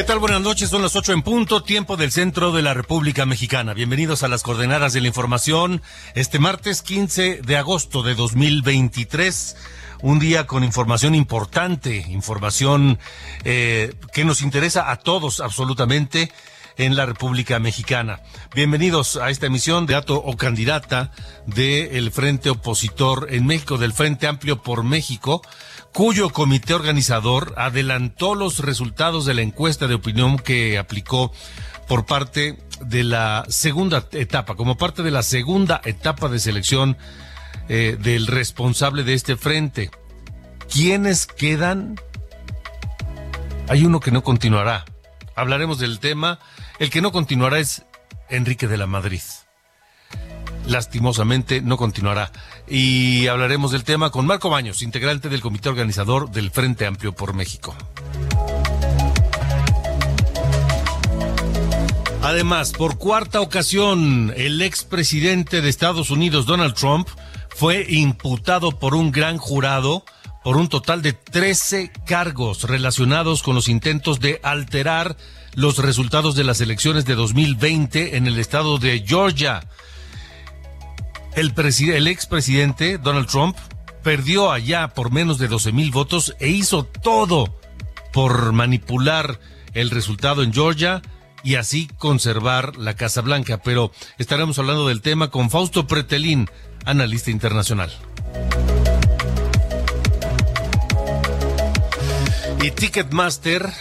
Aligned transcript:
¿Qué 0.00 0.04
tal? 0.04 0.18
Buenas 0.18 0.40
noches, 0.40 0.70
son 0.70 0.80
las 0.80 0.96
ocho 0.96 1.12
en 1.12 1.20
punto, 1.20 1.62
tiempo 1.62 1.98
del 1.98 2.10
centro 2.10 2.52
de 2.52 2.62
la 2.62 2.72
República 2.72 3.26
Mexicana. 3.26 3.74
Bienvenidos 3.74 4.22
a 4.22 4.28
las 4.28 4.42
coordenadas 4.42 4.94
de 4.94 5.02
la 5.02 5.08
información. 5.08 5.82
Este 6.14 6.38
martes 6.38 6.80
15 6.80 7.42
de 7.42 7.56
agosto 7.58 8.02
de 8.02 8.14
2023, 8.14 9.56
un 10.00 10.18
día 10.18 10.46
con 10.46 10.64
información 10.64 11.14
importante, 11.14 11.96
información 12.08 12.98
eh, 13.44 13.92
que 14.14 14.24
nos 14.24 14.40
interesa 14.40 14.90
a 14.90 14.96
todos 14.96 15.40
absolutamente 15.40 16.32
en 16.78 16.96
la 16.96 17.04
República 17.04 17.58
Mexicana. 17.58 18.20
Bienvenidos 18.54 19.18
a 19.18 19.28
esta 19.28 19.48
emisión 19.48 19.84
de 19.84 19.92
dato 19.92 20.16
o 20.16 20.34
candidata 20.34 21.12
del 21.44 22.10
Frente 22.10 22.48
Opositor 22.48 23.26
en 23.28 23.44
México, 23.44 23.76
del 23.76 23.92
Frente 23.92 24.26
Amplio 24.26 24.62
por 24.62 24.82
México 24.82 25.42
cuyo 25.92 26.30
comité 26.30 26.74
organizador 26.74 27.54
adelantó 27.56 28.34
los 28.34 28.60
resultados 28.60 29.24
de 29.24 29.34
la 29.34 29.42
encuesta 29.42 29.86
de 29.86 29.94
opinión 29.94 30.38
que 30.38 30.78
aplicó 30.78 31.32
por 31.88 32.06
parte 32.06 32.58
de 32.80 33.04
la 33.04 33.44
segunda 33.48 34.06
etapa, 34.12 34.54
como 34.54 34.76
parte 34.76 35.02
de 35.02 35.10
la 35.10 35.22
segunda 35.22 35.80
etapa 35.84 36.28
de 36.28 36.38
selección 36.38 36.96
eh, 37.68 37.96
del 38.00 38.26
responsable 38.26 39.02
de 39.02 39.14
este 39.14 39.36
frente. 39.36 39.90
¿Quiénes 40.72 41.26
quedan? 41.26 42.00
Hay 43.68 43.84
uno 43.84 44.00
que 44.00 44.12
no 44.12 44.22
continuará. 44.22 44.84
Hablaremos 45.34 45.78
del 45.78 45.98
tema. 45.98 46.38
El 46.78 46.90
que 46.90 47.02
no 47.02 47.12
continuará 47.12 47.58
es 47.58 47.84
Enrique 48.28 48.68
de 48.68 48.76
la 48.76 48.86
Madrid 48.86 49.20
lastimosamente 50.66 51.62
no 51.62 51.76
continuará. 51.76 52.32
Y 52.68 53.26
hablaremos 53.26 53.72
del 53.72 53.84
tema 53.84 54.10
con 54.10 54.26
Marco 54.26 54.50
Baños, 54.50 54.82
integrante 54.82 55.28
del 55.28 55.40
comité 55.40 55.68
organizador 55.68 56.30
del 56.30 56.50
Frente 56.50 56.86
Amplio 56.86 57.12
por 57.12 57.34
México. 57.34 57.74
Además, 62.22 62.72
por 62.72 62.98
cuarta 62.98 63.40
ocasión, 63.40 64.32
el 64.36 64.60
expresidente 64.60 65.62
de 65.62 65.68
Estados 65.68 66.10
Unidos, 66.10 66.46
Donald 66.46 66.74
Trump, 66.74 67.08
fue 67.48 67.86
imputado 67.88 68.78
por 68.78 68.94
un 68.94 69.10
gran 69.10 69.38
jurado 69.38 70.04
por 70.42 70.56
un 70.56 70.68
total 70.68 71.02
de 71.02 71.12
13 71.12 71.92
cargos 72.06 72.64
relacionados 72.64 73.42
con 73.42 73.54
los 73.54 73.68
intentos 73.68 74.20
de 74.20 74.40
alterar 74.42 75.16
los 75.54 75.78
resultados 75.78 76.34
de 76.34 76.44
las 76.44 76.60
elecciones 76.60 77.04
de 77.04 77.14
2020 77.14 78.16
en 78.16 78.26
el 78.26 78.38
estado 78.38 78.78
de 78.78 79.04
Georgia 79.06 79.66
el, 81.40 82.06
expresidente 82.06 82.98
Donald 82.98 83.26
Trump 83.26 83.56
perdió 84.02 84.52
allá 84.52 84.88
por 84.88 85.10
menos 85.10 85.38
de 85.38 85.48
12 85.48 85.72
mil 85.72 85.90
votos 85.90 86.34
e 86.38 86.48
hizo 86.48 86.84
todo 86.84 87.58
por 88.12 88.52
manipular 88.52 89.40
el 89.74 89.90
resultado 89.90 90.42
en 90.42 90.52
Georgia 90.52 91.02
y 91.42 91.54
así 91.54 91.88
conservar 91.98 92.76
la 92.76 92.94
Casa 92.94 93.22
Blanca. 93.22 93.62
Pero 93.62 93.92
estaremos 94.18 94.58
hablando 94.58 94.88
del 94.88 95.00
tema 95.00 95.30
con 95.30 95.50
Fausto 95.50 95.86
Pretelín, 95.86 96.50
analista 96.84 97.30
internacional. 97.30 97.90
Y 102.62 102.70
Ticketmaster, 102.72 103.72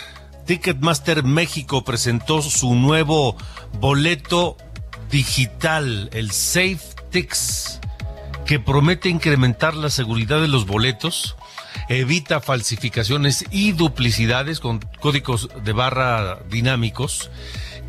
Ticketmaster 0.46 1.24
México 1.24 1.84
presentó 1.84 2.42
su 2.42 2.76
nuevo 2.76 3.36
boleto 3.80 4.56
digital, 5.12 6.10
el 6.14 6.32
Safe 6.32 6.99
que 8.46 8.60
promete 8.60 9.10
incrementar 9.10 9.76
la 9.76 9.90
seguridad 9.90 10.42
de 10.42 10.48
los 10.48 10.66
boletos, 10.66 11.36
evita 11.88 12.40
falsificaciones 12.40 13.46
y 13.52 13.72
duplicidades 13.74 14.60
con 14.60 14.80
códigos 15.00 15.50
de 15.64 15.74
barra 15.74 16.40
dinámicos 16.50 17.30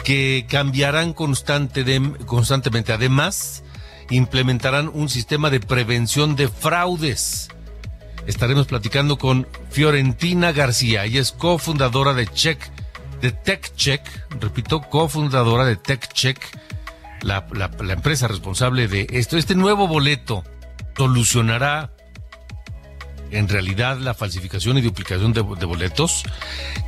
que 0.04 0.47
cambiarán 0.48 1.12
constante 1.12 1.84
constantemente. 2.26 2.92
Además, 2.92 3.62
implementarán 4.10 4.91
un 4.92 5.08
sistema 5.08 5.50
de 5.50 5.60
prevención 5.60 6.37
de 6.37 6.48
fraudes. 6.48 7.48
Estaremos 8.26 8.66
platicando 8.66 9.19
con 9.19 9.47
Fiorentina 9.70 10.52
García, 10.52 11.04
ella 11.04 11.20
es 11.20 11.32
cofundadora 11.32 12.12
de 12.12 12.26
Check, 12.26 12.60
de 13.20 13.32
TechCheck, 13.32 14.02
repito, 14.41 14.82
cofundadora 14.82 15.64
de 15.64 15.76
TechCheck 15.76 16.38
la, 17.22 17.47
la, 17.53 17.92
empresa 17.92 18.28
responsable 18.28 18.88
de 18.88 19.06
esto. 19.10 19.36
Este 19.36 19.54
nuevo 19.54 19.86
boleto 19.86 20.44
solucionará 20.97 21.92
en 23.31 23.48
realidad 23.48 23.98
la 23.98 24.14
falsificación 24.14 24.78
y 24.78 24.82
duplicación 24.82 25.32
de, 25.32 25.42
de, 25.42 25.66
boletos? 25.66 26.25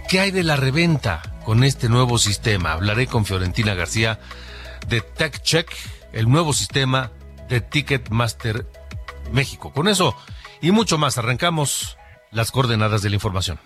¿Qué 0.08 0.20
hay 0.20 0.30
de 0.30 0.42
la 0.42 0.56
reventa 0.56 1.22
con 1.44 1.64
este 1.64 1.88
nuevo 1.88 2.18
sistema? 2.18 2.72
Hablaré 2.72 3.06
con 3.06 3.24
Fiorentina 3.24 3.74
García 3.74 4.18
de 4.88 5.00
TechCheck, 5.00 5.70
el 6.12 6.28
nuevo 6.28 6.52
sistema 6.52 7.12
de 7.48 7.60
Ticketmaster 7.60 8.66
México. 9.32 9.72
Con 9.72 9.88
eso 9.88 10.16
y 10.60 10.70
mucho 10.70 10.96
más, 10.96 11.18
arrancamos 11.18 11.98
las 12.30 12.52
coordenadas 12.52 13.02
de 13.02 13.10
la 13.10 13.16
información. 13.16 13.58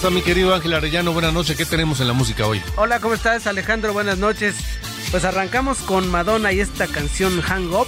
Pasa, 0.00 0.14
mi 0.14 0.22
querido 0.22 0.54
Ángel 0.54 0.72
Arellano? 0.72 1.12
Buenas 1.12 1.34
noches. 1.34 1.56
¿Qué 1.58 1.66
tenemos 1.66 2.00
en 2.00 2.06
la 2.06 2.14
música 2.14 2.46
hoy? 2.46 2.62
Hola, 2.76 3.00
¿cómo 3.00 3.12
estás, 3.12 3.46
Alejandro? 3.46 3.92
Buenas 3.92 4.16
noches. 4.16 4.54
Pues 5.10 5.24
arrancamos 5.24 5.78
con 5.78 6.08
Madonna 6.10 6.52
y 6.52 6.60
esta 6.60 6.86
canción 6.86 7.42
Hang 7.42 7.70
Up. 7.74 7.86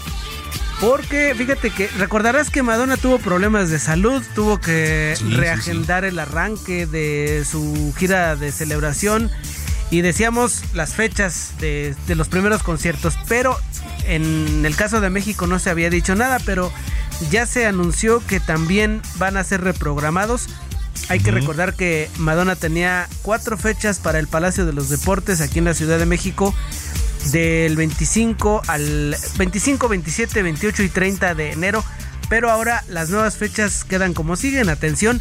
Porque 0.79 1.35
fíjate 1.35 1.71
que 1.71 1.89
recordarás 1.97 2.51
que 2.51 2.63
Madonna 2.63 2.99
tuvo 2.99 3.19
problemas 3.19 3.71
de 3.71 3.79
salud, 3.79 4.23
tuvo 4.35 4.61
que 4.61 5.15
reagendar 5.31 6.05
el 6.05 6.19
arranque 6.19 6.87
de 6.87 7.47
su 7.51 7.95
gira 7.97 8.37
de 8.37 8.53
celebración 8.53 9.31
y 9.91 10.03
decíamos 10.03 10.65
las 10.75 10.95
fechas 10.95 11.53
de, 11.61 11.95
de, 12.07 12.15
los 12.15 12.29
primeros 12.29 12.63
conciertos, 12.63 13.17
pero 13.29 13.57
en 14.05 14.67
el 14.67 14.77
caso 14.77 15.01
de 15.01 15.09
México 15.09 15.47
no 15.47 15.59
se 15.59 15.71
había 15.71 15.89
dicho 15.89 16.15
nada, 16.15 16.41
pero 16.45 16.73
ya 17.31 17.47
se 17.47 17.65
anunció 17.65 18.21
que 18.27 18.41
también 18.41 19.01
van 19.19 19.37
a 19.37 19.45
ser 19.45 19.63
reprogramados 19.63 20.49
hay 21.09 21.21
que 21.21 21.31
recordar 21.31 21.75
que 21.75 22.11
Madonna 22.19 22.57
tenía 22.57 23.09
cuatro 23.23 23.59
fechas 23.59 23.99
para 23.99 24.19
el 24.19 24.29
Palacio 24.29 24.67
de 24.67 24.73
los 24.73 24.89
Deportes 24.89 25.41
aquí 25.41 25.59
en 25.59 25.67
la 25.67 25.75
Ciudad 25.75 25.99
de 25.99 26.07
México 26.07 26.55
del 27.31 27.77
25 27.77 28.63
al 28.67 29.17
25, 29.37 29.89
27, 29.89 30.43
28 30.43 30.83
y 30.83 30.89
30 30.89 31.35
de 31.35 31.53
enero. 31.53 31.85
Pero 32.29 32.51
ahora 32.51 32.83
las 32.89 33.11
nuevas 33.11 33.37
fechas 33.37 33.85
quedan 33.85 34.15
como 34.15 34.37
siguen. 34.37 34.69
Atención, 34.71 35.21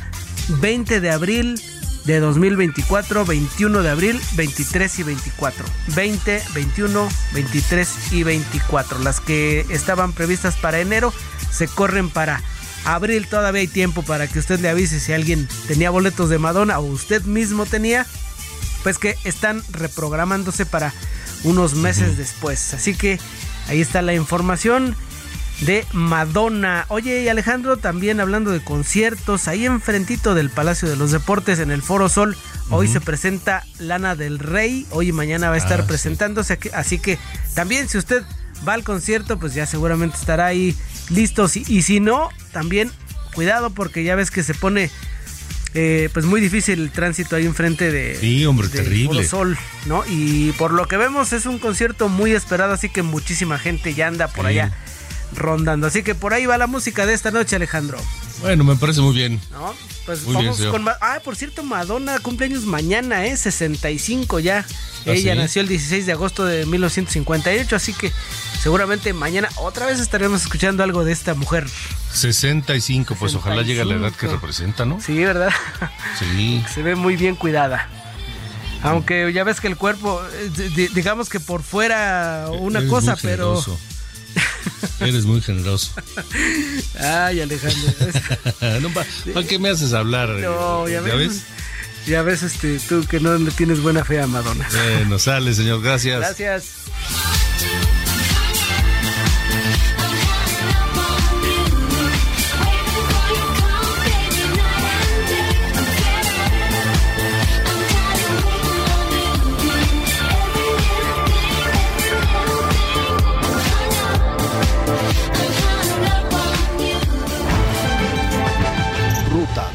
20 0.60 1.02
de 1.02 1.12
abril 1.12 1.62
de 2.06 2.20
2024, 2.20 3.26
21 3.26 3.84
de 3.84 3.90
abril, 3.90 4.22
23 4.36 5.00
y 5.00 5.04
24. 5.04 5.66
20, 5.96 6.44
21, 6.54 7.10
23 7.34 7.90
y 8.12 8.24
24. 8.24 9.00
Las 9.00 9.20
que 9.20 9.66
estaban 9.70 10.14
previstas 10.14 10.56
para 10.56 10.80
enero 10.80 11.14
se 11.52 11.68
corren 11.68 12.10
para 12.10 12.42
abril. 12.86 13.28
Todavía 13.28 13.62
hay 13.62 13.68
tiempo 13.68 14.04
para 14.04 14.28
que 14.28 14.40
usted 14.40 14.60
le 14.60 14.70
avise 14.70 15.00
si 15.00 15.14
alguien 15.14 15.48
tenía 15.68 15.90
boletos 15.90 16.30
de 16.30 16.40
Madonna 16.40 16.80
o 16.80 16.84
usted 16.84 17.24
mismo 17.24 17.66
tenía. 17.66 18.06
Pues 18.84 18.98
que 18.98 19.16
están 19.24 19.64
reprogramándose 19.72 20.66
para 20.66 20.94
unos 21.44 21.76
meses 21.76 22.18
después. 22.18 22.74
Así 22.74 22.96
que 22.96 23.20
ahí 23.68 23.82
está 23.82 24.02
la 24.02 24.14
información 24.14 24.96
de 25.62 25.86
Madonna. 25.94 26.86
Oye, 26.90 27.22
y 27.22 27.30
Alejandro, 27.30 27.78
también 27.78 28.20
hablando 28.20 28.52
de 28.52 28.64
conciertos, 28.64 29.48
ahí 29.48 29.66
enfrentito 29.66 30.34
del 30.34 30.50
Palacio 30.50 30.90
de 30.90 30.96
los 30.96 31.12
Deportes, 31.12 31.60
en 31.60 31.72
el 31.72 31.84
Foro 31.84 32.10
Sol, 32.10 32.36
hoy 32.70 32.88
se 32.88 33.00
presenta 33.00 33.64
Lana 33.78 34.16
del 34.16 34.40
Rey, 34.40 34.88
hoy 34.90 35.10
y 35.10 35.12
mañana 35.12 35.50
va 35.50 35.56
a 35.56 35.60
estar 35.60 35.82
ah, 35.82 35.88
presentándose, 35.88 36.60
así 36.74 36.98
que 37.00 37.20
también 37.54 37.88
si 37.88 38.00
usted 38.00 38.24
va 38.68 38.74
al 38.74 38.84
concierto, 38.84 39.38
pues 39.38 39.54
ya 39.54 39.66
seguramente 39.66 40.18
estará 40.18 40.48
ahí 40.48 40.76
listo, 41.10 41.48
y 41.56 41.82
si 41.82 42.00
no, 42.00 42.30
también 42.52 42.92
cuidado 43.34 43.70
porque 43.70 44.04
ya 44.04 44.16
ves 44.16 44.32
que 44.32 44.44
se 44.44 44.54
pone... 44.54 44.90
Eh, 45.74 46.10
pues 46.12 46.26
muy 46.26 46.42
difícil 46.42 46.82
el 46.82 46.92
tránsito 46.92 47.38
ahí 47.38 47.46
enfrente 47.46 47.94
de 47.94 48.18
sí, 48.20 48.46
hombre, 48.46 48.68
terrible. 48.68 49.24
Sol, 49.24 49.58
¿no? 49.86 50.04
Y 50.06 50.52
por 50.58 50.74
lo 50.74 50.86
que 50.86 50.98
vemos 50.98 51.32
es 51.32 51.46
un 51.46 51.60
concierto 51.60 52.10
muy 52.10 52.34
esperado, 52.34 52.74
así 52.74 52.90
que 52.90 53.04
muchísima 53.04 53.58
gente 53.58 53.94
ya 53.94 54.08
anda 54.08 54.28
por 54.28 54.48
allá 54.48 54.74
rondando. 55.34 55.88
Así 55.88 56.04
que 56.04 56.14
por 56.14 56.34
ahí 56.34 56.46
va 56.46 56.58
la 56.58 56.68
música 56.68 57.06
de 57.06 57.14
esta 57.14 57.32
noche, 57.32 57.56
Alejandro. 57.56 57.98
Bueno, 58.42 58.64
me 58.64 58.76
parece 58.76 59.02
muy 59.02 59.14
bien. 59.16 59.40
¿No? 59.52 59.74
Pues 60.06 60.26
vamos 60.26 60.60
con. 60.62 60.88
Ah, 60.90 61.20
por 61.24 61.36
cierto, 61.36 61.64
Madonna 61.64 62.20
cumpleaños 62.20 62.64
mañana, 62.64 63.26
¿eh? 63.26 63.38
65 63.38 64.40
ya. 64.40 64.66
¿Ah, 65.06 65.12
Ella 65.12 65.36
nació 65.36 65.62
el 65.62 65.68
16 65.68 66.06
de 66.06 66.12
agosto 66.12 66.46
de 66.46 66.66
1958, 66.66 67.76
así 67.76 67.94
que 67.94 68.12
seguramente 68.62 69.14
mañana 69.14 69.50
otra 69.58 69.86
vez 69.86 70.00
estaremos 70.00 70.42
escuchando 70.42 70.84
algo 70.84 71.04
de 71.04 71.12
esta 71.12 71.34
mujer. 71.34 71.68
65, 72.14 73.16
pues 73.20 73.36
ojalá 73.36 73.62
llegue 73.62 73.82
a 73.82 73.86
la 73.86 73.96
edad 73.96 74.12
que 74.14 74.28
representa, 74.28 74.86
¿no? 74.86 75.00
Sí, 75.02 75.24
¿verdad? 75.24 75.52
Sí. 76.20 76.64
Se 76.74 76.82
ve 76.82 76.96
muy 76.96 77.16
bien 77.16 77.36
cuidada. 77.36 77.88
Aunque 78.84 79.32
ya 79.32 79.44
ves 79.44 79.62
que 79.62 79.68
el 79.68 79.78
cuerpo, 79.78 80.22
eh, 80.34 80.90
digamos 80.94 81.30
que 81.30 81.40
por 81.40 81.62
fuera 81.62 82.48
una 82.60 82.88
cosa, 82.88 83.16
pero 83.22 83.64
Eres 85.00 85.26
muy 85.26 85.42
generoso. 85.42 85.92
Ay, 87.00 87.42
Alejandro. 87.42 87.92
¿Para 89.34 89.48
qué 89.48 89.60
me 89.60 89.70
haces 89.70 89.94
hablar? 89.94 90.30
No, 90.30 90.88
ya, 90.88 91.02
ves. 91.02 91.42
Ya 92.06 92.22
ves 92.24 92.44
este, 92.44 92.80
tú 92.80 93.06
que 93.08 93.20
no 93.20 93.38
tienes 93.52 93.82
buena 93.82 94.04
fe 94.04 94.22
a 94.22 94.28
Madonna. 94.28 94.68
Bueno, 94.72 95.20
sale, 95.20 95.54
señor. 95.54 95.82
Gracias. 95.82 96.20
Gracias. 96.20 96.82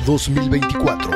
2024. 0.06 1.10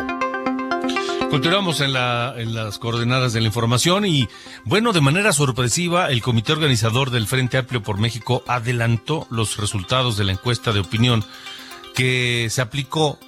Continuamos 1.31 1.81
en, 1.81 1.93
la, 1.93 2.35
en 2.37 2.55
las 2.55 2.81
coordenadas 2.81 3.33
de 3.33 3.41
la 3.41 3.47
información 3.47 4.05
y, 4.05 4.29
bueno, 4.65 4.93
de 4.93 5.01
manera 5.01 5.33
sorpresiva, 5.33 6.11
el 6.11 6.23
comité 6.23 6.53
organizador 6.53 7.11
del 7.11 7.29
Frente 7.29 7.57
Amplio 7.57 7.85
por 7.85 7.99
México 7.99 8.43
adelantó 8.49 9.29
los 9.31 9.59
resultados 9.59 10.17
de 10.17 10.25
la 10.25 10.33
encuesta 10.33 10.73
de 10.73 10.81
opinión 10.81 11.25
que 11.95 12.49
se 12.51 12.61
aplicó 12.61 13.21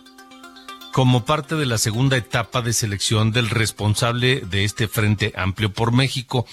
como 0.92 1.24
parte 1.24 1.56
de 1.56 1.66
la 1.66 1.78
segunda 1.78 2.16
etapa 2.16 2.62
de 2.62 2.72
selección 2.72 3.32
del 3.32 3.50
responsable 3.50 4.40
de 4.40 4.64
este 4.64 4.86
Frente 4.88 5.32
Amplio 5.34 5.72
por 5.72 5.90
México. 5.90 6.46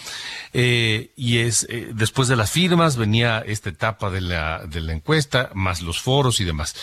Eh, 0.54 1.12
y 1.16 1.38
es 1.40 1.68
eh, 1.70 1.90
después 1.94 2.28
de 2.30 2.36
las 2.36 2.52
firmas 2.52 2.96
venía 2.96 3.40
esta 3.40 3.70
etapa 3.70 4.10
de 4.10 4.22
la, 4.22 4.66
de 4.66 4.82
la 4.82 4.94
encuesta, 4.94 5.52
más 5.54 5.82
los 5.82 6.02
foros 6.02 6.40
y 6.40 6.46
demás. 6.46 6.76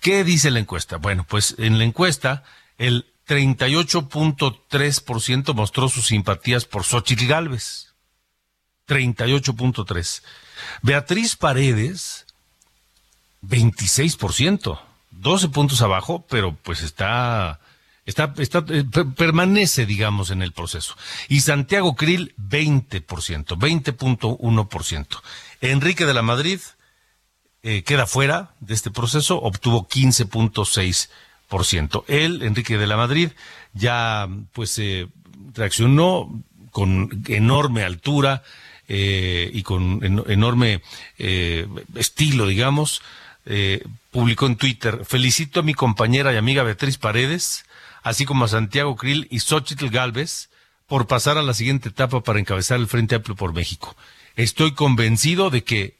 ¿Qué 0.00 0.24
dice 0.24 0.50
la 0.50 0.58
encuesta? 0.58 0.96
Bueno, 0.96 1.24
pues 1.28 1.54
en 1.58 1.78
la 1.78 1.84
encuesta 1.84 2.42
el 2.76 3.06
38.3% 3.28 5.54
mostró 5.54 5.88
sus 5.88 6.08
simpatías 6.08 6.64
por 6.64 6.82
Xochitl 6.84 7.26
Galvez. 7.26 7.94
38.3. 8.88 10.22
Beatriz 10.82 11.36
Paredes, 11.36 12.26
26%. 13.42 14.93
12 15.20 15.48
puntos 15.48 15.82
abajo, 15.82 16.24
pero 16.28 16.56
pues 16.62 16.82
está, 16.82 17.58
está, 18.06 18.32
está, 18.38 18.64
eh, 18.68 18.84
permanece, 19.16 19.86
digamos, 19.86 20.30
en 20.30 20.42
el 20.42 20.52
proceso. 20.52 20.94
Y 21.28 21.40
Santiago 21.40 21.96
Krill, 21.96 22.34
20%, 22.38 23.04
20.1%. 23.04 25.06
Enrique 25.60 26.04
de 26.04 26.14
la 26.14 26.22
Madrid 26.22 26.60
eh, 27.66 27.82
queda 27.82 28.06
fuera 28.06 28.50
de 28.60 28.74
este 28.74 28.90
proceso, 28.90 29.40
obtuvo 29.40 29.88
15.6%. 29.88 32.04
Él, 32.08 32.42
Enrique 32.42 32.76
de 32.76 32.86
la 32.86 32.98
Madrid, 32.98 33.30
ya 33.72 34.28
pues 34.52 34.78
eh, 34.78 35.08
reaccionó 35.54 36.28
con 36.72 37.24
enorme 37.26 37.82
altura 37.82 38.42
eh, 38.86 39.50
y 39.50 39.62
con 39.62 40.26
enorme 40.28 40.82
estilo, 41.94 42.46
digamos, 42.46 43.00
eh, 43.46 43.84
publicó 44.10 44.46
en 44.46 44.56
Twitter, 44.56 45.04
felicito 45.04 45.60
a 45.60 45.62
mi 45.62 45.74
compañera 45.74 46.32
y 46.32 46.36
amiga 46.36 46.62
Beatriz 46.62 46.98
Paredes, 46.98 47.64
así 48.02 48.24
como 48.24 48.44
a 48.44 48.48
Santiago 48.48 48.96
Krill 48.96 49.26
y 49.30 49.40
Xochitl 49.40 49.88
Galvez, 49.88 50.48
por 50.86 51.06
pasar 51.06 51.38
a 51.38 51.42
la 51.42 51.54
siguiente 51.54 51.88
etapa 51.88 52.22
para 52.22 52.38
encabezar 52.38 52.78
el 52.78 52.86
Frente 52.86 53.14
Amplio 53.14 53.36
por 53.36 53.52
México. 53.52 53.96
Estoy 54.36 54.72
convencido 54.72 55.50
de 55.50 55.64
que 55.64 55.96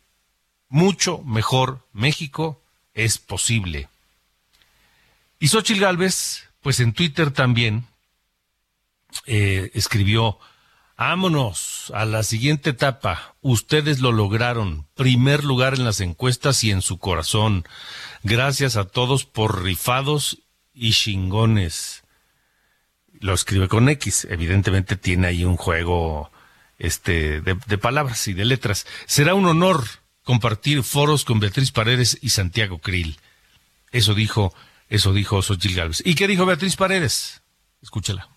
mucho 0.69 1.23
mejor 1.23 1.87
México 1.93 2.61
es 2.95 3.19
posible. 3.19 3.89
Y 5.39 5.49
Xochitl 5.49 5.81
Galvez, 5.81 6.45
pues 6.63 6.81
en 6.81 6.93
Twitter 6.93 7.31
también 7.31 7.87
eh, 9.27 9.71
escribió, 9.75 10.39
Vámonos 10.97 11.93
a 11.95 12.05
la 12.05 12.23
siguiente 12.23 12.71
etapa. 12.71 13.35
Ustedes 13.43 14.01
lo 14.01 14.13
lograron. 14.13 14.87
Primer 14.95 15.43
lugar 15.43 15.75
en 15.75 15.85
las 15.85 16.01
encuestas 16.01 16.63
y 16.63 16.71
en 16.71 16.83
su 16.83 16.99
corazón. 16.99 17.65
Gracias 18.23 18.77
a 18.77 18.85
todos 18.85 19.25
por 19.25 19.65
rifados 19.65 20.39
y 20.73 20.93
chingones. 20.93 22.05
Lo 23.19 23.35
escribe 23.35 23.69
con 23.69 23.89
X. 23.89 24.27
Evidentemente 24.31 24.97
tiene 24.97 25.27
ahí 25.27 25.45
un 25.45 25.57
juego 25.57 26.31
este, 26.79 27.41
de, 27.41 27.79
palabras 27.79 28.29
y 28.29 28.33
de 28.33 28.45
letras. 28.45 28.87
Será 29.07 29.35
un 29.35 29.47
honor 29.47 29.85
compartir 30.23 30.85
foros 30.85 31.25
con 31.25 31.41
Beatriz 31.41 31.73
Paredes 31.73 32.19
y 32.23 32.31
Santiago 32.31 32.79
Krill. 32.79 33.19
Eso 33.91 34.15
dijo, 34.15 34.55
eso 34.89 35.13
dijo 35.13 35.43
Xochitl 35.43 35.75
Gálvez. 35.75 36.03
¿Y 36.05 36.15
qué 36.15 36.29
dijo 36.29 36.47
Beatriz 36.47 36.77
Paredes? 36.77 37.43
Escúchala. 37.83 38.29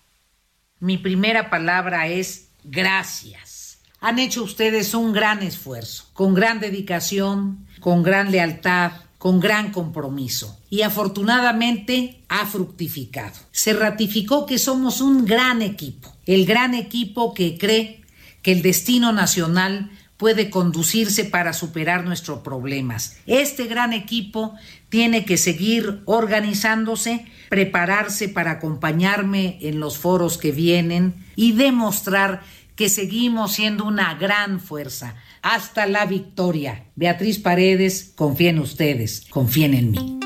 Mi 0.80 0.98
primera 0.98 1.50
palabra 1.50 2.06
es 2.06 2.47
gracias. 2.64 3.78
Han 4.00 4.18
hecho 4.18 4.44
ustedes 4.44 4.94
un 4.94 5.12
gran 5.12 5.42
esfuerzo, 5.42 6.06
con 6.12 6.34
gran 6.34 6.60
dedicación, 6.60 7.66
con 7.80 8.02
gran 8.02 8.30
lealtad, 8.30 8.92
con 9.18 9.40
gran 9.40 9.72
compromiso. 9.72 10.60
Y 10.70 10.82
afortunadamente 10.82 12.22
ha 12.28 12.46
fructificado. 12.46 13.36
Se 13.50 13.72
ratificó 13.72 14.46
que 14.46 14.58
somos 14.58 15.00
un 15.00 15.24
gran 15.24 15.62
equipo, 15.62 16.14
el 16.26 16.46
gran 16.46 16.74
equipo 16.74 17.34
que 17.34 17.58
cree 17.58 18.02
que 18.42 18.52
el 18.52 18.62
destino 18.62 19.12
nacional 19.12 19.90
puede 20.18 20.50
conducirse 20.50 21.24
para 21.24 21.54
superar 21.54 22.04
nuestros 22.04 22.40
problemas. 22.40 23.16
Este 23.26 23.64
gran 23.64 23.94
equipo 23.94 24.54
tiene 24.90 25.24
que 25.24 25.38
seguir 25.38 26.02
organizándose, 26.04 27.24
prepararse 27.48 28.28
para 28.28 28.50
acompañarme 28.50 29.58
en 29.62 29.80
los 29.80 29.96
foros 29.96 30.36
que 30.36 30.52
vienen 30.52 31.14
y 31.36 31.52
demostrar 31.52 32.42
que 32.74 32.88
seguimos 32.88 33.52
siendo 33.52 33.84
una 33.84 34.14
gran 34.14 34.60
fuerza. 34.60 35.14
Hasta 35.40 35.86
la 35.86 36.04
victoria. 36.04 36.84
Beatriz 36.96 37.38
Paredes, 37.38 38.12
confía 38.14 38.50
en 38.50 38.58
ustedes, 38.58 39.24
confíen 39.30 39.74
en 39.74 39.90
mí. 39.92 40.17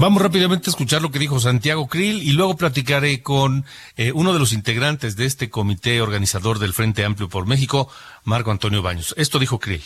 Vamos 0.00 0.20
rápidamente 0.20 0.68
a 0.68 0.72
escuchar 0.72 1.02
lo 1.02 1.10
que 1.10 1.20
dijo 1.20 1.38
Santiago 1.38 1.86
Krill 1.86 2.22
y 2.22 2.32
luego 2.32 2.56
platicaré 2.56 3.22
con 3.22 3.64
eh, 3.96 4.10
uno 4.12 4.32
de 4.32 4.38
los 4.38 4.52
integrantes 4.52 5.16
de 5.16 5.24
este 5.24 5.50
comité 5.50 6.00
organizador 6.02 6.58
del 6.58 6.74
Frente 6.74 7.04
Amplio 7.04 7.28
por 7.28 7.46
México, 7.46 7.88
Marco 8.24 8.50
Antonio 8.50 8.82
Baños. 8.82 9.14
Esto 9.16 9.38
dijo 9.38 9.60
Krill. 9.60 9.84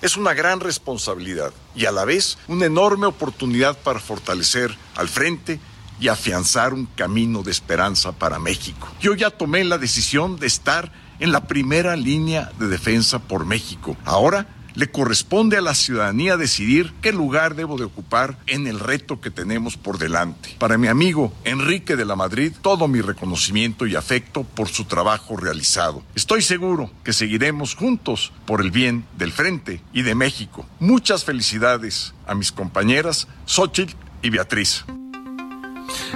Es 0.00 0.16
una 0.16 0.32
gran 0.32 0.60
responsabilidad 0.60 1.52
y 1.76 1.84
a 1.84 1.92
la 1.92 2.06
vez 2.06 2.38
una 2.48 2.64
enorme 2.64 3.06
oportunidad 3.06 3.76
para 3.76 4.00
fortalecer 4.00 4.74
al 4.96 5.08
frente 5.08 5.60
y 6.00 6.08
afianzar 6.08 6.72
un 6.72 6.86
camino 6.86 7.42
de 7.42 7.50
esperanza 7.50 8.12
para 8.12 8.38
México. 8.38 8.88
Yo 9.00 9.14
ya 9.14 9.28
tomé 9.28 9.62
la 9.64 9.76
decisión 9.76 10.38
de 10.38 10.46
estar 10.46 10.90
en 11.18 11.32
la 11.32 11.46
primera 11.46 11.94
línea 11.94 12.50
de 12.58 12.68
defensa 12.68 13.18
por 13.18 13.44
México. 13.44 13.96
Ahora 14.06 14.46
le 14.74 14.90
corresponde 14.90 15.56
a 15.56 15.60
la 15.60 15.74
ciudadanía 15.74 16.36
decidir 16.36 16.92
qué 17.02 17.12
lugar 17.12 17.54
debo 17.54 17.76
de 17.76 17.84
ocupar 17.84 18.38
en 18.46 18.66
el 18.66 18.80
reto 18.80 19.20
que 19.20 19.30
tenemos 19.30 19.76
por 19.76 19.98
delante. 19.98 20.56
Para 20.58 20.78
mi 20.78 20.88
amigo 20.88 21.32
Enrique 21.44 21.96
de 21.96 22.04
la 22.04 22.16
Madrid, 22.16 22.52
todo 22.62 22.88
mi 22.88 23.00
reconocimiento 23.00 23.86
y 23.86 23.96
afecto 23.96 24.44
por 24.44 24.68
su 24.68 24.84
trabajo 24.84 25.36
realizado. 25.36 26.02
Estoy 26.14 26.42
seguro 26.42 26.90
que 27.04 27.12
seguiremos 27.12 27.74
juntos 27.74 28.32
por 28.46 28.60
el 28.60 28.70
bien 28.70 29.04
del 29.16 29.32
Frente 29.32 29.80
y 29.92 30.02
de 30.02 30.14
México. 30.14 30.66
Muchas 30.78 31.24
felicidades 31.24 32.14
a 32.26 32.34
mis 32.34 32.52
compañeras 32.52 33.28
Xochitl 33.46 33.94
y 34.22 34.30
Beatriz. 34.30 34.84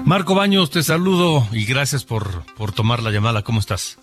Marco 0.05 0.35
Baños, 0.35 0.71
te 0.71 0.83
saludo 0.83 1.47
y 1.53 1.65
gracias 1.65 2.05
por, 2.05 2.45
por 2.55 2.73
tomar 2.73 3.03
la 3.03 3.11
llamada. 3.11 3.43
¿Cómo 3.43 3.61
estás? 3.61 3.99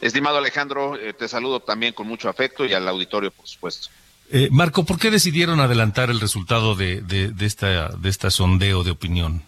Estimado 0.00 0.38
Alejandro, 0.38 0.98
eh, 0.98 1.12
te 1.12 1.28
saludo 1.28 1.60
también 1.60 1.94
con 1.94 2.06
mucho 2.06 2.28
afecto 2.28 2.64
y 2.64 2.74
al 2.74 2.86
auditorio, 2.88 3.30
por 3.30 3.46
supuesto. 3.46 3.88
Eh, 4.30 4.48
Marco, 4.50 4.84
¿por 4.84 4.98
qué 4.98 5.10
decidieron 5.10 5.60
adelantar 5.60 6.10
el 6.10 6.20
resultado 6.20 6.74
de, 6.74 7.02
de, 7.02 7.46
esta, 7.46 7.88
de 7.88 8.08
esta 8.08 8.30
sondeo 8.30 8.82
de 8.82 8.90
opinión? 8.90 9.42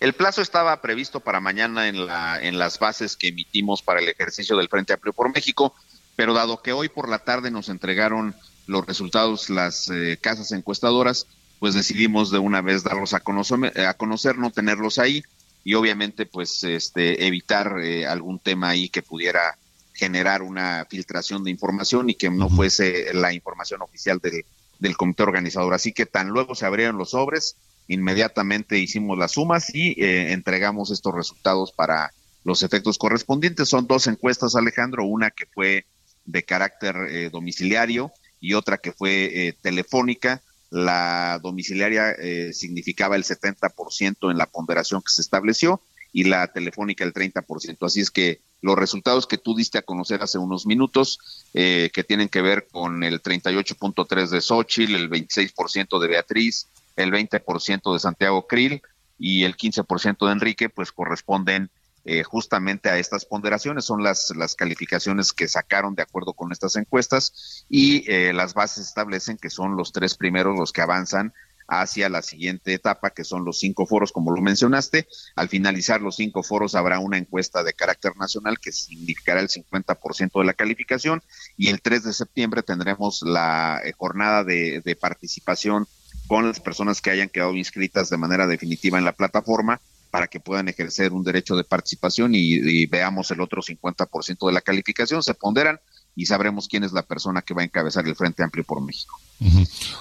El 0.00 0.14
plazo 0.14 0.42
estaba 0.42 0.80
previsto 0.82 1.20
para 1.20 1.40
mañana 1.40 1.88
en, 1.88 2.06
la, 2.06 2.42
en 2.42 2.58
las 2.58 2.78
bases 2.78 3.16
que 3.16 3.28
emitimos 3.28 3.82
para 3.82 4.00
el 4.00 4.08
ejercicio 4.08 4.56
del 4.56 4.68
Frente 4.68 4.92
Amplio 4.92 5.12
por 5.12 5.32
México, 5.32 5.74
pero 6.16 6.34
dado 6.34 6.60
que 6.60 6.72
hoy 6.72 6.88
por 6.88 7.08
la 7.08 7.20
tarde 7.20 7.52
nos 7.52 7.68
entregaron 7.68 8.34
los 8.66 8.84
resultados 8.84 9.48
las 9.48 9.88
eh, 9.88 10.18
casas 10.20 10.50
encuestadoras, 10.50 11.26
pues 11.60 11.74
decidimos 11.74 12.32
de 12.32 12.38
una 12.38 12.60
vez 12.60 12.82
darlos 12.82 13.14
a 13.14 13.20
conocer, 13.20 13.78
a 13.80 13.94
conocer, 13.94 14.36
no 14.38 14.50
tenerlos 14.50 14.98
ahí 14.98 15.22
y 15.64 15.74
obviamente 15.74 16.26
pues 16.26 16.64
este 16.64 17.26
evitar 17.26 17.78
eh, 17.80 18.06
algún 18.06 18.38
tema 18.38 18.70
ahí 18.70 18.88
que 18.88 19.02
pudiera 19.02 19.56
generar 19.94 20.42
una 20.42 20.86
filtración 20.88 21.44
de 21.44 21.50
información 21.50 22.10
y 22.10 22.14
que 22.14 22.30
no 22.30 22.48
fuese 22.48 23.12
la 23.14 23.32
información 23.32 23.82
oficial 23.82 24.18
del, 24.18 24.44
del 24.78 24.96
comité 24.96 25.22
organizador. 25.22 25.74
Así 25.74 25.92
que 25.92 26.06
tan 26.06 26.28
luego 26.28 26.54
se 26.54 26.66
abrieron 26.66 26.98
los 26.98 27.10
sobres, 27.10 27.56
inmediatamente 27.88 28.78
hicimos 28.78 29.18
las 29.18 29.32
sumas 29.32 29.72
y 29.74 29.90
eh, 30.02 30.32
entregamos 30.32 30.90
estos 30.90 31.14
resultados 31.14 31.72
para 31.72 32.12
los 32.42 32.62
efectos 32.62 32.98
correspondientes. 32.98 33.68
Son 33.68 33.86
dos 33.86 34.06
encuestas, 34.06 34.56
Alejandro, 34.56 35.04
una 35.04 35.30
que 35.30 35.46
fue 35.46 35.86
de 36.24 36.42
carácter 36.42 36.96
eh, 37.10 37.30
domiciliario 37.30 38.10
y 38.40 38.54
otra 38.54 38.78
que 38.78 38.92
fue 38.92 39.54
telefónica 39.62 40.42
la 40.72 41.38
domiciliaria 41.42 42.12
eh, 42.12 42.54
significaba 42.54 43.16
el 43.16 43.24
70% 43.24 44.30
en 44.30 44.38
la 44.38 44.46
ponderación 44.46 45.02
que 45.02 45.10
se 45.10 45.20
estableció 45.20 45.82
y 46.14 46.24
la 46.24 46.46
telefónica 46.46 47.04
el 47.04 47.12
30%. 47.12 47.76
Así 47.84 48.00
es 48.00 48.10
que 48.10 48.40
los 48.62 48.78
resultados 48.78 49.26
que 49.26 49.36
tú 49.36 49.54
diste 49.54 49.76
a 49.76 49.82
conocer 49.82 50.22
hace 50.22 50.38
unos 50.38 50.64
minutos, 50.64 51.18
eh, 51.52 51.90
que 51.92 52.04
tienen 52.04 52.30
que 52.30 52.40
ver 52.40 52.68
con 52.70 53.04
el 53.04 53.22
38.3 53.22 54.30
de 54.30 54.40
Xochitl, 54.40 54.94
el 54.94 55.10
26% 55.10 56.00
de 56.00 56.08
Beatriz, 56.08 56.68
el 56.96 57.12
20% 57.12 57.92
de 57.92 57.98
Santiago 57.98 58.46
Krill 58.46 58.80
y 59.18 59.44
el 59.44 59.58
15% 59.58 60.26
de 60.26 60.32
Enrique, 60.32 60.68
pues 60.70 60.90
corresponden 60.90 61.68
eh, 62.04 62.22
justamente 62.24 62.88
a 62.88 62.98
estas 62.98 63.24
ponderaciones. 63.24 63.84
Son 63.84 64.02
las, 64.02 64.32
las 64.36 64.54
calificaciones 64.54 65.32
que 65.32 65.48
sacaron 65.48 65.94
de 65.94 66.02
acuerdo 66.02 66.32
con 66.32 66.50
estas 66.52 66.76
encuestas 66.76 67.64
y 67.68 68.10
eh, 68.10 68.32
las 68.32 68.54
bases 68.54 68.86
establecen 68.88 69.36
que 69.36 69.50
son 69.50 69.76
los 69.76 69.92
tres 69.92 70.16
primeros 70.16 70.58
los 70.58 70.72
que 70.72 70.80
avanzan 70.80 71.32
hacia 71.68 72.08
la 72.08 72.22
siguiente 72.22 72.74
etapa, 72.74 73.10
que 73.10 73.24
son 73.24 73.44
los 73.44 73.58
cinco 73.60 73.86
foros, 73.86 74.12
como 74.12 74.32
lo 74.32 74.42
mencionaste. 74.42 75.06
Al 75.36 75.48
finalizar 75.48 76.00
los 76.00 76.16
cinco 76.16 76.42
foros 76.42 76.74
habrá 76.74 76.98
una 76.98 77.18
encuesta 77.18 77.62
de 77.62 77.72
carácter 77.72 78.16
nacional 78.16 78.58
que 78.58 78.72
significará 78.72 79.40
el 79.40 79.48
50% 79.48 80.38
de 80.38 80.44
la 80.44 80.54
calificación 80.54 81.22
y 81.56 81.68
el 81.68 81.80
3 81.80 82.04
de 82.04 82.12
septiembre 82.12 82.62
tendremos 82.62 83.22
la 83.22 83.80
eh, 83.84 83.92
jornada 83.92 84.44
de, 84.44 84.82
de 84.84 84.96
participación 84.96 85.86
con 86.26 86.46
las 86.46 86.60
personas 86.60 87.00
que 87.00 87.10
hayan 87.10 87.28
quedado 87.28 87.54
inscritas 87.54 88.10
de 88.10 88.16
manera 88.16 88.46
definitiva 88.46 88.98
en 88.98 89.04
la 89.04 89.12
plataforma 89.12 89.80
para 90.12 90.26
que 90.26 90.40
puedan 90.40 90.68
ejercer 90.68 91.14
un 91.14 91.24
derecho 91.24 91.56
de 91.56 91.64
participación 91.64 92.32
y, 92.34 92.84
veamos 92.84 93.30
el 93.30 93.40
otro 93.40 93.62
50% 93.62 94.46
de 94.46 94.52
la 94.52 94.60
calificación, 94.60 95.22
se 95.22 95.32
ponderan 95.32 95.80
y 96.14 96.26
sabremos 96.26 96.68
quién 96.68 96.84
es 96.84 96.92
la 96.92 97.02
persona 97.02 97.40
que 97.40 97.54
va 97.54 97.62
a 97.62 97.64
encabezar 97.64 98.06
el 98.06 98.14
Frente 98.14 98.42
Amplio 98.42 98.62
por 98.62 98.82
México. 98.82 99.18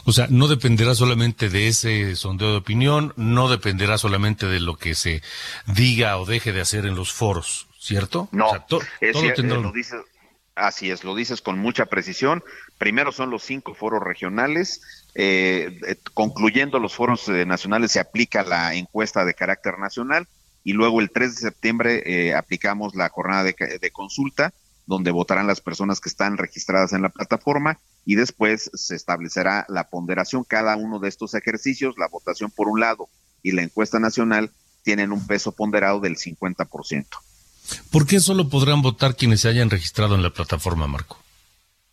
O 0.04 0.12
sea, 0.12 0.28
no 0.30 0.50
dependerá 0.50 0.96
solamente 0.96 1.48
de 1.48 1.70
ese 1.70 2.18
sondeo 2.18 2.52
de 2.52 2.58
opinión, 2.58 3.14
no 3.16 3.48
dependerá 3.48 3.98
solamente 3.98 4.48
de 4.48 4.60
lo 4.60 4.76
que 4.76 4.96
se 4.96 5.22
diga 5.66 6.18
o 6.18 6.26
deje 6.26 6.52
de 6.52 6.60
hacer 6.60 6.86
en 6.86 6.96
los 6.96 7.14
foros, 7.14 7.68
¿cierto? 7.80 8.28
No, 8.34 8.50
todo 8.68 8.82
lo 9.00 9.72
dices, 9.72 10.02
así 10.56 10.92
es, 10.92 11.06
lo 11.06 11.16
dices 11.16 11.42
con 11.42 11.58
mucha 11.58 11.86
precisión. 11.86 12.44
Primero 12.82 13.12
son 13.12 13.30
los 13.30 13.44
cinco 13.44 13.76
foros 13.76 14.02
regionales, 14.02 14.82
eh, 15.14 15.80
eh, 15.88 15.98
concluyendo 16.16 16.80
los 16.80 16.96
foros 16.96 17.30
eh, 17.30 17.46
nacionales 17.46 17.92
se 17.92 18.00
aplica 18.00 18.42
la 18.42 18.74
encuesta 18.74 19.24
de 19.24 19.36
carácter 19.36 19.78
nacional 19.78 20.28
y 20.64 20.74
luego 20.74 21.00
el 21.00 21.12
3 21.12 21.36
de 21.36 21.42
septiembre 21.42 22.34
aplicamos 22.34 22.96
la 22.96 23.10
jornada 23.10 23.44
de, 23.44 23.92
consulta 23.92 24.52
donde 24.88 25.12
votarán 25.12 25.46
las 25.46 25.62
personas 25.62 26.00
que 26.00 26.10
están 26.10 26.40
registradas 26.40 26.94
en 26.94 27.04
la 27.04 27.10
plataforma 27.10 27.78
y 28.04 28.16
después 28.16 28.72
se 28.74 28.96
establecerá 28.96 29.64
la 29.70 29.84
ponderación. 29.84 30.44
Cada 30.44 30.76
uno 30.76 30.98
de 30.98 31.10
estos 31.10 31.36
ejercicios, 31.36 31.94
la 32.00 32.08
votación 32.08 32.50
por 32.50 32.68
un 32.68 32.80
lado 32.80 33.10
y 33.44 33.52
la 33.52 33.62
encuesta 33.62 34.00
nacional, 34.00 34.50
tienen 34.82 35.12
un 35.12 35.28
peso 35.28 35.52
ponderado 35.52 36.00
del 36.00 36.18
50%. 36.18 37.06
¿Por 37.92 38.08
qué 38.08 38.20
solo 38.20 38.50
podrán 38.50 38.82
votar 38.82 39.16
quienes 39.16 39.42
se 39.42 39.50
hayan 39.50 39.70
registrado 39.70 40.16
en 40.16 40.24
la 40.24 40.32
plataforma, 40.32 40.88
Marco? 40.88 41.21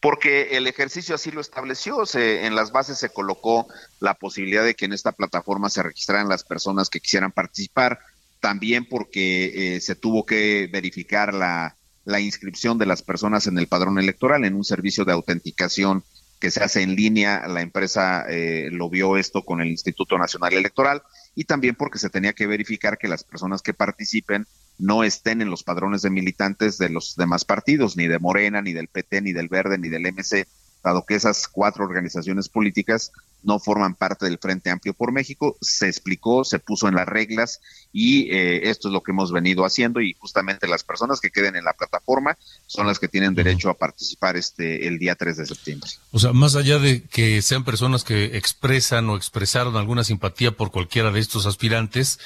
Porque 0.00 0.56
el 0.56 0.66
ejercicio 0.66 1.14
así 1.14 1.30
lo 1.30 1.40
estableció. 1.40 2.06
Se, 2.06 2.46
en 2.46 2.54
las 2.54 2.72
bases 2.72 2.98
se 2.98 3.10
colocó 3.10 3.66
la 4.00 4.14
posibilidad 4.14 4.64
de 4.64 4.74
que 4.74 4.84
en 4.84 4.92
esta 4.92 5.12
plataforma 5.12 5.70
se 5.70 5.82
registraran 5.82 6.28
las 6.28 6.44
personas 6.44 6.88
que 6.88 7.00
quisieran 7.00 7.32
participar, 7.32 7.98
también 8.40 8.86
porque 8.88 9.76
eh, 9.76 9.80
se 9.80 9.96
tuvo 9.96 10.24
que 10.24 10.68
verificar 10.72 11.34
la, 11.34 11.74
inscripción 12.20 12.78
de 12.78 12.86
las 12.86 13.02
personas 13.02 13.46
en 13.48 13.58
el 13.58 13.66
padrón 13.66 13.98
electoral 13.98 14.46
en 14.46 14.54
un 14.54 14.64
servicio 14.64 15.04
de 15.04 15.12
autenticación 15.12 16.04
que 16.40 16.50
se 16.50 16.62
hace 16.62 16.80
en 16.80 16.94
línea. 16.94 17.46
La 17.48 17.60
empresa 17.60 18.24
eh, 18.30 18.68
lo 18.70 18.88
vio 18.88 19.18
esto 19.18 19.42
con 19.42 19.60
el 19.60 19.68
Instituto 19.68 20.16
Nacional 20.16 20.54
Electoral 20.54 21.02
y 21.34 21.44
también 21.44 21.74
porque 21.74 21.98
se 21.98 22.08
tenía 22.08 22.32
que 22.32 22.46
verificar 22.46 22.96
que 22.96 23.08
las 23.08 23.24
personas 23.24 23.60
que 23.60 23.74
participen 23.74 24.46
no 24.78 25.04
estén 25.04 25.42
en 25.42 25.50
los 25.50 25.62
padrones 25.64 26.02
de 26.02 26.11
militantes 26.11 26.78
de 26.78 26.88
los 26.88 27.16
demás 27.16 27.44
partidos, 27.44 27.97
ni 27.97 28.06
de 28.06 28.18
Morena, 28.18 28.62
ni 28.62 28.73
del 28.73 28.88
PT, 28.88 29.23
ni 29.23 29.32
del 29.32 29.49
Verde, 29.49 29.78
ni 29.78 29.88
del 29.88 30.12
MC, 30.12 30.47
dado 30.82 31.04
que 31.04 31.14
esas 31.14 31.49
cuatro 31.49 31.85
organizaciones 31.85 32.49
políticas 32.49 33.12
no 33.42 33.58
forman 33.58 33.94
parte 33.94 34.26
del 34.26 34.38
Frente 34.38 34.70
Amplio 34.70 34.94
por 34.94 35.12
México. 35.12 35.56
Se 35.61 35.87
explicó, 35.87 36.44
se 36.44 36.58
puso 36.58 36.88
en 36.88 36.94
las 36.94 37.06
reglas 37.06 37.61
y 37.92 38.30
eh, 38.30 38.68
esto 38.68 38.88
es 38.88 38.92
lo 38.92 39.02
que 39.02 39.12
hemos 39.12 39.32
venido 39.32 39.64
haciendo 39.64 40.00
y 40.00 40.14
justamente 40.18 40.66
las 40.66 40.85
personas 40.85 41.20
que 41.20 41.30
queden 41.30 41.56
en 41.56 41.64
la 41.64 41.73
plataforma 41.73 42.37
son 42.66 42.87
las 42.87 42.99
que 42.99 43.08
tienen 43.08 43.35
derecho 43.35 43.70
a 43.70 43.75
participar 43.75 44.37
este 44.37 44.87
el 44.88 44.99
día 44.99 45.14
3 45.14 45.37
de 45.37 45.47
septiembre. 45.47 45.90
O 46.11 46.18
sea, 46.18 46.32
más 46.32 46.56
allá 46.56 46.78
de 46.78 47.02
que 47.04 47.40
sean 47.42 47.64
personas 47.64 48.04
que 48.04 48.37
expresan 48.37 49.08
o 49.08 49.16
expresaron 49.16 49.76
alguna 49.76 50.04
simpatía 50.04 50.52
por 50.52 50.70
cualquiera 50.70 51.11
de 51.11 51.20
estos 51.20 51.47
aspirantes, 51.47 52.18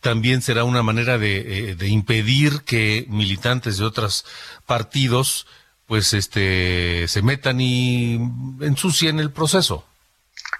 también 0.00 0.42
será 0.42 0.64
una 0.64 0.82
manera 0.82 1.18
de, 1.18 1.70
eh, 1.70 1.74
de 1.74 1.88
impedir 1.88 2.62
que 2.62 3.06
militantes 3.08 3.78
de 3.78 3.84
otros 3.84 4.24
partidos 4.66 5.46
pues 5.86 6.14
este 6.14 7.06
se 7.08 7.22
metan 7.22 7.60
y 7.60 8.14
ensucien 8.60 9.20
el 9.20 9.30
proceso. 9.30 9.84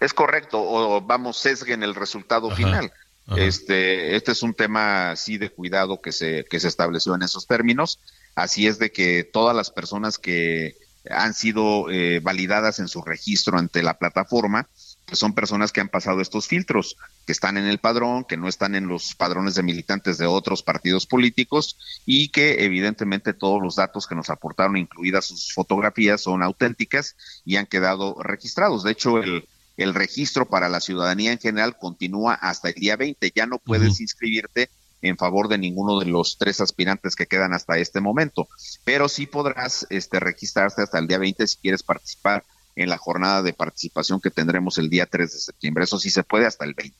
Es 0.00 0.12
correcto, 0.12 0.61
o 0.61 1.00
vamos, 1.00 1.38
sesguen 1.38 1.83
el 1.83 1.95
resultado 1.95 2.50
final. 2.50 2.93
Este, 3.37 4.16
este 4.16 4.33
es 4.33 4.43
un 4.43 4.52
tema 4.52 5.16
sí 5.16 5.38
de 5.38 5.49
cuidado 5.49 6.02
que 6.02 6.12
se, 6.12 6.45
que 6.45 6.61
se 6.61 6.69
estableció 6.69 7.14
en 7.14 7.23
esos 7.23 7.47
términos. 7.47 7.99
Así 8.35 8.66
es 8.66 8.78
de 8.78 8.93
que 8.93 9.25
todas 9.25 9.57
las 9.57 9.71
personas 9.71 10.19
que 10.19 10.76
han 11.09 11.35
sido 11.35 11.90
eh, 11.90 12.21
validadas 12.21 12.78
en 12.78 12.88
su 12.88 13.02
registro 13.02 13.59
ante 13.59 13.83
la 13.83 13.99
plataforma, 13.99 14.69
son 15.13 15.35
personas 15.35 15.73
que 15.73 15.81
han 15.81 15.89
pasado 15.89 16.21
estos 16.21 16.47
filtros, 16.49 16.97
que 17.27 17.33
están 17.33 17.57
en 17.57 17.67
el 17.67 17.79
padrón, 17.79 18.25
que 18.25 18.37
no 18.37 18.49
están 18.49 18.75
en 18.75 18.89
los 18.89 19.15
padrones 19.15 19.55
de 19.55 19.63
militantes 19.63 20.19
de 20.19 20.27
otros 20.27 20.63
partidos 20.63 21.07
políticos 21.07 21.79
y 22.07 22.29
que 22.29 22.65
evidentemente 22.65 23.35
todos 23.35 23.63
los 23.63 23.77
datos 23.77 24.07
que 24.07 24.15
nos 24.15 24.31
aportaron, 24.31 24.77
incluidas 24.77 25.27
sus 25.27 25.53
fotografías, 25.53 26.23
son 26.23 26.43
auténticas 26.43 27.17
y 27.45 27.57
han 27.57 27.67
quedado 27.67 28.17
registrados. 28.23 28.83
De 28.83 28.93
hecho, 28.93 29.19
el, 29.19 29.47
el 29.77 29.95
registro 29.95 30.47
para 30.47 30.69
la 30.69 30.81
ciudadanía 30.81 31.33
en 31.33 31.39
general 31.39 31.79
continúa 31.79 32.35
hasta 32.35 32.69
el 32.69 32.75
día 32.75 32.97
20. 32.97 33.33
Ya 33.35 33.47
no 33.47 33.59
puedes 33.59 34.01
inscribirte 34.01 34.71
en 35.03 35.19
favor 35.19 35.49
de 35.49 35.59
ninguno 35.59 35.99
de 35.99 36.07
los 36.07 36.39
tres 36.39 36.61
aspirantes 36.61 37.15
que 37.15 37.27
quedan 37.27 37.53
hasta 37.53 37.77
este 37.77 38.01
momento, 38.01 38.49
pero 38.85 39.09
sí 39.09 39.27
podrás 39.27 39.87
este, 39.91 40.19
registrarte 40.19 40.83
hasta 40.83 40.99
el 40.99 41.07
día 41.07 41.19
20 41.19 41.47
si 41.47 41.59
quieres 41.59 41.83
participar 41.83 42.43
en 42.76 42.88
la 42.88 42.99
jornada 42.99 43.43
de 43.43 43.52
participación 43.52 44.21
que 44.21 44.31
tendremos 44.31 44.78
el 44.78 44.90
día 44.90 45.07
3 45.07 45.33
de 45.33 45.38
septiembre. 45.38 45.85
Eso 45.85 45.99
sí 45.99 46.11
se 46.11 46.23
puede 46.23 46.47
hasta 46.47 46.64
el 46.64 46.75
20. 46.75 46.97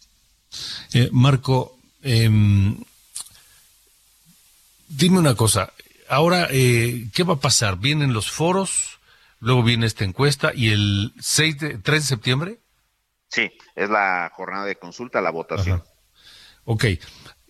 Eh, 0.95 1.09
Marco, 1.12 1.78
em, 2.02 2.76
dime 4.88 5.19
una 5.19 5.35
cosa. 5.35 5.73
Ahora, 6.09 6.49
eh, 6.50 7.09
¿qué 7.12 7.23
va 7.23 7.35
a 7.35 7.40
pasar? 7.40 7.78
¿Vienen 7.78 8.12
los 8.12 8.31
foros? 8.31 9.00
Luego 9.40 9.62
viene 9.62 9.87
esta 9.87 10.04
encuesta 10.04 10.52
y 10.54 10.71
el 10.71 11.12
6 11.21 11.59
de, 11.59 11.78
3 11.78 12.02
de 12.02 12.09
septiembre. 12.09 12.59
Sí, 13.28 13.50
es 13.75 13.90
la 13.90 14.31
jornada 14.35 14.64
de 14.64 14.76
consulta, 14.76 15.21
la 15.21 15.31
votación. 15.31 15.83
Ok. 16.64 16.85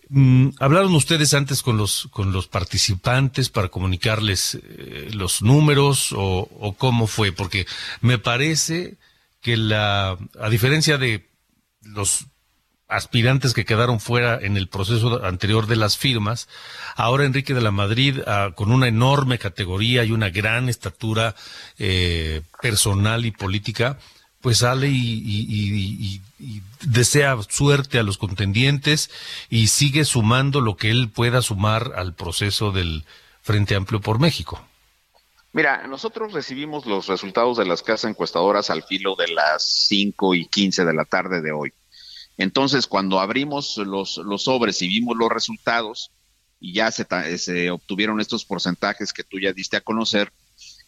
Mm, 0.09 0.49
¿Hablaron 0.59 0.93
ustedes 0.93 1.33
antes 1.33 1.63
con 1.63 1.77
los, 1.77 2.07
con 2.11 2.31
los 2.31 2.47
participantes 2.47 3.49
para 3.49 3.69
comunicarles 3.69 4.55
eh, 4.63 5.09
los 5.13 5.41
números 5.41 6.13
o, 6.15 6.75
cómo 6.77 7.07
fue? 7.07 7.31
Porque 7.31 7.65
me 8.01 8.17
parece 8.17 8.97
que 9.41 9.57
la, 9.57 10.17
a 10.39 10.49
diferencia 10.49 10.97
de 10.97 11.27
los 11.81 12.25
aspirantes 12.87 13.53
que 13.53 13.65
quedaron 13.65 13.99
fuera 13.99 14.37
en 14.39 14.57
el 14.57 14.67
proceso 14.67 15.23
anterior 15.25 15.65
de 15.65 15.75
las 15.75 15.97
firmas, 15.97 16.47
ahora 16.95 17.25
Enrique 17.25 17.55
de 17.55 17.61
la 17.61 17.71
Madrid, 17.71 18.19
ah, 18.27 18.51
con 18.55 18.71
una 18.71 18.87
enorme 18.87 19.39
categoría 19.39 20.03
y 20.03 20.11
una 20.11 20.29
gran 20.29 20.69
estatura 20.69 21.35
eh, 21.79 22.43
personal 22.61 23.25
y 23.25 23.31
política, 23.31 23.97
pues 24.45 24.59
sale 24.59 24.89
y, 24.91 26.21
desea 26.83 27.35
suerte 27.49 27.97
a 27.97 28.03
los 28.03 28.19
contendientes 28.19 29.09
y 29.49 29.69
sigue 29.69 30.05
sumando 30.05 30.61
lo 30.61 30.77
que 30.77 30.91
él 30.91 31.09
pueda 31.09 31.41
sumar 31.41 31.93
al 31.95 32.13
proceso 32.13 32.71
del 32.71 33.05
Frente 33.41 33.73
Amplio 33.73 34.01
por 34.01 34.19
México. 34.19 34.63
Mira, 35.51 35.87
nosotros 35.87 36.31
recibimos 36.31 36.85
los 36.85 37.07
resultados 37.07 37.57
de 37.57 37.65
las 37.65 37.81
casas 37.81 38.11
encuestadoras 38.11 38.69
al 38.69 38.83
filo 38.83 39.15
de 39.15 39.29
las 39.29 39.63
5 39.87 40.35
y 40.35 40.45
15 40.45 40.85
de 40.85 40.93
la 40.93 41.05
tarde 41.05 41.41
de 41.41 41.51
hoy. 41.51 41.73
Entonces, 42.37 42.85
cuando 42.85 43.19
abrimos 43.19 43.77
los, 43.77 44.17
los 44.17 44.43
sobres 44.43 44.79
y 44.83 44.87
vimos 44.87 45.17
los 45.17 45.31
resultados 45.31 46.11
y 46.59 46.73
ya 46.73 46.91
se, 46.91 47.07
se 47.39 47.71
obtuvieron 47.71 48.21
estos 48.21 48.45
porcentajes 48.45 49.11
que 49.11 49.23
tú 49.23 49.39
ya 49.39 49.53
diste 49.53 49.77
a 49.77 49.81
conocer, 49.81 50.31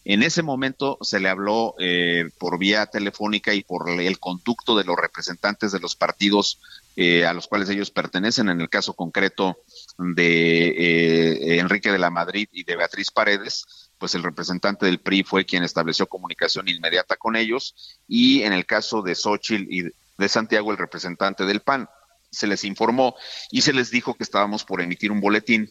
en 0.04 0.22
ese 0.22 0.42
momento 0.42 0.98
se 1.02 1.20
le 1.20 1.28
habló 1.28 1.74
eh, 1.78 2.30
por 2.38 2.58
vía 2.58 2.86
telefónica 2.86 3.52
y 3.52 3.62
por 3.62 3.90
el 3.90 4.18
conducto 4.18 4.76
de 4.76 4.84
los 4.84 4.96
representantes 4.96 5.72
de 5.72 5.80
los 5.80 5.96
partidos 5.96 6.60
eh, 6.96 7.26
a 7.26 7.32
los 7.32 7.46
cuales 7.46 7.68
ellos 7.68 7.90
pertenecen, 7.90 8.48
en 8.48 8.60
el 8.60 8.68
caso 8.68 8.94
concreto 8.94 9.58
de 9.98 10.68
eh, 10.68 11.58
Enrique 11.58 11.92
de 11.92 11.98
la 11.98 12.10
Madrid 12.10 12.48
y 12.52 12.64
de 12.64 12.76
Beatriz 12.76 13.10
Paredes, 13.10 13.90
pues 13.98 14.14
el 14.14 14.22
representante 14.22 14.86
del 14.86 15.00
PRI 15.00 15.24
fue 15.24 15.44
quien 15.44 15.62
estableció 15.62 16.06
comunicación 16.06 16.68
inmediata 16.68 17.16
con 17.16 17.36
ellos 17.36 18.00
y 18.08 18.42
en 18.42 18.52
el 18.52 18.66
caso 18.66 19.02
de 19.02 19.14
Xochitl 19.14 19.66
y 19.70 19.82
de 19.82 20.28
Santiago, 20.28 20.72
el 20.72 20.78
representante 20.78 21.44
del 21.44 21.60
PAN, 21.60 21.88
se 22.30 22.46
les 22.46 22.64
informó 22.64 23.14
y 23.50 23.62
se 23.62 23.72
les 23.72 23.90
dijo 23.90 24.14
que 24.14 24.24
estábamos 24.24 24.64
por 24.64 24.80
emitir 24.80 25.12
un 25.12 25.20
boletín 25.20 25.70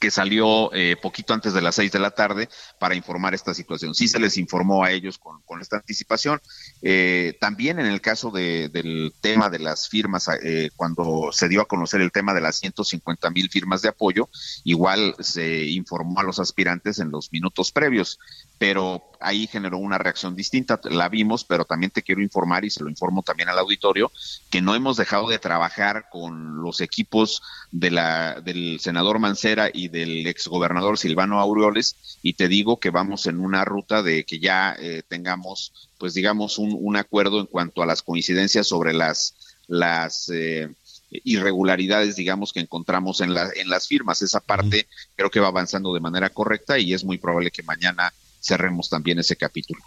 que 0.00 0.10
salió 0.10 0.72
eh, 0.74 0.96
poquito 1.00 1.34
antes 1.34 1.52
de 1.54 1.62
las 1.62 1.74
seis 1.74 1.92
de 1.92 1.98
la 1.98 2.10
tarde 2.10 2.48
para 2.78 2.94
informar 2.94 3.34
esta 3.34 3.54
situación. 3.54 3.94
Sí 3.94 4.08
se 4.08 4.18
les 4.18 4.36
informó 4.36 4.84
a 4.84 4.90
ellos 4.90 5.18
con, 5.18 5.60
esta 5.60 5.76
anticipación. 5.76 6.40
Eh, 6.82 7.36
también 7.40 7.78
en 7.78 7.86
el 7.86 8.00
caso 8.00 8.30
del 8.30 9.12
tema 9.20 9.50
de 9.50 9.60
las 9.60 9.88
firmas, 9.88 10.28
eh, 10.42 10.70
cuando 10.76 11.30
se 11.32 11.48
dio 11.48 11.62
a 11.62 11.66
conocer 11.66 12.00
el 12.00 12.12
tema 12.12 12.34
de 12.34 12.40
las 12.40 12.58
150 12.58 13.30
mil 13.30 13.48
firmas 13.48 13.82
de 13.82 13.88
apoyo, 13.88 14.28
igual 14.64 15.14
se 15.20 15.66
informó 15.66 16.20
a 16.20 16.24
los 16.24 16.38
aspirantes 16.38 16.98
en 16.98 17.10
los 17.10 17.32
minutos 17.32 17.72
previos 17.72 18.18
pero 18.58 19.02
ahí 19.20 19.46
generó 19.46 19.78
una 19.78 19.98
reacción 19.98 20.36
distinta, 20.36 20.80
la 20.84 21.08
vimos, 21.08 21.44
pero 21.44 21.64
también 21.64 21.90
te 21.90 22.02
quiero 22.02 22.22
informar 22.22 22.64
y 22.64 22.70
se 22.70 22.82
lo 22.82 22.90
informo 22.90 23.22
también 23.22 23.48
al 23.48 23.58
auditorio, 23.58 24.12
que 24.50 24.62
no 24.62 24.74
hemos 24.74 24.96
dejado 24.96 25.28
de 25.28 25.38
trabajar 25.38 26.06
con 26.10 26.62
los 26.62 26.80
equipos 26.80 27.42
de 27.72 27.90
la, 27.90 28.40
del 28.40 28.78
senador 28.80 29.18
Mancera 29.18 29.70
y 29.72 29.88
del 29.88 30.26
exgobernador 30.26 30.98
Silvano 30.98 31.40
Aureoles 31.40 32.18
y 32.22 32.34
te 32.34 32.48
digo 32.48 32.78
que 32.78 32.90
vamos 32.90 33.26
en 33.26 33.40
una 33.40 33.64
ruta 33.64 34.02
de 34.02 34.24
que 34.24 34.38
ya 34.38 34.76
eh, 34.78 35.02
tengamos, 35.06 35.90
pues 35.98 36.14
digamos, 36.14 36.58
un, 36.58 36.76
un, 36.78 36.96
acuerdo 36.96 37.40
en 37.40 37.46
cuanto 37.46 37.82
a 37.82 37.86
las 37.86 38.02
coincidencias 38.02 38.66
sobre 38.66 38.92
las, 38.92 39.34
las 39.66 40.28
eh, 40.32 40.68
irregularidades, 41.10 42.16
digamos, 42.16 42.52
que 42.52 42.60
encontramos 42.60 43.20
en, 43.20 43.34
la, 43.34 43.48
en 43.54 43.68
las 43.68 43.88
firmas. 43.88 44.22
Esa 44.22 44.40
parte 44.40 44.86
creo 45.16 45.30
que 45.30 45.40
va 45.40 45.48
avanzando 45.48 45.94
de 45.94 46.00
manera 46.00 46.30
correcta 46.30 46.78
y 46.78 46.92
es 46.92 47.04
muy 47.04 47.18
probable 47.18 47.50
que 47.50 47.62
mañana 47.62 48.12
cerremos 48.44 48.90
también 48.90 49.18
ese 49.18 49.36
capítulo. 49.36 49.82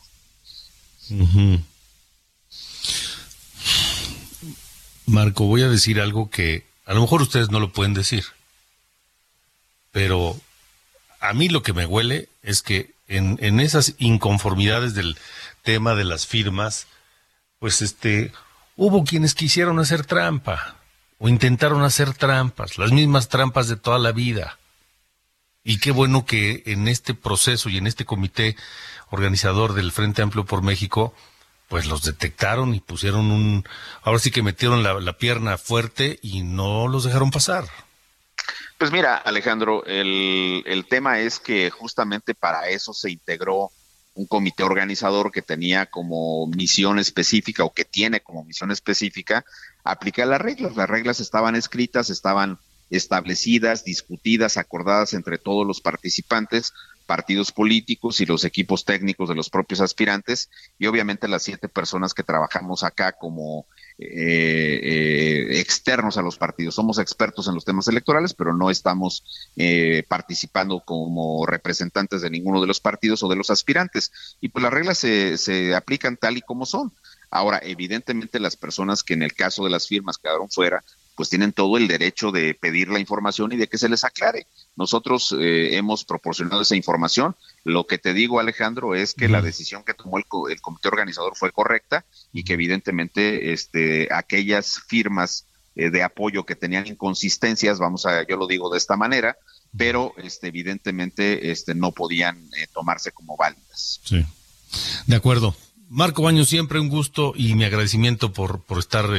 Marco, 5.06 5.46
voy 5.46 5.62
a 5.62 5.70
decir 5.70 6.02
algo 6.02 6.30
que 6.30 6.66
a 6.86 6.94
lo 6.94 7.02
mejor 7.02 7.22
ustedes 7.22 7.50
no 7.50 7.60
lo 7.60 7.72
pueden 7.72 7.94
decir, 7.94 8.26
pero 9.92 10.40
a 11.20 11.34
mí 11.34 11.50
lo 11.50 11.64
que 11.64 11.74
me 11.74 11.86
huele 11.86 12.30
es 12.44 12.62
que 12.62 12.92
en, 13.08 13.38
en 13.42 13.60
esas 13.60 13.94
inconformidades 14.00 14.94
del 14.94 15.18
tema 15.64 15.96
de 15.96 16.04
las 16.04 16.28
firmas, 16.28 16.88
pues 17.60 17.82
este, 17.82 18.32
hubo 18.76 19.04
quienes 19.04 19.34
quisieron 19.34 19.80
hacer 19.80 20.06
trampa 20.06 20.78
o 21.20 21.30
intentaron 21.30 21.84
hacer 21.84 22.14
trampas, 22.14 22.78
las 22.78 22.92
mismas 22.92 23.28
trampas 23.30 23.68
de 23.68 23.78
toda 23.78 24.00
la 24.00 24.12
vida. 24.12 24.58
Y 25.70 25.80
qué 25.80 25.92
bueno 25.92 26.26
que 26.26 26.64
en 26.68 26.88
este 26.88 27.14
proceso 27.14 27.68
y 27.68 27.76
en 27.76 27.88
este 27.88 28.06
comité 28.06 28.56
organizador 29.10 29.74
del 29.74 29.92
Frente 29.92 30.22
Amplio 30.22 30.46
por 30.46 30.62
México, 30.62 31.14
pues 31.68 31.88
los 31.88 32.04
detectaron 32.04 32.74
y 32.74 32.80
pusieron 32.80 33.32
un, 33.32 33.66
ahora 34.02 34.20
sí 34.20 34.32
que 34.32 34.42
metieron 34.42 34.82
la, 34.82 35.18
pierna 35.18 35.58
fuerte 35.58 36.20
y 36.22 36.44
no 36.44 36.88
los 36.88 37.04
dejaron 37.04 37.32
pasar. 37.32 37.66
Pues 38.78 38.94
mira, 38.94 39.18
Alejandro, 39.18 39.84
el, 39.86 40.64
el 40.66 40.86
tema 40.86 41.20
es 41.20 41.38
que 41.38 41.70
justamente 41.70 42.34
para 42.34 42.70
eso 42.70 42.94
se 42.94 43.12
integró 43.12 43.70
un 44.14 44.26
comité 44.26 44.64
organizador 44.64 45.34
que 45.34 45.42
tenía 45.42 45.88
como 45.88 46.48
misión 46.48 46.98
específica 46.98 47.66
o 47.66 47.74
que 47.74 47.84
tiene 47.84 48.22
como 48.22 48.46
misión 48.46 48.72
específica 48.72 49.44
aplicar 49.84 50.28
las 50.28 50.40
reglas. 50.40 50.78
Las 50.78 50.90
reglas 50.90 51.20
estaban 51.20 51.58
escritas, 51.58 52.10
estaban 52.10 52.58
establecidas, 52.90 53.84
discutidas, 53.84 54.58
acordadas 54.58 55.14
entre 55.14 55.38
todos 55.38 55.66
los 55.66 55.82
participantes, 55.82 56.74
partidos 57.08 57.52
políticos 57.52 58.20
y 58.22 58.26
los 58.26 58.44
equipos 58.44 58.86
técnicos 58.86 59.30
de 59.30 59.36
los 59.36 59.50
propios 59.50 59.82
aspirantes 59.82 60.50
y 60.78 60.86
obviamente 60.86 61.28
las 61.28 61.42
siete 61.42 61.70
personas 61.70 62.14
que 62.14 62.22
trabajamos 62.22 62.84
acá 62.84 63.14
como 63.14 63.66
eh, 63.98 64.80
eh, 64.84 65.60
externos 65.60 66.18
a 66.18 66.22
los 66.22 66.38
partidos. 66.38 66.76
Somos 66.76 67.00
expertos 67.00 67.48
en 67.48 67.56
los 67.56 67.66
temas 67.66 67.88
electorales, 67.88 68.34
pero 68.34 68.54
no 68.54 68.70
estamos 68.70 69.52
eh, 69.56 70.04
participando 70.08 70.82
como 70.86 71.46
representantes 71.48 72.22
de 72.22 72.30
ninguno 72.30 72.62
de 72.62 72.68
los 72.68 72.80
partidos 72.80 73.24
o 73.24 73.30
de 73.30 73.38
los 73.38 73.50
aspirantes. 73.50 74.12
Y 74.40 74.50
pues 74.50 74.62
las 74.62 74.74
reglas 74.74 75.00
se, 75.00 75.38
se 75.38 75.74
aplican 75.74 76.18
tal 76.18 76.38
y 76.38 76.42
como 76.42 76.66
son. 76.66 76.92
Ahora, 77.32 77.60
evidentemente 77.64 78.40
las 78.40 78.56
personas 78.56 79.04
que 79.04 79.14
en 79.14 79.24
el 79.24 79.34
caso 79.34 79.64
de 79.64 79.72
las 79.72 79.88
firmas 79.88 80.18
quedaron 80.18 80.50
fuera, 80.50 80.84
pues 81.18 81.30
tienen 81.30 81.52
todo 81.52 81.78
el 81.78 81.88
derecho 81.88 82.32
de 82.32 82.54
pedir 82.54 82.90
la 82.90 83.00
información 83.00 83.52
y 83.52 83.58
de 83.58 83.68
que 83.68 83.80
se 83.80 83.90
les 83.90 84.04
aclare. 84.04 84.46
Nosotros 84.76 85.36
eh, 85.38 85.76
hemos 85.76 86.06
proporcionado 86.06 86.62
esa 86.62 86.76
información. 86.76 87.36
Lo 87.64 87.88
que 87.88 87.98
te 87.98 88.14
digo, 88.14 88.40
Alejandro, 88.40 88.94
es 88.94 89.16
que 89.16 89.28
la 89.28 89.42
decisión 89.42 89.84
que 89.84 89.96
tomó 89.96 90.20
el, 90.20 90.26
comité 90.62 90.90
organizador 90.90 91.36
fue 91.36 91.52
correcta 91.52 92.06
y 92.32 92.44
que 92.44 92.54
evidentemente 92.54 93.52
este, 93.52 94.08
aquellas 94.14 94.80
firmas 94.88 95.48
eh, 95.76 95.90
de 95.90 96.04
apoyo 96.04 96.46
que 96.46 96.56
tenían 96.56 96.86
inconsistencias, 96.86 97.80
vamos 97.80 98.06
a, 98.06 98.26
yo 98.28 98.38
lo 98.38 98.46
digo 98.46 98.70
de 98.70 98.78
esta 98.78 98.96
manera, 98.96 99.38
pero 99.76 100.14
este, 100.18 100.50
evidentemente 100.50 101.50
este, 101.50 101.74
no 101.74 101.94
podían 101.94 102.38
eh, 102.56 102.68
tomarse 102.72 103.12
como 103.12 103.36
válidas. 103.36 104.02
Sí, 104.04 104.24
de 105.08 105.16
acuerdo. 105.16 105.56
Marco 105.90 106.22
Baño, 106.22 106.46
siempre 106.46 106.80
un 106.80 106.90
gusto 106.90 107.34
y 107.36 107.56
mi 107.56 107.64
agradecimiento 107.64 108.34
por, 108.34 108.62
por 108.62 108.78
estar 108.78 109.10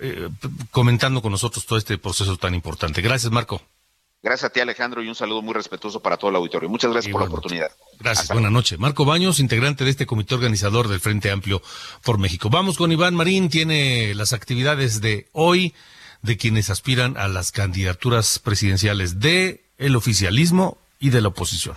eh, 0.00 0.28
comentando 0.70 1.22
con 1.22 1.32
nosotros 1.32 1.66
todo 1.66 1.78
este 1.78 1.98
proceso 1.98 2.36
tan 2.36 2.54
importante. 2.54 3.00
Gracias, 3.02 3.32
Marco. 3.32 3.62
Gracias 4.22 4.50
a 4.50 4.52
ti, 4.54 4.60
Alejandro, 4.60 5.02
y 5.02 5.08
un 5.08 5.14
saludo 5.14 5.42
muy 5.42 5.52
respetuoso 5.52 6.00
para 6.00 6.16
todo 6.16 6.30
el 6.30 6.36
auditorio. 6.36 6.70
Muchas 6.70 6.90
gracias 6.90 7.12
por 7.12 7.20
la 7.20 7.28
oportunidad. 7.28 7.70
Gracias, 8.00 8.28
buenas 8.28 8.50
noches. 8.50 8.78
Marco 8.78 9.04
Baños, 9.04 9.38
integrante 9.38 9.84
de 9.84 9.90
este 9.90 10.06
comité 10.06 10.34
organizador 10.34 10.88
del 10.88 10.98
Frente 10.98 11.30
Amplio 11.30 11.60
por 12.02 12.16
México. 12.18 12.48
Vamos 12.48 12.78
con 12.78 12.90
Iván 12.90 13.14
Marín, 13.14 13.50
tiene 13.50 14.14
las 14.14 14.32
actividades 14.32 15.02
de 15.02 15.28
hoy 15.32 15.74
de 16.22 16.38
quienes 16.38 16.70
aspiran 16.70 17.18
a 17.18 17.28
las 17.28 17.52
candidaturas 17.52 18.38
presidenciales 18.38 19.20
de 19.20 19.62
el 19.76 19.94
oficialismo 19.94 20.78
y 20.98 21.10
de 21.10 21.20
la 21.20 21.28
oposición. 21.28 21.76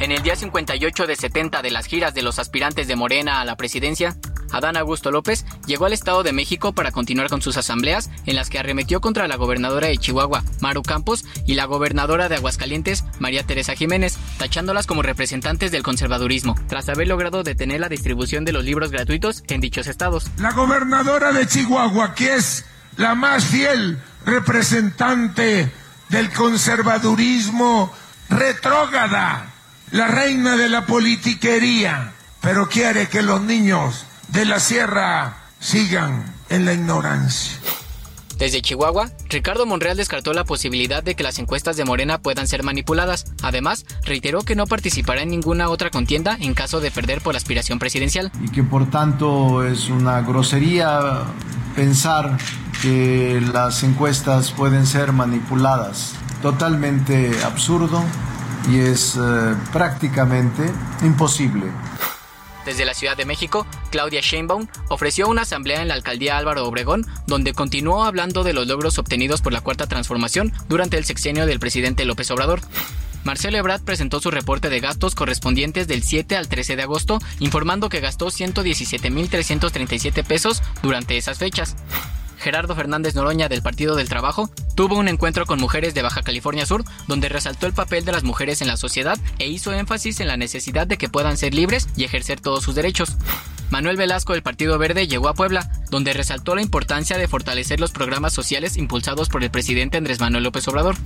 En 0.00 0.12
el 0.12 0.22
día 0.22 0.36
58 0.36 1.06
de 1.06 1.16
70 1.16 1.60
de 1.60 1.70
las 1.70 1.86
giras 1.86 2.14
de 2.14 2.22
los 2.22 2.38
aspirantes 2.38 2.86
de 2.88 2.96
Morena 2.96 3.40
a 3.40 3.44
la 3.44 3.56
presidencia, 3.56 4.16
Adán 4.52 4.76
Augusto 4.76 5.10
López 5.10 5.44
llegó 5.66 5.86
al 5.86 5.92
Estado 5.92 6.22
de 6.22 6.32
México 6.32 6.72
para 6.72 6.92
continuar 6.92 7.28
con 7.28 7.42
sus 7.42 7.56
asambleas 7.56 8.10
en 8.26 8.36
las 8.36 8.50
que 8.50 8.58
arremetió 8.58 9.00
contra 9.00 9.28
la 9.28 9.36
gobernadora 9.36 9.88
de 9.88 9.98
Chihuahua, 9.98 10.44
Maru 10.60 10.82
Campos, 10.82 11.24
y 11.46 11.54
la 11.54 11.66
gobernadora 11.66 12.28
de 12.28 12.36
Aguascalientes, 12.36 13.04
María 13.18 13.44
Teresa 13.44 13.74
Jiménez, 13.74 14.18
tachándolas 14.38 14.86
como 14.86 15.02
representantes 15.02 15.70
del 15.70 15.82
conservadurismo, 15.82 16.54
tras 16.68 16.88
haber 16.88 17.08
logrado 17.08 17.42
detener 17.42 17.80
la 17.80 17.88
distribución 17.88 18.44
de 18.44 18.52
los 18.52 18.64
libros 18.64 18.90
gratuitos 18.90 19.42
en 19.48 19.60
dichos 19.60 19.86
estados. 19.86 20.26
La 20.38 20.52
gobernadora 20.52 21.32
de 21.32 21.46
Chihuahua, 21.46 22.14
que 22.14 22.34
es 22.34 22.64
la 22.96 23.14
más 23.14 23.44
fiel 23.44 23.98
representante 24.24 25.70
del 26.08 26.32
conservadurismo 26.32 27.92
retrógrada, 28.28 29.52
la 29.90 30.08
reina 30.08 30.56
de 30.56 30.68
la 30.68 30.84
politiquería, 30.84 32.12
pero 32.40 32.68
quiere 32.68 33.08
que 33.08 33.22
los 33.22 33.40
niños 33.40 34.04
de 34.28 34.44
la 34.44 34.60
sierra 34.60 35.36
sigan 35.60 36.34
en 36.48 36.64
la 36.64 36.72
ignorancia. 36.74 37.58
Desde 38.38 38.62
Chihuahua, 38.62 39.10
Ricardo 39.28 39.66
Monreal 39.66 39.96
descartó 39.96 40.32
la 40.32 40.44
posibilidad 40.44 41.02
de 41.02 41.16
que 41.16 41.24
las 41.24 41.40
encuestas 41.40 41.76
de 41.76 41.84
Morena 41.84 42.18
puedan 42.18 42.46
ser 42.46 42.62
manipuladas. 42.62 43.24
Además, 43.42 43.84
reiteró 44.04 44.42
que 44.42 44.54
no 44.54 44.68
participará 44.68 45.22
en 45.22 45.30
ninguna 45.30 45.68
otra 45.68 45.90
contienda 45.90 46.36
en 46.40 46.54
caso 46.54 46.78
de 46.78 46.92
perder 46.92 47.20
por 47.20 47.34
aspiración 47.34 47.80
presidencial. 47.80 48.30
Y 48.40 48.50
que 48.50 48.62
por 48.62 48.88
tanto 48.90 49.64
es 49.64 49.88
una 49.88 50.20
grosería 50.20 51.24
pensar 51.74 52.38
que 52.80 53.42
las 53.52 53.82
encuestas 53.82 54.52
pueden 54.52 54.86
ser 54.86 55.12
manipuladas. 55.12 56.14
Totalmente 56.40 57.32
absurdo 57.44 58.04
y 58.70 58.78
es 58.78 59.16
eh, 59.16 59.54
prácticamente 59.72 60.70
imposible. 61.02 61.66
Desde 62.68 62.84
la 62.84 62.92
Ciudad 62.92 63.16
de 63.16 63.24
México, 63.24 63.66
Claudia 63.90 64.20
Sheinbaum 64.20 64.66
ofreció 64.90 65.26
una 65.26 65.40
asamblea 65.40 65.80
en 65.80 65.88
la 65.88 65.94
alcaldía 65.94 66.36
Álvaro 66.36 66.66
Obregón, 66.66 67.06
donde 67.26 67.54
continuó 67.54 68.04
hablando 68.04 68.44
de 68.44 68.52
los 68.52 68.66
logros 68.66 68.98
obtenidos 68.98 69.40
por 69.40 69.54
la 69.54 69.62
Cuarta 69.62 69.86
Transformación 69.86 70.52
durante 70.68 70.98
el 70.98 71.06
sexenio 71.06 71.46
del 71.46 71.60
presidente 71.60 72.04
López 72.04 72.30
Obrador. 72.30 72.60
Marcelo 73.24 73.56
Ebrard 73.56 73.80
presentó 73.80 74.20
su 74.20 74.30
reporte 74.30 74.68
de 74.68 74.80
gastos 74.80 75.14
correspondientes 75.14 75.88
del 75.88 76.02
7 76.02 76.36
al 76.36 76.48
13 76.48 76.76
de 76.76 76.82
agosto, 76.82 77.20
informando 77.40 77.88
que 77.88 78.00
gastó 78.00 78.26
117.337 78.26 80.22
pesos 80.22 80.62
durante 80.82 81.16
esas 81.16 81.38
fechas. 81.38 81.74
Gerardo 82.38 82.74
Fernández 82.74 83.14
Noroña 83.14 83.48
del 83.48 83.62
Partido 83.62 83.96
del 83.96 84.08
Trabajo 84.08 84.50
tuvo 84.74 84.96
un 84.96 85.08
encuentro 85.08 85.44
con 85.44 85.60
mujeres 85.60 85.94
de 85.94 86.02
Baja 86.02 86.22
California 86.22 86.66
Sur 86.66 86.84
donde 87.06 87.28
resaltó 87.28 87.66
el 87.66 87.72
papel 87.72 88.04
de 88.04 88.12
las 88.12 88.24
mujeres 88.24 88.62
en 88.62 88.68
la 88.68 88.76
sociedad 88.76 89.18
e 89.38 89.48
hizo 89.48 89.72
énfasis 89.72 90.20
en 90.20 90.28
la 90.28 90.36
necesidad 90.36 90.86
de 90.86 90.98
que 90.98 91.08
puedan 91.08 91.36
ser 91.36 91.54
libres 91.54 91.88
y 91.96 92.04
ejercer 92.04 92.40
todos 92.40 92.64
sus 92.64 92.74
derechos. 92.74 93.16
Manuel 93.70 93.96
Velasco 93.96 94.32
del 94.32 94.42
Partido 94.42 94.78
Verde 94.78 95.06
llegó 95.06 95.28
a 95.28 95.34
Puebla, 95.34 95.70
donde 95.90 96.14
resaltó 96.14 96.54
la 96.54 96.62
importancia 96.62 97.18
de 97.18 97.28
fortalecer 97.28 97.80
los 97.80 97.92
programas 97.92 98.32
sociales 98.32 98.76
impulsados 98.76 99.28
por 99.28 99.44
el 99.44 99.50
presidente 99.50 99.98
Andrés 99.98 100.20
Manuel 100.20 100.44
López 100.44 100.66
Obrador. 100.68 100.96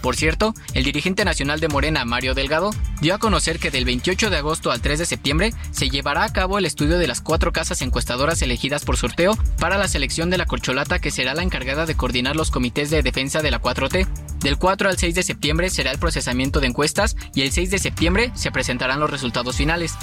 Por 0.00 0.16
cierto, 0.16 0.54
el 0.74 0.84
dirigente 0.84 1.24
nacional 1.24 1.60
de 1.60 1.68
Morena, 1.68 2.04
Mario 2.04 2.34
Delgado, 2.34 2.70
dio 3.00 3.14
a 3.14 3.18
conocer 3.18 3.58
que 3.58 3.70
del 3.70 3.86
28 3.86 4.28
de 4.28 4.36
agosto 4.36 4.70
al 4.70 4.82
3 4.82 4.98
de 4.98 5.06
septiembre 5.06 5.54
se 5.70 5.88
llevará 5.88 6.24
a 6.24 6.32
cabo 6.32 6.58
el 6.58 6.66
estudio 6.66 6.98
de 6.98 7.06
las 7.06 7.22
cuatro 7.22 7.52
casas 7.52 7.80
encuestadoras 7.80 8.42
elegidas 8.42 8.84
por 8.84 8.98
sorteo 8.98 9.36
para 9.58 9.78
la 9.78 9.88
selección 9.88 10.28
de 10.28 10.36
la 10.36 10.44
corcholata 10.44 10.98
que 10.98 11.10
será 11.10 11.32
la 11.32 11.42
encargada 11.42 11.86
de 11.86 11.94
coordinar 11.94 12.36
los 12.36 12.50
comités 12.50 12.90
de 12.90 13.02
defensa 13.02 13.40
de 13.40 13.50
la 13.50 13.62
4T. 13.62 14.06
Del 14.40 14.58
4 14.58 14.90
al 14.90 14.98
6 14.98 15.14
de 15.14 15.22
septiembre 15.22 15.70
será 15.70 15.90
el 15.90 15.98
procesamiento 15.98 16.60
de 16.60 16.66
encuestas 16.66 17.16
y 17.34 17.40
el 17.40 17.50
6 17.50 17.70
de 17.70 17.78
septiembre 17.78 18.30
se 18.34 18.52
presentarán 18.52 19.00
los 19.00 19.10
resultados 19.10 19.56
finales. 19.56 19.94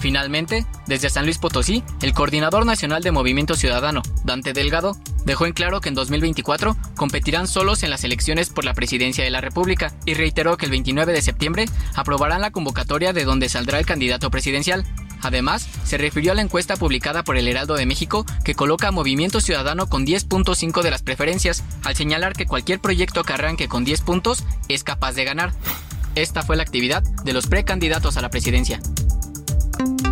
Finalmente, 0.00 0.64
desde 0.86 1.10
San 1.10 1.26
Luis 1.26 1.36
Potosí, 1.36 1.84
el 2.00 2.14
coordinador 2.14 2.64
nacional 2.64 3.02
de 3.02 3.10
Movimiento 3.12 3.54
Ciudadano, 3.54 4.00
Dante 4.24 4.54
Delgado, 4.54 4.96
dejó 5.26 5.44
en 5.44 5.52
claro 5.52 5.82
que 5.82 5.90
en 5.90 5.94
2024 5.94 6.74
competirán 6.96 7.46
solos 7.46 7.82
en 7.82 7.90
las 7.90 8.02
elecciones 8.02 8.48
por 8.48 8.64
la 8.64 8.72
presidencia 8.72 9.22
de 9.22 9.30
la 9.30 9.42
República 9.42 9.92
y 10.06 10.14
reiteró 10.14 10.56
que 10.56 10.64
el 10.64 10.70
29 10.70 11.12
de 11.12 11.20
septiembre 11.20 11.66
aprobarán 11.94 12.40
la 12.40 12.50
convocatoria 12.50 13.12
de 13.12 13.24
donde 13.24 13.50
saldrá 13.50 13.78
el 13.78 13.84
candidato 13.84 14.30
presidencial. 14.30 14.86
Además, 15.20 15.68
se 15.84 15.98
refirió 15.98 16.32
a 16.32 16.34
la 16.34 16.40
encuesta 16.40 16.76
publicada 16.76 17.22
por 17.22 17.36
el 17.36 17.46
Heraldo 17.46 17.74
de 17.74 17.84
México 17.84 18.24
que 18.42 18.54
coloca 18.54 18.88
a 18.88 18.92
Movimiento 18.92 19.42
Ciudadano 19.42 19.86
con 19.86 20.06
10.5 20.06 20.80
de 20.80 20.90
las 20.90 21.02
preferencias, 21.02 21.62
al 21.84 21.94
señalar 21.94 22.32
que 22.32 22.46
cualquier 22.46 22.80
proyecto 22.80 23.22
que 23.22 23.34
arranque 23.34 23.68
con 23.68 23.84
10 23.84 24.00
puntos 24.00 24.44
es 24.68 24.82
capaz 24.82 25.12
de 25.12 25.24
ganar. 25.24 25.52
Esta 26.14 26.42
fue 26.42 26.56
la 26.56 26.62
actividad 26.62 27.02
de 27.02 27.34
los 27.34 27.46
precandidatos 27.46 28.16
a 28.16 28.22
la 28.22 28.30
presidencia. 28.30 28.80
Thank 29.80 30.02
you. 30.02 30.09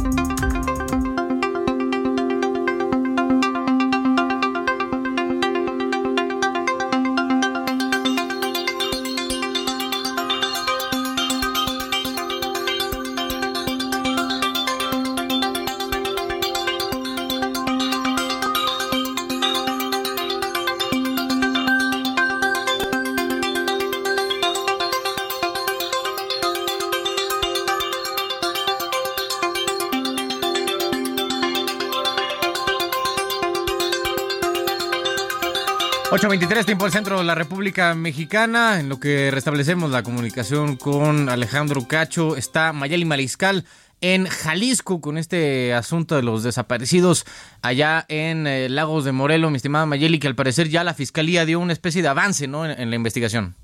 8.23, 36.10 36.64
tiempo 36.64 36.86
del 36.86 36.92
centro 36.92 37.18
de 37.18 37.24
la 37.24 37.34
República 37.34 37.94
Mexicana. 37.94 38.80
En 38.80 38.88
lo 38.88 38.98
que 38.98 39.30
restablecemos 39.30 39.90
la 39.90 40.02
comunicación 40.02 40.76
con 40.76 41.28
Alejandro 41.28 41.86
Cacho, 41.86 42.34
está 42.34 42.72
Mayeli 42.72 43.04
Mariscal 43.04 43.66
en 44.00 44.26
Jalisco 44.26 45.02
con 45.02 45.18
este 45.18 45.74
asunto 45.74 46.16
de 46.16 46.22
los 46.22 46.42
desaparecidos 46.42 47.26
allá 47.60 48.06
en 48.08 48.46
eh, 48.46 48.70
Lagos 48.70 49.04
de 49.04 49.12
Morelos, 49.12 49.50
mi 49.50 49.56
estimada 49.56 49.84
Mayeli, 49.84 50.18
que 50.18 50.28
al 50.28 50.34
parecer 50.34 50.70
ya 50.70 50.82
la 50.82 50.94
fiscalía 50.94 51.44
dio 51.44 51.60
una 51.60 51.74
especie 51.74 52.00
de 52.00 52.08
avance 52.08 52.48
¿no? 52.48 52.64
en 52.64 52.88
la 52.88 52.96
investigación. 52.96 53.54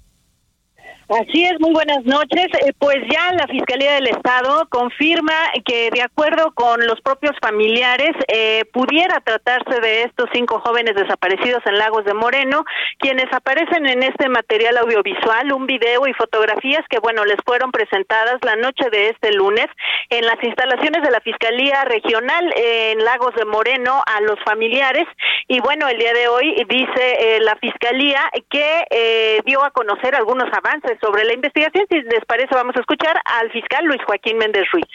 Así 1.08 1.44
es, 1.44 1.60
muy 1.60 1.72
buenas 1.72 2.02
noches. 2.06 2.46
Eh, 2.64 2.72
pues 2.78 2.96
ya 3.10 3.30
la 3.34 3.46
Fiscalía 3.46 3.92
del 3.92 4.06
Estado 4.06 4.66
confirma 4.70 5.34
que 5.66 5.90
de 5.90 6.00
acuerdo 6.00 6.52
con 6.54 6.86
los 6.86 6.98
propios 7.02 7.36
familiares 7.42 8.12
eh, 8.28 8.64
pudiera 8.72 9.20
tratarse 9.20 9.80
de 9.82 10.04
estos 10.04 10.30
cinco 10.32 10.62
jóvenes 10.64 10.94
desaparecidos 10.94 11.60
en 11.66 11.76
Lagos 11.76 12.06
de 12.06 12.14
Moreno, 12.14 12.64
quienes 12.98 13.30
aparecen 13.34 13.86
en 13.86 14.02
este 14.02 14.30
material 14.30 14.78
audiovisual, 14.78 15.52
un 15.52 15.66
video 15.66 16.08
y 16.08 16.14
fotografías 16.14 16.80
que 16.88 17.00
bueno 17.00 17.26
les 17.26 17.36
fueron 17.44 17.70
presentadas 17.70 18.38
la 18.42 18.56
noche 18.56 18.88
de 18.90 19.10
este 19.10 19.30
lunes 19.32 19.66
en 20.08 20.24
las 20.24 20.42
instalaciones 20.42 21.02
de 21.02 21.10
la 21.10 21.20
Fiscalía 21.20 21.84
Regional 21.84 22.50
en 22.56 23.04
Lagos 23.04 23.34
de 23.34 23.44
Moreno 23.44 24.02
a 24.06 24.22
los 24.22 24.38
familiares 24.42 25.04
y 25.48 25.60
bueno 25.60 25.86
el 25.86 25.98
día 25.98 26.14
de 26.14 26.28
hoy 26.28 26.64
dice 26.66 27.16
eh, 27.20 27.40
la 27.40 27.56
Fiscalía 27.56 28.22
que 28.48 29.42
dio 29.44 29.62
a 29.62 29.70
conocer 29.70 30.14
algunos 30.14 30.48
avances 30.52 30.93
sobre 31.00 31.24
la 31.24 31.34
investigación. 31.34 31.84
Si 31.88 31.96
les 32.02 32.24
parece, 32.26 32.54
vamos 32.54 32.76
a 32.76 32.80
escuchar 32.80 33.16
al 33.24 33.50
fiscal 33.50 33.84
Luis 33.86 34.00
Joaquín 34.06 34.38
Méndez 34.38 34.64
Ruiz. 34.72 34.86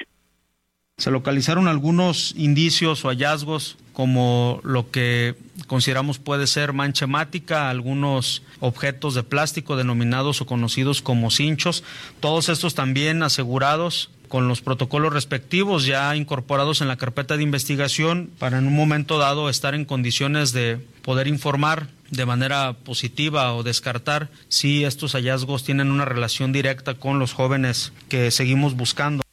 Se 0.98 1.12
localizaron 1.12 1.70
algunos 1.70 2.34
indicios 2.36 3.06
o 3.06 3.08
hallazgos 3.08 3.78
como 3.94 4.60
lo 4.64 4.92
que 4.92 5.36
consideramos 5.68 6.20
puede 6.20 6.48
ser 6.48 6.74
mancha 6.74 7.06
hemática, 7.06 7.70
algunos 7.70 8.44
objetos 8.60 9.16
de 9.16 9.24
plástico 9.24 9.76
denominados 9.76 10.42
o 10.42 10.46
conocidos 10.46 11.02
como 11.02 11.32
cinchos, 11.32 11.84
todos 12.20 12.50
estos 12.50 12.76
también 12.76 13.24
asegurados 13.24 14.10
con 14.30 14.48
los 14.48 14.62
protocolos 14.62 15.12
respectivos 15.12 15.86
ya 15.86 16.16
incorporados 16.16 16.82
en 16.82 16.88
la 16.88 16.98
carpeta 16.98 17.36
de 17.36 17.44
investigación 17.44 18.30
para 18.40 18.60
en 18.60 18.68
un 18.68 18.76
momento 18.76 19.18
dado 19.18 19.50
estar 19.50 19.76
en 19.76 19.86
condiciones 19.86 20.54
de 20.54 20.80
poder 21.02 21.28
informar 21.28 21.88
de 22.12 22.26
manera 22.26 22.74
positiva 22.74 23.54
o 23.54 23.64
descartar 23.64 24.30
si 24.48 24.84
estos 24.84 25.14
hallazgos 25.14 25.64
tienen 25.64 25.92
una 25.92 26.06
relación 26.06 26.52
directa 26.52 26.96
con 26.96 27.20
los 27.20 27.34
jóvenes 27.34 27.92
que 28.08 28.32
seguimos 28.32 28.76
buscando. 28.76 29.24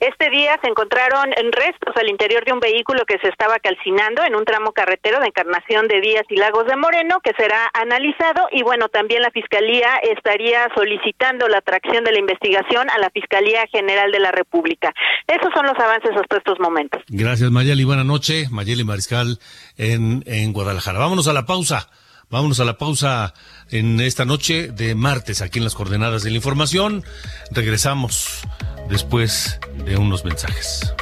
Este 0.00 0.30
día 0.30 0.58
se 0.62 0.68
encontraron 0.70 1.28
restos 1.52 1.94
al 1.94 2.08
interior 2.08 2.42
de 2.46 2.54
un 2.54 2.60
vehículo 2.60 3.04
que 3.04 3.18
se 3.18 3.28
estaba 3.28 3.58
calcinando 3.58 4.24
en 4.24 4.34
un 4.34 4.46
tramo 4.46 4.72
carretero 4.72 5.20
de 5.20 5.26
Encarnación 5.26 5.88
de 5.88 6.00
Díaz 6.00 6.24
y 6.30 6.36
Lagos 6.36 6.64
de 6.64 6.74
Moreno, 6.76 7.20
que 7.22 7.34
será 7.36 7.68
analizado 7.74 8.48
y 8.50 8.62
bueno, 8.62 8.88
también 8.88 9.20
la 9.20 9.30
Fiscalía 9.30 9.96
estaría 10.02 10.68
solicitando 10.74 11.48
la 11.48 11.58
atracción 11.58 12.02
de 12.02 12.12
la 12.12 12.18
investigación 12.18 12.88
a 12.88 12.96
la 12.96 13.10
Fiscalía 13.10 13.66
General 13.70 14.10
de 14.10 14.20
la 14.20 14.32
República. 14.32 14.90
Esos 15.26 15.52
son 15.52 15.66
los 15.66 15.78
avances 15.78 16.12
hasta 16.16 16.38
estos 16.38 16.58
momentos. 16.60 17.02
Gracias 17.08 17.50
Mayeli, 17.50 17.84
buena 17.84 18.02
noche. 18.04 18.46
Mayeli 18.50 18.84
Mariscal 18.84 19.38
en, 19.76 20.24
en 20.24 20.54
Guadalajara. 20.54 20.98
Vámonos 20.98 21.28
a 21.28 21.34
la 21.34 21.44
pausa. 21.44 21.90
Vámonos 22.30 22.60
a 22.60 22.64
la 22.64 22.78
pausa 22.78 23.34
en 23.70 24.00
esta 24.00 24.24
noche 24.24 24.68
de 24.68 24.94
martes 24.94 25.42
aquí 25.42 25.58
en 25.58 25.64
las 25.64 25.74
coordenadas 25.74 26.22
de 26.22 26.30
la 26.30 26.36
información. 26.36 27.04
Regresamos 27.50 28.40
después 28.88 29.58
de 29.84 29.96
unos 29.96 30.24
mensajes. 30.24 30.94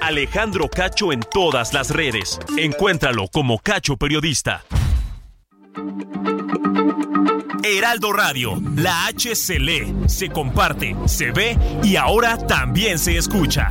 Alejandro 0.00 0.68
Cacho 0.68 1.12
en 1.12 1.20
todas 1.20 1.72
las 1.72 1.90
redes. 1.90 2.38
Encuéntralo 2.56 3.28
como 3.28 3.58
Cacho 3.58 3.96
Periodista. 3.96 4.64
Heraldo 7.62 8.12
Radio, 8.12 8.60
la 8.74 9.06
H 9.06 9.36
se 9.36 9.58
lee, 9.58 9.94
se 10.06 10.30
comparte, 10.30 10.96
se 11.06 11.30
ve 11.30 11.58
y 11.84 11.96
ahora 11.96 12.38
también 12.38 12.98
se 12.98 13.16
escucha. 13.18 13.70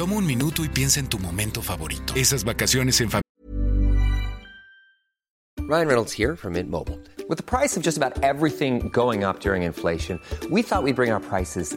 Toma 0.00 0.16
un 0.16 0.26
minuto 0.26 0.64
y 0.64 0.68
piensa 0.70 0.98
en 0.98 1.08
tu 1.08 1.18
momento 1.18 1.60
favorito. 1.60 2.14
Esas 2.16 2.42
vacaciones 2.42 3.02
en 3.02 3.10
familia. 3.10 3.22
Ryan 5.58 5.88
Reynolds 5.88 6.12
here 6.18 6.36
from 6.36 6.54
Mint 6.54 6.70
Mobile. 6.70 6.98
With 7.28 7.36
the 7.36 7.44
price 7.44 7.76
of 7.76 7.82
just 7.82 7.98
about 7.98 8.18
everything 8.24 8.88
going 8.88 9.24
up 9.24 9.40
during 9.40 9.62
inflation, 9.62 10.18
we 10.50 10.62
thought 10.62 10.82
we'd 10.82 10.96
bring 10.96 11.10
our 11.12 11.20
prices 11.20 11.76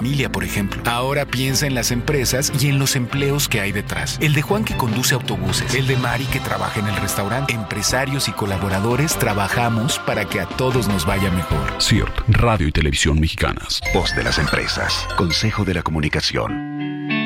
Familia, 0.00 0.30
por 0.30 0.44
ejemplo. 0.44 0.80
Ahora 0.86 1.26
piensa 1.26 1.66
en 1.66 1.74
las 1.74 1.90
empresas 1.90 2.52
y 2.62 2.68
en 2.68 2.78
los 2.78 2.94
empleos 2.94 3.48
que 3.48 3.60
hay 3.60 3.72
detrás. 3.72 4.16
El 4.22 4.32
de 4.32 4.42
Juan 4.42 4.64
que 4.64 4.76
conduce 4.76 5.12
autobuses, 5.12 5.74
el 5.74 5.88
de 5.88 5.96
Mari 5.96 6.24
que 6.26 6.38
trabaja 6.38 6.78
en 6.78 6.86
el 6.86 6.94
restaurante. 6.94 7.52
Empresarios 7.52 8.28
y 8.28 8.32
colaboradores 8.32 9.18
trabajamos 9.18 9.98
para 10.06 10.24
que 10.24 10.38
a 10.38 10.46
todos 10.46 10.86
nos 10.86 11.04
vaya 11.04 11.32
mejor. 11.32 11.82
CIRT, 11.82 12.16
Radio 12.28 12.68
y 12.68 12.72
Televisión 12.72 13.18
Mexicanas. 13.18 13.80
Voz 13.92 14.14
de 14.14 14.22
las 14.22 14.38
empresas. 14.38 15.04
Consejo 15.16 15.64
de 15.64 15.74
la 15.74 15.82
Comunicación. 15.82 17.17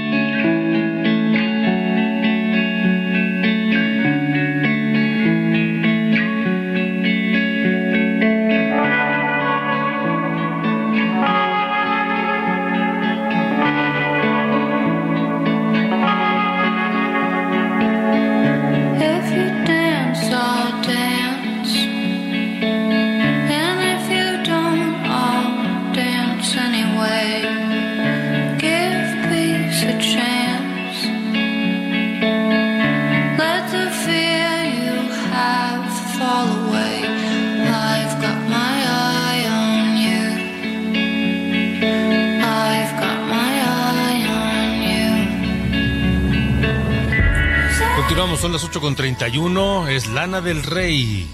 Las 48.83 48.97
8.31, 48.97 49.89
es 49.91 50.09
Lana 50.09 50.41
del 50.41 50.65
Rey, 50.65 51.29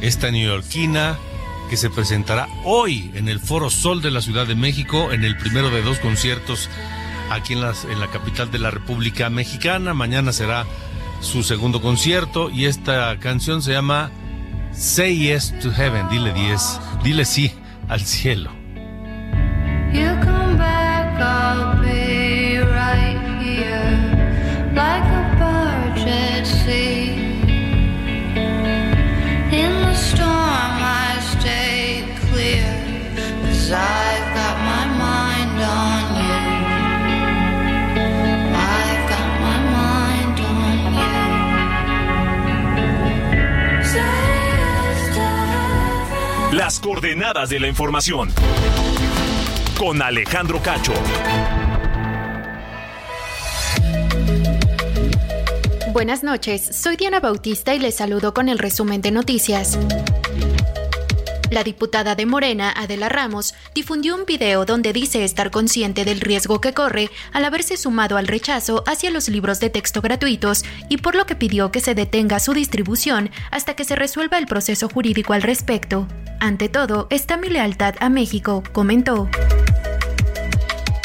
esta 0.00 0.30
neoyorquina 0.30 1.18
que 1.68 1.76
se 1.76 1.90
presentará 1.90 2.48
hoy 2.64 3.10
en 3.14 3.28
el 3.28 3.38
Foro 3.38 3.68
Sol 3.68 4.00
de 4.00 4.10
la 4.10 4.22
Ciudad 4.22 4.46
de 4.46 4.54
México, 4.54 5.12
en 5.12 5.22
el 5.22 5.36
primero 5.36 5.68
de 5.68 5.82
dos 5.82 5.98
conciertos 5.98 6.70
aquí 7.30 7.52
en, 7.52 7.60
las, 7.60 7.84
en 7.84 8.00
la 8.00 8.06
capital 8.06 8.50
de 8.50 8.60
la 8.60 8.70
República 8.70 9.28
Mexicana. 9.28 9.92
Mañana 9.92 10.32
será 10.32 10.64
su 11.20 11.42
segundo 11.42 11.82
concierto 11.82 12.48
y 12.48 12.64
esta 12.64 13.18
canción 13.18 13.60
se 13.60 13.72
llama 13.72 14.10
Say 14.72 15.18
Yes 15.18 15.58
to 15.60 15.70
Heaven, 15.72 16.08
dile 16.08 16.32
10, 16.32 16.80
dile 17.02 17.26
sí 17.26 17.52
al 17.88 18.00
cielo. 18.00 18.50
Coordenadas 46.80 47.48
de 47.48 47.60
la 47.60 47.68
información. 47.68 48.30
Con 49.78 50.02
Alejandro 50.02 50.60
Cacho. 50.62 50.92
Buenas 55.92 56.22
noches, 56.22 56.68
soy 56.72 56.96
Diana 56.96 57.20
Bautista 57.20 57.74
y 57.74 57.78
les 57.78 57.94
saludo 57.94 58.34
con 58.34 58.48
el 58.48 58.58
resumen 58.58 59.00
de 59.00 59.10
noticias. 59.10 59.78
La 61.50 61.62
diputada 61.62 62.14
de 62.16 62.26
Morena, 62.26 62.72
Adela 62.76 63.08
Ramos, 63.08 63.54
difundió 63.74 64.16
un 64.16 64.24
video 64.24 64.64
donde 64.64 64.92
dice 64.92 65.24
estar 65.24 65.50
consciente 65.50 66.04
del 66.04 66.20
riesgo 66.20 66.60
que 66.60 66.74
corre 66.74 67.10
al 67.32 67.44
haberse 67.44 67.76
sumado 67.76 68.16
al 68.16 68.26
rechazo 68.26 68.82
hacia 68.86 69.10
los 69.10 69.28
libros 69.28 69.60
de 69.60 69.70
texto 69.70 70.02
gratuitos 70.02 70.64
y 70.88 70.98
por 70.98 71.14
lo 71.14 71.24
que 71.26 71.36
pidió 71.36 71.70
que 71.70 71.80
se 71.80 71.94
detenga 71.94 72.40
su 72.40 72.52
distribución 72.52 73.30
hasta 73.50 73.74
que 73.74 73.84
se 73.84 73.94
resuelva 73.94 74.38
el 74.38 74.46
proceso 74.46 74.88
jurídico 74.88 75.32
al 75.34 75.42
respecto. 75.42 76.08
Ante 76.40 76.68
todo, 76.68 77.06
está 77.10 77.36
mi 77.36 77.48
lealtad 77.48 77.94
a 78.00 78.08
México, 78.08 78.62
comentó. 78.72 79.28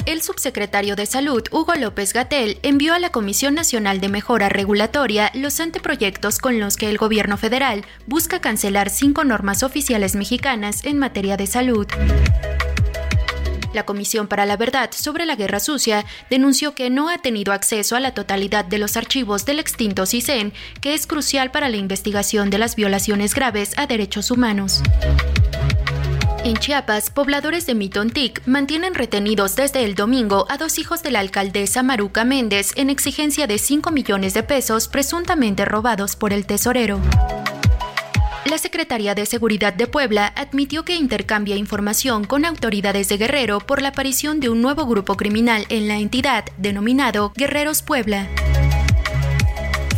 El 0.06 0.24
subsecretario 0.24 0.96
de 0.96 1.06
Salud, 1.06 1.44
Hugo 1.52 1.76
López 1.76 2.14
Gatel, 2.14 2.58
envió 2.64 2.96
a 2.96 3.00
la 3.00 3.12
Comisión 3.12 3.54
Nacional 3.54 4.02
de 4.02 4.10
Mejora 4.10 4.50
Regulatoria 4.50 5.32
los 5.36 5.60
anteproyectos 5.60 6.40
con 6.40 6.60
los 6.60 6.76
que 6.76 6.90
el 6.90 6.98
gobierno 6.98 7.38
federal 7.38 7.86
busca 8.08 8.42
cancelar 8.42 8.90
cinco 8.90 9.24
normas 9.24 9.62
oficiales 9.62 10.16
mexicanas 10.16 10.86
en 10.86 10.98
materia 10.98 11.38
de 11.38 11.46
salud. 11.46 11.86
La 13.74 13.86
Comisión 13.86 14.28
para 14.28 14.46
la 14.48 14.58
Verdad 14.58 14.90
sobre 14.92 15.26
la 15.26 15.36
Guerra 15.36 15.60
Sucia 15.60 16.04
denunció 16.30 16.74
que 16.74 16.90
no 16.90 17.08
ha 17.10 17.20
tenido 17.20 17.54
acceso 17.54 17.96
a 17.96 18.00
la 18.00 18.14
totalidad 18.14 18.66
de 18.66 18.80
los 18.80 18.98
archivos 18.98 19.46
del 19.46 19.60
extinto 19.60 20.08
CISEN, 20.08 20.52
que 20.82 20.96
es 20.96 21.06
crucial 21.06 21.52
para 21.52 21.70
la 21.70 21.78
investigación 21.78 22.50
de 22.50 22.58
las 22.58 22.76
violaciones 22.76 23.36
graves 23.36 23.74
a 23.78 23.86
derechos 23.86 24.32
humanos. 24.32 24.82
En 26.44 26.56
Chiapas, 26.58 27.12
pobladores 27.12 27.68
de 27.68 27.76
Mitontic 27.76 28.42
mantienen 28.48 28.96
retenidos 28.96 29.56
desde 29.56 29.86
el 29.86 29.94
domingo 29.94 30.48
a 30.50 30.58
dos 30.58 30.80
hijos 30.80 31.04
de 31.04 31.12
la 31.12 31.20
alcaldesa 31.20 31.84
Maruca 31.84 32.24
Méndez 32.24 32.72
en 32.78 32.90
exigencia 32.90 33.46
de 33.46 33.60
5 33.60 33.92
millones 33.92 34.34
de 34.34 34.42
pesos 34.42 34.88
presuntamente 34.88 35.66
robados 35.66 36.16
por 36.16 36.34
el 36.34 36.48
tesorero. 36.48 37.00
La 38.46 38.58
Secretaría 38.58 39.14
de 39.14 39.28
Seguridad 39.28 39.74
de 39.74 39.86
Puebla 39.86 40.34
admitió 40.36 40.84
que 40.84 40.96
intercambia 40.96 41.58
información 41.58 42.24
con 42.24 42.44
autoridades 42.44 43.08
de 43.08 43.18
Guerrero 43.18 43.60
por 43.60 43.84
la 43.84 43.90
aparición 43.90 44.40
de 44.40 44.50
un 44.50 44.64
nuevo 44.64 44.88
grupo 44.88 45.16
criminal 45.16 45.66
en 45.70 45.88
la 45.88 46.00
entidad 46.00 46.46
denominado 46.58 47.34
Guerreros 47.36 47.84
Puebla. 47.84 48.28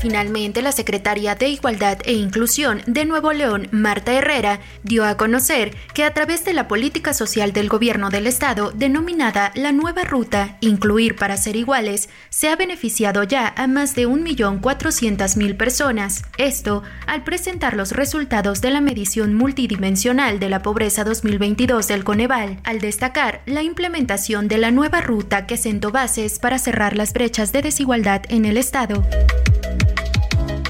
Finalmente, 0.03 0.61
la 0.61 0.73
secretaria 0.73 1.35
de 1.35 1.47
Igualdad 1.47 1.99
e 2.03 2.11
Inclusión 2.11 2.81
de 2.87 3.05
Nuevo 3.05 3.31
León, 3.31 3.69
Marta 3.71 4.11
Herrera, 4.11 4.59
dio 4.83 5.05
a 5.05 5.15
conocer 5.15 5.73
que 5.93 6.03
a 6.03 6.13
través 6.13 6.43
de 6.43 6.51
la 6.51 6.67
política 6.67 7.13
social 7.13 7.53
del 7.53 7.69
gobierno 7.69 8.09
del 8.09 8.27
estado, 8.27 8.71
denominada 8.71 9.53
la 9.55 9.71
nueva 9.71 10.03
ruta 10.03 10.57
Incluir 10.59 11.15
para 11.15 11.37
ser 11.37 11.55
iguales, 11.55 12.09
se 12.29 12.49
ha 12.49 12.57
beneficiado 12.57 13.23
ya 13.23 13.53
a 13.55 13.65
más 13.67 13.95
de 13.95 14.05
1.400.000 14.05 15.55
personas. 15.55 16.23
Esto 16.37 16.83
al 17.07 17.23
presentar 17.23 17.77
los 17.77 17.93
resultados 17.93 18.59
de 18.59 18.71
la 18.71 18.81
medición 18.81 19.33
multidimensional 19.35 20.37
de 20.37 20.49
la 20.49 20.61
pobreza 20.61 21.05
2022 21.05 21.87
del 21.87 22.03
Coneval, 22.03 22.59
al 22.65 22.79
destacar 22.79 23.41
la 23.45 23.63
implementación 23.63 24.49
de 24.49 24.57
la 24.57 24.71
nueva 24.71 24.99
ruta 24.99 25.47
que 25.47 25.55
sentó 25.55 25.91
bases 25.91 26.39
para 26.39 26.59
cerrar 26.59 26.97
las 26.97 27.13
brechas 27.13 27.53
de 27.53 27.61
desigualdad 27.61 28.23
en 28.27 28.43
el 28.43 28.57
estado. 28.57 29.07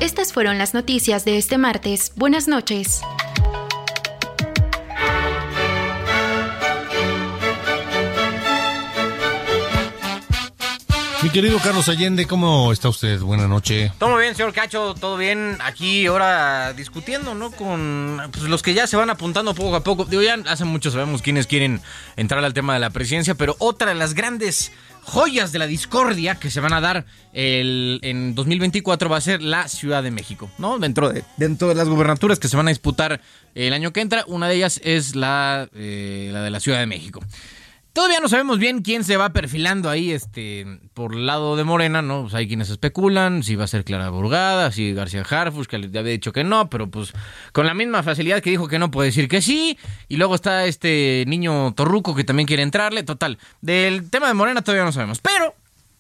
Estas 0.04 0.34
fueron 0.34 0.58
las 0.58 0.74
noticias 0.74 1.24
de 1.24 1.38
este 1.38 1.58
martes. 1.58 2.12
Buenas 2.18 2.50
noches. 2.50 3.00
Mi 11.24 11.30
querido 11.30 11.58
Carlos 11.60 11.88
Allende, 11.88 12.26
¿cómo 12.26 12.74
está 12.74 12.90
usted? 12.90 13.22
Buenas 13.22 13.48
noches. 13.48 13.94
Todo 13.98 14.18
bien, 14.18 14.36
señor 14.36 14.52
Cacho, 14.52 14.94
todo 14.94 15.16
bien. 15.16 15.58
Aquí 15.64 16.06
ahora 16.06 16.74
discutiendo, 16.74 17.34
¿no? 17.34 17.50
Con 17.52 18.22
pues, 18.34 18.44
los 18.44 18.62
que 18.62 18.74
ya 18.74 18.88
se 18.88 18.98
van 18.98 19.10
apuntando 19.10 19.56
poco 19.56 19.78
a 19.78 19.86
poco. 19.86 20.04
Digo, 20.04 20.22
ya 20.22 20.38
hace 20.50 20.66
mucho 20.66 20.92
sabemos 20.92 21.22
quiénes 21.22 21.48
quieren 21.48 21.80
entrar 22.18 22.44
al 22.44 22.54
tema 22.54 22.74
de 22.74 22.82
la 22.82 22.90
presidencia, 22.90 23.36
pero 23.36 23.56
otra 23.60 23.88
de 23.88 23.96
las 23.96 24.16
grandes 24.16 24.74
joyas 25.06 25.52
de 25.52 25.60
la 25.60 25.68
discordia 25.68 26.36
que 26.36 26.50
se 26.50 26.60
van 26.60 26.74
a 26.74 26.82
dar 26.82 27.06
el, 27.34 28.00
en 28.02 28.36
2024 28.36 29.10
va 29.10 29.18
a 29.18 29.22
ser 29.22 29.42
la 29.42 29.68
Ciudad 29.68 30.04
de 30.04 30.12
México, 30.12 30.50
¿no? 30.58 30.80
Dentro 30.80 31.10
de, 31.10 31.24
dentro 31.38 31.68
de 31.68 31.76
las 31.76 31.88
gubernaturas 31.88 32.40
que 32.40 32.48
se 32.48 32.58
van 32.58 32.68
a 32.68 32.72
disputar 32.72 33.22
el 33.56 33.74
año 33.74 33.94
que 33.94 34.02
entra, 34.02 34.24
una 34.28 34.48
de 34.48 34.56
ellas 34.56 34.80
es 34.84 35.16
la, 35.16 35.70
eh, 35.76 36.30
la 36.32 36.42
de 36.42 36.50
la 36.50 36.60
Ciudad 36.60 36.80
de 36.80 36.88
México. 36.88 37.22
Todavía 37.94 38.20
no 38.20 38.28
sabemos 38.28 38.58
bien 38.58 38.82
quién 38.82 39.04
se 39.04 39.18
va 39.18 39.34
perfilando 39.34 39.88
ahí 39.88 40.12
este 40.12 40.66
por 40.96 41.14
el 41.14 41.28
lado 41.28 41.56
de 41.56 41.64
Morena, 41.64 42.02
¿no? 42.02 42.24
Pues 42.24 42.34
hay 42.34 42.48
quienes 42.48 42.72
especulan 42.72 43.44
si 43.44 43.56
va 43.56 43.66
a 43.66 43.68
ser 43.68 43.86
Clara 43.86 44.10
Burgada, 44.10 44.72
si 44.72 44.94
García 44.94 45.22
Harfus, 45.22 45.68
que 45.68 45.78
le 45.78 45.86
había 46.00 46.12
dicho 46.12 46.34
que 46.34 46.44
no, 46.44 46.72
pero 46.72 46.90
pues 46.90 47.14
con 47.52 47.68
la 47.68 47.76
misma 47.76 48.02
facilidad 48.02 48.42
que 48.42 48.50
dijo 48.50 48.68
que 48.68 48.80
no 48.80 48.90
puede 48.90 49.10
decir 49.10 49.28
que 49.28 49.44
sí. 49.44 49.78
Y 50.08 50.18
luego 50.18 50.34
está 50.34 50.66
este 50.66 51.24
niño 51.28 51.76
Torruco 51.76 52.16
que 52.16 52.24
también 52.24 52.48
quiere 52.48 52.64
entrarle. 52.64 53.04
Total, 53.04 53.38
del 53.62 54.10
tema 54.10 54.28
de 54.28 54.34
Morena 54.34 54.64
todavía 54.64 54.86
no 54.86 54.92
sabemos. 54.92 55.20
Pero 55.20 55.54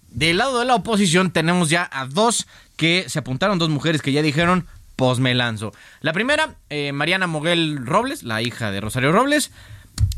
del 0.09 0.39
lado 0.39 0.57
de 0.57 0.65
la 0.65 0.73
oposición 0.73 1.29
tenemos 1.29 1.69
ya 1.69 1.87
a 1.93 2.07
dos 2.07 2.47
que 2.75 3.05
se 3.07 3.19
apuntaron, 3.19 3.59
dos 3.59 3.69
mujeres 3.69 4.01
que 4.01 4.11
ya 4.11 4.23
dijeron, 4.23 4.65
pues 4.95 5.19
me 5.19 5.35
lanzo. 5.35 5.73
La 6.01 6.11
primera, 6.11 6.55
eh, 6.71 6.91
Mariana 6.91 7.27
Moguel 7.27 7.85
Robles, 7.85 8.23
la 8.23 8.41
hija 8.41 8.71
de 8.71 8.81
Rosario 8.81 9.11
Robles. 9.11 9.51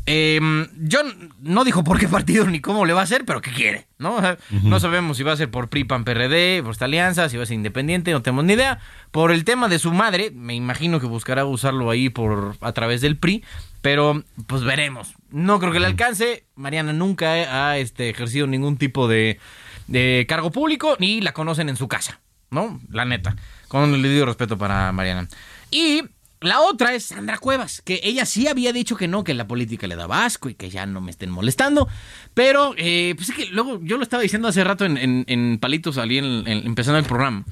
Eh, 0.08 0.40
yo 0.78 1.00
no 1.40 1.64
dijo 1.64 1.82
por 1.82 1.98
qué 1.98 2.06
partido 2.06 2.46
ni 2.46 2.60
cómo 2.60 2.86
le 2.86 2.92
va 2.92 3.00
a 3.00 3.04
hacer, 3.04 3.24
pero 3.24 3.40
que 3.40 3.50
quiere, 3.50 3.88
¿no? 3.98 4.14
O 4.14 4.20
sea, 4.20 4.38
No 4.62 4.78
sabemos 4.78 5.16
si 5.16 5.24
va 5.24 5.32
a 5.32 5.36
ser 5.36 5.50
por 5.50 5.68
PRI, 5.68 5.82
PAN, 5.82 6.04
PRD, 6.04 6.62
por 6.62 6.70
esta 6.70 6.84
alianza, 6.84 7.28
si 7.28 7.36
va 7.36 7.42
a 7.42 7.46
ser 7.46 7.56
independiente, 7.56 8.12
no 8.12 8.22
tenemos 8.22 8.44
ni 8.44 8.52
idea. 8.52 8.78
Por 9.10 9.32
el 9.32 9.44
tema 9.44 9.68
de 9.68 9.80
su 9.80 9.92
madre, 9.92 10.30
me 10.30 10.54
imagino 10.54 11.00
que 11.00 11.06
buscará 11.06 11.44
usarlo 11.44 11.90
ahí 11.90 12.08
por 12.08 12.56
a 12.60 12.72
través 12.72 13.00
del 13.00 13.16
PRI, 13.16 13.42
pero 13.82 14.22
pues 14.46 14.62
veremos. 14.62 15.14
No 15.30 15.58
creo 15.58 15.72
que 15.72 15.80
le 15.80 15.86
alcance. 15.86 16.44
Mariana 16.54 16.92
nunca 16.92 17.32
ha 17.32 17.78
este, 17.78 18.08
ejercido 18.08 18.46
ningún 18.46 18.76
tipo 18.76 19.08
de, 19.08 19.40
de 19.88 20.24
cargo 20.28 20.52
público, 20.52 20.96
ni 21.00 21.20
la 21.20 21.32
conocen 21.32 21.68
en 21.68 21.76
su 21.76 21.88
casa, 21.88 22.20
¿no? 22.50 22.80
La 22.90 23.04
neta. 23.04 23.34
Con 23.66 23.92
el 23.92 24.02
debido 24.02 24.24
respeto 24.24 24.56
para 24.56 24.92
Mariana. 24.92 25.26
Y 25.72 26.04
la 26.40 26.60
otra 26.60 26.94
es 26.94 27.06
Sandra 27.06 27.38
Cuevas, 27.38 27.80
que 27.82 28.00
ella 28.04 28.26
sí 28.26 28.46
había 28.46 28.72
dicho 28.72 28.96
que 28.96 29.08
no, 29.08 29.24
que 29.24 29.32
la 29.34 29.46
política 29.46 29.86
le 29.86 29.96
daba 29.96 30.24
asco 30.24 30.48
y 30.48 30.54
que 30.54 30.68
ya 30.70 30.84
no 30.86 31.00
me 31.00 31.10
estén 31.10 31.30
molestando. 31.30 31.88
Pero, 32.34 32.74
eh, 32.76 33.14
pues 33.16 33.30
es 33.30 33.34
que 33.34 33.46
luego 33.46 33.80
yo 33.82 33.96
lo 33.96 34.02
estaba 34.02 34.22
diciendo 34.22 34.46
hace 34.48 34.62
rato 34.62 34.84
en, 34.84 35.58
Palitos, 35.60 35.94
salí 35.94 36.18
en- 36.18 36.46
empezando 36.46 36.98
el 36.98 37.06
programa. 37.06 37.44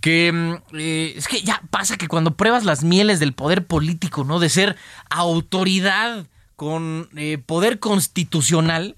Que 0.00 0.30
mm, 0.32 0.76
eh, 0.78 1.14
es 1.16 1.26
que 1.26 1.42
ya 1.42 1.60
pasa 1.70 1.96
que 1.96 2.06
cuando 2.06 2.36
pruebas 2.36 2.64
las 2.64 2.84
mieles 2.84 3.18
del 3.18 3.32
poder 3.32 3.66
político, 3.66 4.22
¿no? 4.22 4.38
De 4.38 4.48
ser 4.48 4.76
autoridad 5.10 6.26
con 6.54 7.08
eh, 7.16 7.38
poder 7.44 7.78
constitucional, 7.80 8.96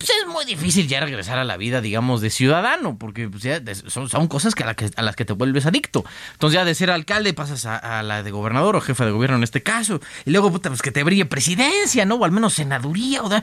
pues 0.00 0.12
es 0.18 0.26
muy 0.26 0.46
difícil 0.46 0.88
ya 0.88 0.98
regresar 1.00 1.38
a 1.38 1.44
la 1.44 1.58
vida, 1.58 1.82
digamos, 1.82 2.22
de 2.22 2.30
ciudadano, 2.30 2.96
porque 2.96 3.28
pues, 3.28 3.44
son, 3.88 4.28
cosas 4.28 4.54
que 4.54 4.64
a, 4.64 5.02
las 5.02 5.14
que 5.14 5.26
te 5.26 5.34
vuelves 5.34 5.66
adicto. 5.66 6.06
Entonces 6.32 6.54
ya 6.54 6.64
de 6.64 6.74
ser 6.74 6.90
alcalde 6.90 7.34
pasas 7.34 7.66
a, 7.66 8.02
la 8.02 8.22
de 8.22 8.30
gobernador 8.30 8.76
o 8.76 8.80
jefe 8.80 9.04
de 9.04 9.10
gobierno 9.10 9.36
en 9.36 9.42
este 9.42 9.62
caso, 9.62 10.00
y 10.24 10.30
luego 10.30 10.50
puta, 10.50 10.70
pues 10.70 10.80
que 10.80 10.90
te 10.90 11.04
brille 11.04 11.26
presidencia, 11.26 12.06
¿no? 12.06 12.14
O 12.14 12.24
al 12.24 12.32
menos 12.32 12.54
senaduría, 12.54 13.22
o 13.22 13.28
sea, 13.28 13.42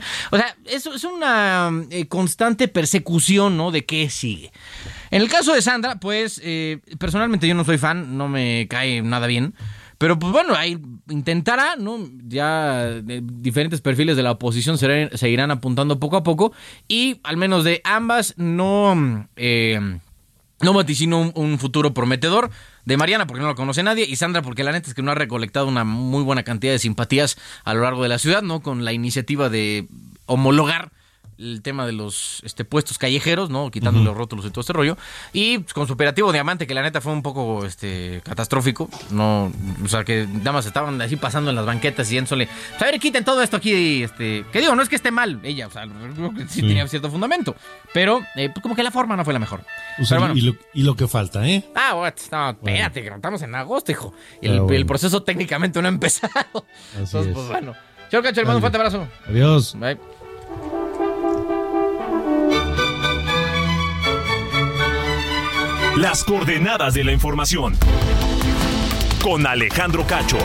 eso 0.64 0.92
es 0.92 1.04
una 1.04 1.70
eh, 1.90 2.08
constante 2.08 2.66
persecución, 2.66 3.56
¿no? 3.56 3.70
De 3.70 3.84
qué 3.84 4.10
sigue. 4.10 4.50
En 5.12 5.22
el 5.22 5.28
caso 5.28 5.54
de 5.54 5.62
Sandra, 5.62 6.00
pues 6.00 6.40
eh, 6.42 6.80
personalmente 6.98 7.46
yo 7.46 7.54
no 7.54 7.64
soy 7.64 7.78
fan, 7.78 8.18
no 8.18 8.26
me 8.26 8.66
cae 8.68 9.00
nada 9.00 9.28
bien. 9.28 9.54
Pero 9.98 10.16
pues 10.16 10.32
bueno, 10.32 10.54
ahí 10.54 10.78
intentará, 11.08 11.74
¿no? 11.76 11.98
Ya 12.28 12.88
eh, 12.88 13.20
diferentes 13.22 13.80
perfiles 13.80 14.16
de 14.16 14.22
la 14.22 14.30
oposición 14.30 14.78
se, 14.78 15.28
irán 15.28 15.50
apuntando 15.50 15.98
poco 15.98 16.16
a 16.16 16.22
poco 16.22 16.52
y 16.86 17.20
al 17.24 17.36
menos 17.36 17.64
de 17.64 17.80
ambas 17.82 18.34
no, 18.36 19.28
eh, 19.34 19.98
no 20.60 20.72
vaticino 20.72 21.20
un, 21.20 21.32
un 21.34 21.58
futuro 21.58 21.92
prometedor. 21.94 22.50
De 22.84 22.96
Mariana 22.96 23.26
porque 23.26 23.42
no 23.42 23.48
la 23.48 23.54
conoce 23.54 23.82
nadie 23.82 24.06
y 24.08 24.16
Sandra 24.16 24.40
porque 24.40 24.64
la 24.64 24.72
neta 24.72 24.88
es 24.88 24.94
que 24.94 25.02
no 25.02 25.10
ha 25.10 25.14
recolectado 25.14 25.66
una 25.66 25.84
muy 25.84 26.22
buena 26.22 26.42
cantidad 26.42 26.72
de 26.72 26.78
simpatías 26.78 27.36
a 27.64 27.74
lo 27.74 27.82
largo 27.82 28.02
de 28.02 28.08
la 28.08 28.18
ciudad, 28.18 28.40
¿no? 28.40 28.62
Con 28.62 28.82
la 28.82 28.94
iniciativa 28.94 29.50
de 29.50 29.88
homologar 30.24 30.90
el 31.38 31.62
tema 31.62 31.86
de 31.86 31.92
los 31.92 32.40
este, 32.44 32.64
puestos 32.64 32.98
callejeros, 32.98 33.48
¿no? 33.50 33.70
Quitando 33.70 34.00
los 34.02 34.16
rótulos 34.16 34.44
y 34.46 34.50
todo 34.50 34.60
este 34.62 34.72
rollo. 34.72 34.96
Y 35.32 35.58
pues, 35.58 35.72
con 35.72 35.86
su 35.86 35.92
operativo 35.92 36.32
Diamante, 36.32 36.66
que 36.66 36.74
la 36.74 36.82
neta 36.82 37.00
fue 37.00 37.12
un 37.12 37.22
poco 37.22 37.64
este, 37.64 38.20
catastrófico. 38.24 38.88
No, 39.10 39.52
o 39.84 39.88
sea, 39.88 40.04
que 40.04 40.26
nada 40.26 40.52
más 40.52 40.66
estaban 40.66 41.00
así 41.00 41.16
pasando 41.16 41.50
en 41.50 41.56
las 41.56 41.64
banquetas 41.64 42.10
y 42.10 42.14
yéndole. 42.14 42.48
A 42.80 42.84
ver, 42.84 42.98
quiten 42.98 43.24
todo 43.24 43.42
esto 43.42 43.56
aquí. 43.56 44.02
Este, 44.02 44.44
que 44.52 44.60
digo, 44.60 44.74
no 44.74 44.82
es 44.82 44.88
que 44.88 44.96
esté 44.96 45.10
mal 45.10 45.40
ella, 45.44 45.68
o 45.68 45.70
sea, 45.70 45.84
sí, 45.86 46.44
Sí. 46.48 46.60
tenía 46.62 46.86
cierto 46.88 47.10
fundamento. 47.10 47.54
Pero 47.94 48.20
eh, 48.36 48.48
pues, 48.52 48.62
como 48.62 48.74
que 48.74 48.82
la 48.82 48.90
forma 48.90 49.16
no 49.16 49.24
fue 49.24 49.32
la 49.32 49.38
mejor. 49.38 49.60
O 50.00 50.04
sea, 50.04 50.18
Pero 50.18 50.32
bueno. 50.32 50.34
y, 50.36 50.40
lo, 50.40 50.56
y 50.74 50.82
lo 50.82 50.96
que 50.96 51.06
falta, 51.08 51.46
¿eh? 51.48 51.64
Ah, 51.74 51.94
what? 51.94 52.14
No, 52.32 52.50
espérate, 52.50 53.02
que 53.02 53.10
no 53.10 53.16
estamos 53.16 53.42
en 53.42 53.54
agosto, 53.54 53.92
hijo. 53.92 54.12
Y 54.42 54.48
Ah, 54.48 54.52
el, 54.52 54.60
bueno. 54.60 54.76
el 54.76 54.86
proceso 54.86 55.22
técnicamente 55.22 55.80
no 55.80 55.86
ha 55.86 55.90
empezado. 55.90 56.64
Entonces, 56.94 57.26
es. 57.28 57.32
pues 57.34 57.46
bueno. 57.48 57.74
Chao, 58.10 58.22
cacho, 58.22 58.40
le 58.40 58.46
mando 58.46 58.56
un 58.56 58.62
fuerte 58.62 58.78
abrazo. 58.78 59.06
Adiós. 59.28 59.74
Bye. 59.78 59.98
Las 65.98 66.22
coordenadas 66.22 66.94
de 66.94 67.02
la 67.02 67.10
información. 67.10 67.76
Con 69.20 69.44
Alejandro 69.48 70.06
Cacho. 70.06 70.38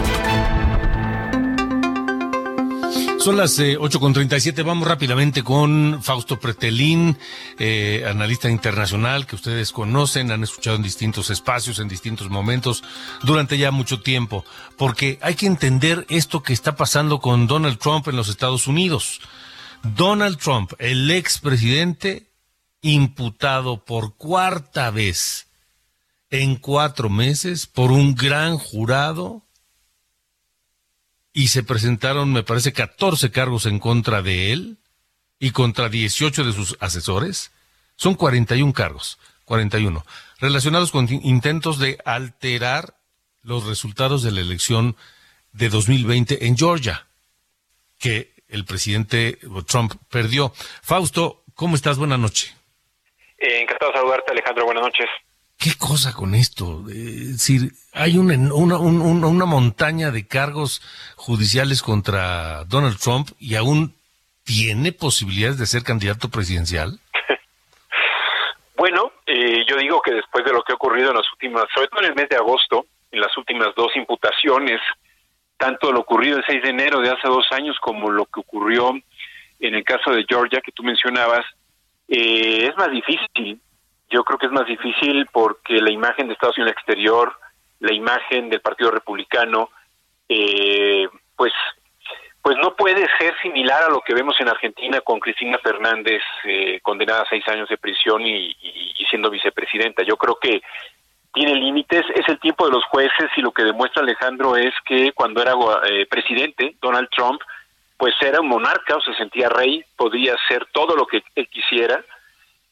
Son 3.20 3.38
las 3.38 3.60
eh, 3.60 3.78
8.37, 3.78 4.66
vamos 4.66 4.88
rápidamente 4.88 5.44
con 5.44 6.02
Fausto 6.02 6.40
Pretelín, 6.40 7.20
eh, 7.60 8.04
analista 8.10 8.50
internacional 8.50 9.28
que 9.28 9.36
ustedes 9.36 9.72
conocen, 9.72 10.32
han 10.32 10.42
escuchado 10.42 10.76
en 10.76 10.82
distintos 10.82 11.30
espacios, 11.30 11.78
en 11.78 11.88
distintos 11.88 12.32
momentos, 12.32 12.84
durante 13.22 13.60
ya 13.60 13.70
mucho 13.70 14.02
tiempo, 14.02 14.46
porque 14.76 15.20
hay 15.22 15.36
que 15.36 15.46
entender 15.46 16.08
esto 16.10 16.42
que 16.42 16.54
está 16.54 16.76
pasando 16.76 17.20
con 17.20 17.46
Donald 17.46 17.78
Trump 17.78 18.08
en 18.08 18.16
los 18.16 18.28
Estados 18.28 18.66
Unidos. 18.66 19.22
Donald 19.84 20.40
Trump, 20.40 20.74
el 20.80 21.12
expresidente, 21.12 22.33
imputado 22.84 23.84
por 23.84 24.16
cuarta 24.16 24.92
vez 24.92 25.48
en 26.30 26.56
cuatro 26.58 27.10
meses 27.10 27.66
por 27.66 27.92
un 27.92 28.14
gran 28.14 28.58
jurado 28.58 29.42
y 31.34 31.48
se 31.48 31.64
presentaron, 31.64 32.32
me 32.32 32.44
parece, 32.44 32.74
14 32.74 33.32
cargos 33.32 33.66
en 33.66 33.80
contra 33.80 34.22
de 34.22 34.52
él 34.54 34.78
y 35.40 35.50
contra 35.52 35.90
18 35.90 36.44
de 36.44 36.54
sus 36.54 36.78
asesores. 36.80 37.52
Son 37.96 38.14
41 38.16 38.74
cargos, 38.74 39.18
41, 39.46 40.06
relacionados 40.40 40.92
con 40.92 41.12
in- 41.12 41.22
intentos 41.24 41.80
de 41.80 41.98
alterar 42.06 42.98
los 43.42 43.66
resultados 43.66 44.22
de 44.24 44.32
la 44.32 44.42
elección 44.42 44.96
de 45.54 45.70
2020 45.70 46.46
en 46.48 46.58
Georgia, 46.58 47.08
que 48.00 48.34
el 48.48 48.66
presidente 48.66 49.40
Trump 49.68 49.94
perdió. 50.10 50.54
Fausto, 50.82 51.44
¿cómo 51.56 51.76
estás? 51.76 51.98
Buenas 51.98 52.20
noches. 52.20 52.54
Encantado 53.74 53.92
de 53.92 53.98
saludarte, 53.98 54.32
Alejandro. 54.32 54.66
Buenas 54.66 54.84
noches. 54.84 55.08
¿Qué 55.58 55.72
cosa 55.78 56.14
con 56.14 56.36
esto? 56.36 56.84
Es 56.90 57.32
decir, 57.34 57.72
hay 57.94 58.18
una, 58.18 58.34
una, 58.54 58.78
un- 58.78 59.02
un- 59.02 59.24
una 59.24 59.46
montaña 59.46 60.12
de 60.12 60.28
cargos 60.28 60.82
judiciales 61.16 61.82
contra 61.82 62.64
Donald 62.66 62.98
Trump 63.00 63.30
y 63.40 63.56
aún 63.56 63.96
tiene 64.44 64.92
posibilidades 64.92 65.58
de 65.58 65.66
ser 65.66 65.84
candidato 65.84 66.30
presidencial. 66.30 67.00
Bueno, 68.76 69.14
eh, 69.28 69.64
yo 69.70 69.78
digo 69.78 70.02
que 70.02 70.12
después 70.14 70.44
de 70.44 70.52
lo 70.52 70.62
que 70.64 70.74
ha 70.74 70.76
ocurrido 70.76 71.12
en 71.12 71.16
las 71.18 71.32
últimas, 71.32 71.64
sobre 71.74 71.88
todo 71.88 72.02
en 72.02 72.08
el 72.08 72.16
mes 72.16 72.28
de 72.28 72.36
agosto, 72.36 72.86
en 73.12 73.22
las 73.22 73.38
últimas 73.38 73.70
dos 73.78 73.96
imputaciones, 73.96 74.82
tanto 75.58 75.92
lo 75.94 76.02
ocurrido 76.02 76.38
el 76.38 76.44
6 76.46 76.64
de 76.64 76.70
enero 76.70 77.00
de 77.00 77.10
hace 77.12 77.28
dos 77.30 77.46
años 77.52 77.78
como 77.80 78.10
lo 78.12 78.26
que 78.26 78.42
ocurrió 78.42 78.90
en 79.60 79.76
el 79.76 79.84
caso 79.86 80.12
de 80.12 80.26
Georgia 80.28 80.60
que 80.60 80.72
tú 80.74 80.84
mencionabas, 80.84 81.46
eh, 82.08 82.68
es 82.70 82.78
más 82.78 82.92
difícil. 82.92 83.60
Yo 84.10 84.24
creo 84.24 84.38
que 84.38 84.46
es 84.46 84.52
más 84.52 84.68
difícil 84.68 85.28
porque 85.32 85.82
la 85.82 85.92
imagen 85.92 86.28
de 86.28 86.34
Estados 86.34 86.58
Unidos 86.58 86.74
exterior, 86.74 87.34
la 87.80 87.94
imagen 87.94 88.50
del 88.50 88.62
Partido 88.62 88.92
Republicano, 88.92 89.70
eh, 90.30 91.08
pues 91.36 91.54
pues 92.44 92.58
no 92.58 92.76
puede 92.76 93.08
ser 93.18 93.34
similar 93.42 93.84
a 93.84 93.90
lo 93.90 94.02
que 94.02 94.14
vemos 94.14 94.36
en 94.42 94.50
Argentina 94.50 95.00
con 95.00 95.22
Cristina 95.22 95.58
Fernández 95.60 96.22
eh, 96.44 96.82
condenada 96.82 97.22
a 97.22 97.30
seis 97.30 97.48
años 97.48 97.70
de 97.70 97.78
prisión 97.78 98.22
y, 98.22 98.54
siendo 99.10 99.30
vicepresidenta. 99.30 100.04
Yo 100.04 100.18
creo 100.18 100.38
que 100.42 100.62
tiene 101.34 101.56
límites, 101.56 102.04
es 102.14 102.28
el 102.28 102.40
tiempo 102.40 102.66
de 102.66 102.74
los 102.74 102.84
jueces 102.86 103.30
y 103.38 103.42
lo 103.42 103.54
que 103.54 103.64
demuestra 103.64 104.02
Alejandro 104.02 104.58
es 104.58 104.74
que 104.86 105.14
cuando 105.14 105.42
era 105.42 105.54
eh, 105.90 106.06
presidente, 106.06 106.76
Donald 106.82 107.08
Trump, 107.16 107.42
pues 108.04 108.16
era 108.20 108.42
un 108.42 108.50
monarca 108.50 108.98
o 108.98 109.02
se 109.02 109.14
sentía 109.14 109.48
rey, 109.48 109.82
podía 109.96 110.34
hacer 110.34 110.66
todo 110.74 110.94
lo 110.94 111.08
que 111.08 111.24
él 111.36 111.48
quisiera, 111.48 112.04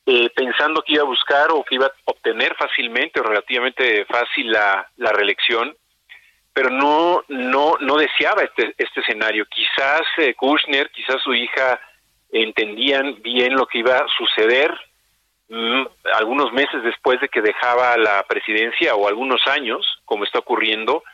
eh, 0.06 0.30
pensando 0.36 0.82
que 0.82 0.96
iba 0.96 1.04
a 1.04 1.06
buscar 1.06 1.52
o 1.52 1.64
que 1.64 1.76
iba 1.76 1.86
a 1.86 1.94
obtener 2.04 2.54
fácilmente 2.56 3.22
o 3.22 3.24
relativamente 3.24 4.04
fácil 4.08 4.52
la, 4.52 4.86
reelección 4.98 5.74
pero 6.52 6.70
no 6.70 7.24
no 7.30 7.78
no 7.80 7.96
deseaba 7.96 8.44
este 8.44 8.76
este 8.78 9.00
escenario. 9.00 9.46
Quizás 9.46 10.02
eh, 10.18 10.34
Kushner, 10.34 10.92
quizás 10.92 11.22
su 11.24 11.34
hija 11.34 11.80
entendían 12.34 13.22
bien 13.22 13.56
lo 13.56 13.68
que 13.68 13.78
iba 13.78 14.00
a 14.00 14.08
suceder 14.18 14.78
mmm, 15.48 15.84
algunos 16.14 16.52
meses 16.52 16.84
después 16.84 17.22
de 17.22 17.30
que 17.30 17.42
dejaba 17.42 17.96
la 17.96 18.22
presidencia 18.24 18.96
o 18.96 19.08
algunos 19.08 19.48
años, 19.48 19.88
como 20.04 20.26
está 20.26 20.40
ocurriendo. 20.40 21.06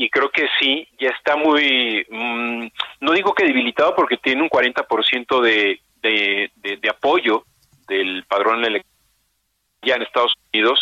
Y 0.00 0.08
creo 0.08 0.30
que 0.30 0.48
sí, 0.58 0.88
ya 0.98 1.10
está 1.10 1.36
muy, 1.36 2.06
mmm, 2.08 2.66
no 3.00 3.12
digo 3.12 3.34
que 3.34 3.44
debilitado 3.44 3.94
porque 3.94 4.16
tiene 4.16 4.40
un 4.40 4.48
40% 4.48 5.42
de, 5.42 5.78
de, 6.00 6.50
de, 6.56 6.76
de 6.78 6.88
apoyo 6.88 7.44
del 7.86 8.24
padrón 8.24 8.64
electoral 8.64 8.96
ya 9.82 9.96
en 9.96 10.02
Estados 10.02 10.32
Unidos, 10.54 10.80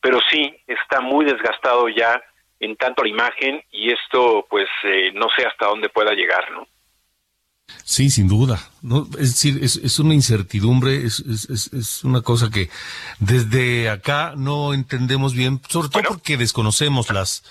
pero 0.00 0.18
sí 0.28 0.56
está 0.66 1.00
muy 1.00 1.24
desgastado 1.24 1.88
ya 1.88 2.20
en 2.58 2.74
tanto 2.74 3.04
la 3.04 3.10
imagen 3.10 3.62
y 3.70 3.92
esto 3.92 4.44
pues 4.50 4.66
eh, 4.82 5.12
no 5.14 5.28
sé 5.36 5.46
hasta 5.46 5.66
dónde 5.66 5.88
pueda 5.88 6.12
llegar, 6.14 6.50
¿no? 6.50 6.66
Sí, 7.84 8.10
sin 8.10 8.26
duda. 8.26 8.58
¿no? 8.82 9.06
Es 9.20 9.34
decir, 9.34 9.62
es, 9.62 9.76
es 9.76 10.00
una 10.00 10.14
incertidumbre, 10.14 11.04
es, 11.06 11.20
es, 11.20 11.72
es, 11.72 12.02
una 12.02 12.22
cosa 12.22 12.50
que 12.50 12.70
desde 13.20 13.88
acá 13.88 14.34
no 14.36 14.74
entendemos 14.74 15.32
bien, 15.32 15.60
sobre 15.68 15.90
todo 15.90 16.02
bueno. 16.02 16.08
porque 16.08 16.36
desconocemos 16.36 17.10
las, 17.10 17.44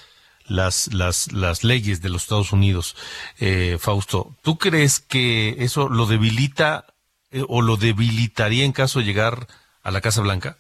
las, 0.48 0.94
las, 0.94 1.32
las 1.32 1.64
leyes 1.64 2.02
de 2.02 2.10
los 2.10 2.24
Estados 2.24 2.52
Unidos. 2.52 2.96
Eh, 3.40 3.78
Fausto, 3.80 4.36
¿tú 4.44 4.58
crees 4.58 5.00
que 5.00 5.56
eso 5.60 5.90
lo 5.90 6.06
debilita 6.06 6.86
eh, 7.32 7.44
o 7.48 7.62
lo 7.62 7.78
debilitaría 7.78 8.66
en 8.66 8.72
caso 8.72 9.00
de 9.00 9.06
llegar 9.06 9.48
a 9.84 9.92
la 9.92 10.02
Casa 10.02 10.22
Blanca? 10.22 10.58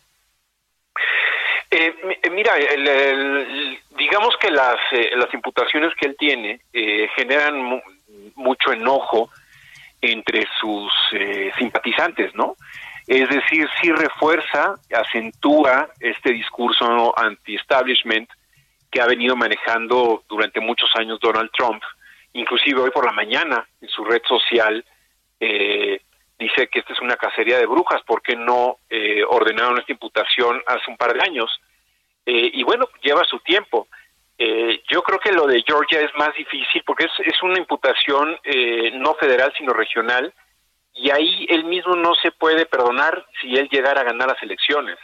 Eh, 1.70 1.94
mira, 2.32 2.56
el, 2.58 2.88
el, 2.88 3.80
digamos 3.98 4.36
que 4.40 4.50
las, 4.52 4.78
eh, 4.92 5.12
las 5.16 5.34
imputaciones 5.34 5.94
que 6.00 6.08
él 6.08 6.16
tiene 6.18 6.62
eh, 6.74 7.08
generan 7.16 7.62
mu 7.62 7.82
mucho 8.36 8.72
enojo 8.72 9.30
entre 10.00 10.46
sus 10.60 10.92
eh, 11.12 11.52
simpatizantes, 11.58 12.34
¿no? 12.36 12.56
Es 13.08 13.28
decir, 13.30 13.68
sí 13.82 13.92
refuerza, 13.92 14.76
acentúa 14.94 15.90
este 16.00 16.34
discurso 16.34 17.18
anti-establishment 17.18 18.30
ha 19.00 19.08
venido 19.08 19.36
manejando 19.36 20.24
durante 20.28 20.60
muchos 20.60 20.89
años 20.95 21.20
Donald 21.20 21.50
Trump. 21.52 21.82
Inclusive 22.34 22.82
hoy 22.82 22.91
por 22.91 23.06
la 23.06 23.12
mañana 23.12 23.68
en 23.82 23.89
su 23.89 24.04
red 24.04 24.22
social 24.28 24.84
eh, 25.39 26.02
dice 26.38 26.68
que 26.68 26.80
esta 26.80 26.93
es 26.93 27.02
una 27.02 27.16
cacería 27.16 27.58
de 27.58 27.66
brujas, 27.66 28.02
¿por 28.04 28.22
qué 28.22 28.36
no 28.36 28.78
eh, 28.89 29.24
ordenaron 29.28 29.80
esta 29.80 29.91
imputación 29.91 30.62
hace 30.68 30.89
un 30.89 30.98
par 30.98 31.14
de 31.14 31.24
años? 31.24 31.50
Eh, 32.26 32.52
y 32.54 32.64
bueno, 32.64 32.88
lleva 33.02 33.24
su 33.24 33.39
tiempo. 33.39 33.88
Eh, 34.38 34.84
yo 34.89 35.02
creo 35.02 35.20
que 35.20 35.32
lo 35.32 35.48
de 35.48 35.64
Georgia 35.66 36.00
es 36.02 36.12
más 36.16 36.34
difícil 36.36 36.84
porque 36.86 37.06
es, 37.06 37.12
es 37.26 37.41
una 37.41 37.58
imputación 37.58 38.38
no 38.93 39.16
federal 39.16 39.52
sino 39.58 39.74
regional 39.74 40.32
y 40.93 41.10
ahí 41.10 41.48
él 41.50 41.64
mismo 41.64 41.95
no 41.95 42.14
se 42.16 42.32
puede 42.32 42.68
perdonar 42.68 43.26
si 43.41 43.56
él 43.56 43.68
llegara 43.72 44.02
a 44.02 44.04
ganar 44.04 44.28
las 44.28 44.43
elecciones. 44.43 44.98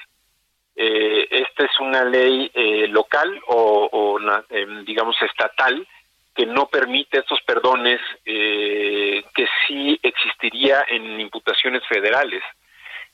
Eh, 0.76 1.28
esta 1.30 1.66
es 1.66 1.80
una 1.80 2.04
ley 2.04 2.50
eh, 2.54 2.88
local 2.88 3.40
o, 3.48 3.90
o 3.92 4.14
una, 4.14 4.44
eh, 4.50 4.66
digamos 4.86 5.16
estatal 5.22 5.88
que 6.36 6.46
no 6.46 6.68
permite 6.68 7.20
estos 7.20 7.40
perdones 7.42 8.00
eh, 8.26 9.24
que 9.36 9.46
sí 9.68 10.00
existiría 10.02 10.84
en 10.90 11.20
imputaciones 11.20 11.84
federales. 11.88 12.42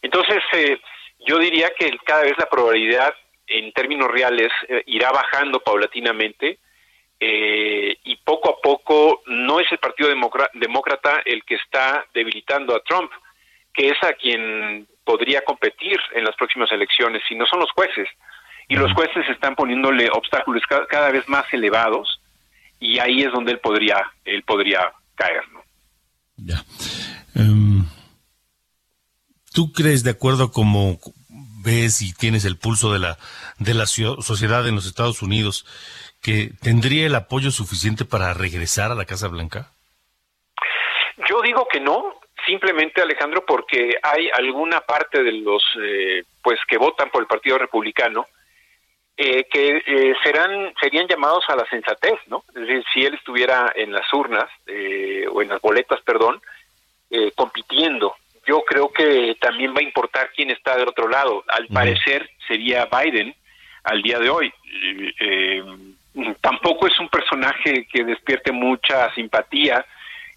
Entonces, 0.01 0.41
eh, 0.53 0.79
yo 1.27 1.37
diría 1.37 1.71
que 1.77 1.91
cada 2.05 2.23
vez 2.23 2.37
la 2.37 2.49
probabilidad 2.49 3.13
en 3.47 3.73
términos 3.73 4.09
reales 4.09 4.51
eh, 4.69 4.83
irá 4.85 5.11
bajando 5.11 5.59
paulatinamente 5.59 6.59
y 7.21 8.15
poco 8.23 8.49
a 8.49 8.61
poco 8.61 9.23
no 9.25 9.59
es 9.59 9.69
el 9.73 9.77
Partido 9.77 10.09
Demócrata 10.53 11.21
el 11.25 11.43
que 11.43 11.55
está 11.55 12.05
debilitando 12.13 12.73
a 12.73 12.81
Trump, 12.81 13.11
que 13.73 13.89
es 13.89 14.01
a 14.03 14.13
quien 14.13 14.87
podría 15.09 15.41
competir 15.41 15.97
en 16.13 16.23
las 16.23 16.35
próximas 16.35 16.71
elecciones, 16.71 17.23
sino 17.27 17.43
son 17.47 17.61
los 17.61 17.71
jueces. 17.71 18.07
Y 18.67 18.75
los 18.75 18.93
jueces 18.93 19.27
están 19.27 19.55
poniéndole 19.55 20.07
obstáculos 20.11 20.61
cada, 20.69 20.85
cada 20.85 21.09
vez 21.09 21.27
más 21.27 21.51
elevados 21.51 22.21
y 22.79 22.99
ahí 22.99 23.23
es 23.23 23.31
donde 23.31 23.53
él 23.53 23.59
podría 23.59 23.97
él 24.23 24.43
podría 24.43 24.91
caer, 25.15 25.41
¿no? 25.51 25.63
Ya. 26.37 26.63
Um, 27.33 27.87
¿Tú 29.51 29.73
crees 29.73 30.03
de 30.03 30.11
acuerdo 30.11 30.51
como 30.51 30.99
ves 31.63 32.03
y 32.03 32.13
tienes 32.13 32.45
el 32.45 32.59
pulso 32.59 32.93
de 32.93 32.99
la 32.99 33.17
de 33.57 33.73
la 33.73 33.87
sociedad 33.87 34.67
en 34.67 34.75
los 34.75 34.85
Estados 34.85 35.23
Unidos 35.23 35.65
que 36.21 36.51
tendría 36.61 37.07
el 37.07 37.15
apoyo 37.15 37.49
suficiente 37.49 38.05
para 38.05 38.35
regresar 38.35 38.91
a 38.91 38.95
la 38.95 39.05
Casa 39.05 39.27
Blanca? 39.27 39.71
Yo 41.27 41.41
digo 41.41 41.67
que 41.71 41.79
no, 41.79 42.18
simplemente 42.49 43.01
Alejandro 43.01 43.45
porque 43.45 43.97
hay 44.01 44.29
alguna 44.33 44.81
parte 44.81 45.21
de 45.21 45.31
los 45.33 45.63
eh, 45.81 46.23
pues 46.41 46.59
que 46.67 46.77
votan 46.77 47.09
por 47.11 47.21
el 47.21 47.27
Partido 47.27 47.59
Republicano 47.59 48.25
eh, 49.15 49.45
que 49.51 49.83
eh, 49.85 50.13
serán 50.23 50.73
serían 50.81 51.07
llamados 51.07 51.43
a 51.49 51.55
la 51.55 51.65
sensatez, 51.69 52.19
¿no? 52.27 52.43
Es 52.49 52.61
decir, 52.61 52.83
si 52.93 53.05
él 53.05 53.13
estuviera 53.15 53.71
en 53.75 53.91
las 53.91 54.11
urnas 54.13 54.49
eh, 54.65 55.25
o 55.31 55.41
en 55.41 55.49
las 55.49 55.61
boletas, 55.61 56.01
perdón, 56.01 56.41
eh, 57.11 57.31
compitiendo 57.35 58.15
yo 58.47 58.63
creo 58.63 58.91
que 58.91 59.37
también 59.39 59.75
va 59.75 59.79
a 59.79 59.83
importar 59.83 60.31
quién 60.35 60.49
está 60.49 60.75
del 60.75 60.87
otro 60.87 61.07
lado. 61.07 61.43
Al 61.49 61.67
parecer 61.67 62.27
sería 62.47 62.87
Biden 62.87 63.35
al 63.83 64.01
día 64.01 64.17
de 64.17 64.29
hoy. 64.31 64.51
Eh, 65.19 65.63
tampoco 66.41 66.87
es 66.87 66.99
un 66.99 67.09
personaje 67.09 67.85
que 67.91 68.03
despierte 68.03 68.51
mucha 68.51 69.13
simpatía 69.13 69.85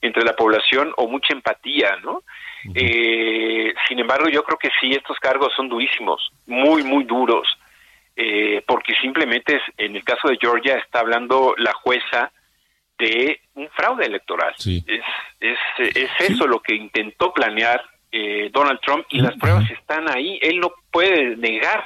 entre 0.02 0.24
la 0.24 0.34
población 0.34 0.92
o 0.96 1.08
mucha 1.08 1.32
empatía, 1.32 1.96
¿no? 2.02 2.16
Uh 2.64 2.68
-huh. 2.68 2.72
eh, 2.74 3.74
sin 3.88 3.98
embargo, 3.98 4.28
yo 4.28 4.42
creo 4.44 4.58
que 4.58 4.70
sí, 4.80 4.92
estos 4.92 5.18
cargos 5.18 5.52
son 5.56 5.68
durísimos, 5.68 6.30
muy, 6.46 6.82
muy 6.82 7.04
duros, 7.04 7.48
eh, 8.14 8.62
porque 8.66 8.94
simplemente 9.00 9.56
es, 9.56 9.62
en 9.78 9.96
el 9.96 10.04
caso 10.04 10.28
de 10.28 10.36
Georgia 10.38 10.76
está 10.76 11.00
hablando 11.00 11.54
la 11.56 11.72
jueza 11.72 12.30
de 12.98 13.40
un 13.54 13.68
fraude 13.70 14.04
electoral. 14.06 14.52
Sí. 14.58 14.84
Es, 14.86 15.02
es, 15.40 15.58
es 15.96 16.10
eso 16.30 16.46
lo 16.46 16.60
que 16.60 16.74
intentó 16.74 17.32
planear 17.32 17.82
eh, 18.12 18.50
Donald 18.52 18.80
Trump 18.80 19.06
y 19.08 19.20
las 19.20 19.34
pruebas 19.36 19.68
están 19.70 20.08
ahí. 20.10 20.38
Él 20.42 20.60
no 20.60 20.72
puede 20.90 21.36
negar, 21.36 21.84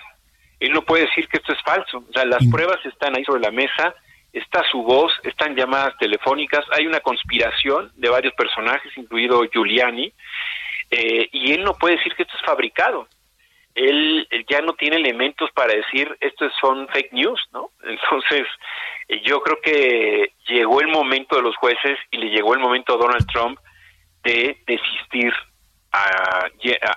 él 0.58 0.72
no 0.72 0.82
puede 0.82 1.06
decir 1.06 1.28
que 1.28 1.38
esto 1.38 1.52
es 1.52 1.62
falso. 1.62 1.98
O 1.98 2.12
sea, 2.12 2.24
las 2.24 2.44
pruebas 2.50 2.84
están 2.84 3.16
ahí 3.16 3.24
sobre 3.24 3.42
la 3.42 3.52
mesa, 3.52 3.94
está 4.36 4.62
su 4.70 4.82
voz, 4.82 5.12
están 5.24 5.56
llamadas 5.56 5.96
telefónicas, 5.98 6.64
hay 6.72 6.86
una 6.86 7.00
conspiración 7.00 7.90
de 7.96 8.08
varios 8.08 8.34
personajes, 8.34 8.96
incluido 8.96 9.42
Giuliani, 9.50 10.12
eh, 10.90 11.28
y 11.32 11.52
él 11.52 11.64
no 11.64 11.74
puede 11.74 11.96
decir 11.96 12.14
que 12.14 12.22
esto 12.22 12.36
es 12.36 12.44
fabricado. 12.44 13.08
Él, 13.74 14.26
ya 14.48 14.60
no 14.60 14.74
tiene 14.74 14.96
elementos 14.96 15.50
para 15.52 15.74
decir 15.74 16.16
estos 16.20 16.52
son 16.60 16.88
fake 16.88 17.12
news, 17.12 17.40
¿no? 17.52 17.70
Entonces, 17.84 18.46
yo 19.24 19.40
creo 19.42 19.60
que 19.60 20.32
llegó 20.48 20.80
el 20.80 20.88
momento 20.88 21.36
de 21.36 21.42
los 21.42 21.56
jueces 21.56 21.98
y 22.10 22.18
le 22.18 22.30
llegó 22.30 22.54
el 22.54 22.60
momento 22.60 22.94
a 22.94 22.98
Donald 22.98 23.26
Trump 23.32 23.58
de 24.22 24.58
desistir 24.66 25.32
a, 25.92 26.48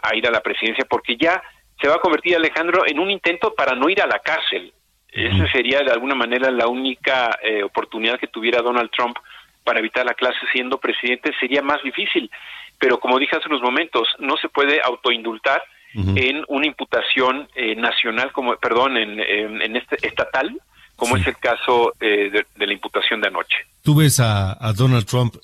a, 0.01 0.15
ir 0.15 0.27
a 0.27 0.31
la 0.31 0.41
presidencia 0.41 0.85
porque 0.89 1.15
ya 1.15 1.41
se 1.79 1.87
va 1.87 1.95
a 1.95 2.01
convertir 2.01 2.35
Alejandro 2.35 2.83
en 2.85 2.99
un 2.99 3.09
intento 3.09 3.53
para 3.55 3.75
no 3.75 3.89
ir 3.89 4.01
a 4.01 4.07
la 4.07 4.19
cárcel. 4.19 4.73
Esa 5.11 5.51
sería 5.51 5.79
de 5.79 5.91
alguna 5.91 6.15
manera 6.15 6.51
la 6.51 6.67
única 6.67 7.37
eh, 7.43 7.63
oportunidad 7.63 8.19
que 8.19 8.27
tuviera 8.27 8.61
Donald 8.61 8.91
Trump 8.91 9.17
para 9.63 9.79
evitar 9.79 10.05
la 10.05 10.13
clase 10.13 10.39
siendo 10.53 10.79
presidente. 10.79 11.31
Sería 11.39 11.61
más 11.61 11.81
difícil, 11.83 12.29
pero 12.77 12.99
como 12.99 13.17
dije 13.19 13.35
hace 13.35 13.49
unos 13.49 13.61
momentos, 13.61 14.07
no 14.19 14.37
se 14.37 14.49
puede 14.49 14.81
autoindultar 14.83 15.61
en 15.93 16.45
una 16.47 16.67
imputación 16.67 17.47
eh, 17.55 17.75
nacional, 17.75 18.31
como 18.31 18.55
perdón, 18.57 18.95
en, 18.97 19.19
en, 19.19 19.75
este 19.75 19.97
estatal, 20.07 20.55
como 20.95 21.17
es 21.17 21.25
el 21.25 21.37
caso 21.37 21.93
eh, 21.99 22.29
de, 22.55 22.65
la 22.65 22.73
imputación 22.73 23.21
de 23.21 23.27
anoche. 23.27 23.57
¿Tú 23.83 23.95
ves 23.95 24.19
a, 24.19 24.55
Donald 24.75 25.05
Trump 25.07 25.35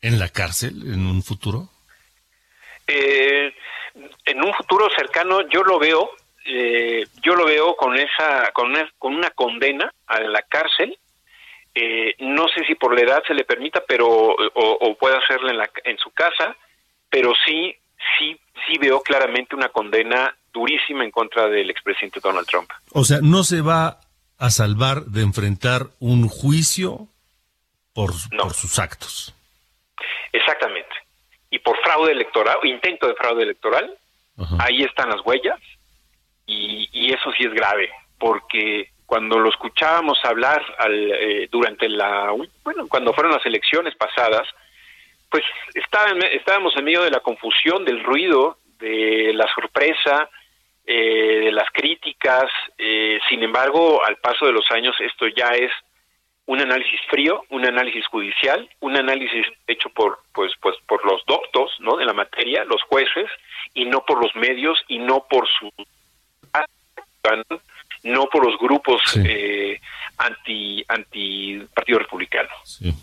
en 0.00 0.18
la 0.18 0.28
cárcel 0.30 0.82
en 0.92 1.06
un 1.06 1.22
futuro? 1.22 1.68
Eh, 2.86 3.52
en 4.24 4.42
un 4.42 4.52
futuro 4.54 4.88
cercano 4.96 5.46
yo 5.48 5.62
lo 5.62 5.78
veo, 5.78 6.10
yo 6.44 7.34
lo 7.34 7.44
veo 7.44 7.76
con 7.76 7.96
esa, 7.96 8.50
con 8.52 8.70
una, 8.70 8.90
con 8.98 9.14
una 9.14 9.30
condena 9.30 9.92
a 10.06 10.20
la 10.20 10.42
cárcel. 10.42 10.98
no 12.18 12.48
sé 12.48 12.64
si 12.66 12.74
por 12.74 12.94
la 12.94 13.02
edad 13.02 13.22
se 13.26 13.34
le 13.34 13.44
permita, 13.44 13.82
pero 13.86 14.08
o, 14.08 14.96
puede 14.96 15.16
hacerla 15.16 15.50
en, 15.50 15.58
la, 15.58 15.70
en 15.84 15.98
su 15.98 16.10
casa, 16.10 16.56
pero 17.10 17.32
sí, 17.46 17.74
sí 18.18 18.38
sí 18.66 18.78
veo 18.78 19.00
claramente 19.02 19.54
una 19.54 19.68
condena 19.68 20.34
durísima 20.52 21.04
en 21.04 21.10
contra 21.10 21.48
del 21.48 21.70
expresidente 21.70 22.20
Donald 22.20 22.46
Trump. 22.46 22.70
O 22.92 23.04
sea, 23.04 23.18
no 23.22 23.44
se 23.44 23.60
va 23.60 24.00
a 24.38 24.50
salvar 24.50 25.02
de 25.04 25.22
enfrentar 25.22 25.86
un 25.98 26.28
juicio 26.28 27.08
por, 27.94 28.12
sus 28.54 28.78
actos. 28.78 29.34
Exactamente. 30.32 30.88
Y 31.50 31.58
por 31.58 31.76
fraude 31.82 32.12
electoral, 32.12 32.56
intento 32.64 33.06
de 33.06 33.14
fraude 33.14 33.42
electoral, 33.42 33.96
ahí 34.58 34.82
están 34.82 35.10
las 35.10 35.20
huellas 35.24 35.58
y, 36.50 37.12
eso 37.12 37.32
sí 37.32 37.44
es 37.44 37.52
grave, 37.52 37.90
porque 38.18 38.90
cuando 39.06 39.38
lo 39.38 39.48
escuchábamos 39.50 40.18
hablar 40.24 40.62
al, 40.78 41.12
eh, 41.12 41.48
durante 41.50 41.88
la, 41.88 42.32
bueno, 42.62 42.86
cuando 42.88 43.12
fueron 43.12 43.32
las 43.32 43.44
elecciones 43.44 43.94
pasadas, 43.96 44.46
pues 45.28 45.44
estábamos 45.74 46.76
en 46.76 46.84
medio 46.84 47.02
de 47.02 47.10
la 47.10 47.20
confusión, 47.20 47.84
del 47.84 48.02
ruido, 48.02 48.56
de 48.78 49.32
la 49.34 49.46
sorpresa, 49.54 50.28
eh, 50.86 51.40
de 51.44 51.52
las 51.52 51.70
críticas. 51.72 52.50
Eh, 52.78 53.18
sin 53.28 53.42
embargo, 53.42 54.04
al 54.04 54.16
paso 54.16 54.46
de 54.46 54.52
los 54.52 54.68
años, 54.72 54.96
esto 55.00 55.28
ya 55.28 55.50
es 55.50 55.70
un 56.46 56.60
análisis 56.60 57.00
frío, 57.08 57.44
un 57.50 57.64
análisis 57.64 58.04
judicial, 58.08 58.68
un 58.80 58.96
análisis 58.96 59.46
hecho 59.68 59.88
por, 59.90 60.18
pues, 60.32 60.52
pues, 60.60 60.76
por 60.88 61.04
los 61.04 61.24
doctos, 61.26 61.70
¿no? 61.78 61.96
De 61.96 62.04
la 62.04 62.12
materia, 62.12 62.64
los 62.64 62.82
jueces, 62.82 63.30
y 63.72 63.84
no 63.84 64.04
por 64.04 64.20
los 64.20 64.34
medios 64.34 64.82
y 64.88 64.98
no 64.98 65.26
por 65.30 65.46
no 68.02 68.26
por 68.28 68.46
los 68.46 68.58
grupos 68.60 69.00
eh, 69.16 69.80
anti, 70.18 70.84
anti 70.88 71.60
Partido 71.74 71.98
Republicano. 71.98 72.48
Sí. 72.64 72.94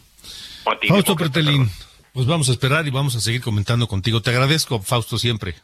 Fausto 0.88 1.16
Pretelín, 1.16 1.70
pues 2.14 2.28
vamos 2.28 2.50
a 2.50 2.52
esperar 2.52 2.86
y 2.88 2.90
vamos 2.90 3.16
a 3.16 3.22
seguir 3.22 3.42
comentando 3.42 3.88
contigo. 3.88 4.22
Te 4.22 4.32
agradezco, 4.32 4.82
Fausto, 4.82 5.18
siempre. 5.18 5.56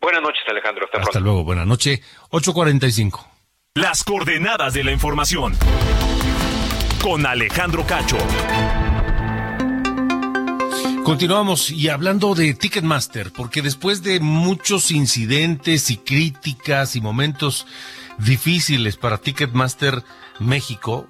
Buenas 0.00 0.22
noches, 0.22 0.42
Alejandro. 0.48 0.86
Hasta, 0.86 1.00
Hasta 1.00 1.20
luego. 1.20 1.44
Buenas 1.44 1.66
noches. 1.66 2.00
8.45. 2.30 3.26
Las 3.74 4.04
coordenadas 4.04 4.74
de 4.74 4.84
la 4.84 4.92
información. 4.92 5.54
Con 7.02 7.26
Alejandro 7.26 7.84
Cacho. 7.86 8.18
Continuamos 11.04 11.70
y 11.70 11.90
hablando 11.90 12.34
de 12.34 12.54
Ticketmaster, 12.54 13.30
porque 13.30 13.60
después 13.60 14.02
de 14.02 14.20
muchos 14.20 14.90
incidentes 14.90 15.90
y 15.90 15.98
críticas 15.98 16.96
y 16.96 17.02
momentos 17.02 17.66
difíciles 18.16 18.96
para 18.96 19.18
Ticketmaster 19.18 20.02
México, 20.40 21.06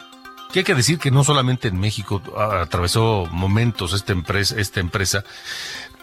que 0.53 0.59
hay 0.59 0.65
que 0.65 0.75
decir 0.75 0.99
que 0.99 1.13
no 1.13 1.23
solamente 1.23 1.69
en 1.69 1.79
México 1.79 2.21
atravesó 2.37 3.29
momentos 3.31 3.93
esta 3.93 4.13
empresa, 4.13 4.57
esta 4.59 4.81
empresa, 4.81 5.25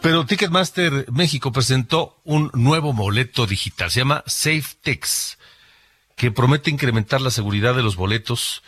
pero 0.02 0.26
Ticketmaster 0.26 1.12
México 1.12 1.52
presentó 1.52 2.22
un 2.24 2.50
nuevo 2.54 2.94
boleto 2.94 3.46
digital, 3.46 3.92
se 3.92 4.00
llama 4.00 4.24
SafeTix, 4.26 5.38
que 6.16 6.32
promete 6.32 6.72
incrementar 6.72 7.20
la 7.20 7.30
seguridad 7.30 7.76
de 7.76 7.84
los 7.84 7.98
boletos 7.98 8.64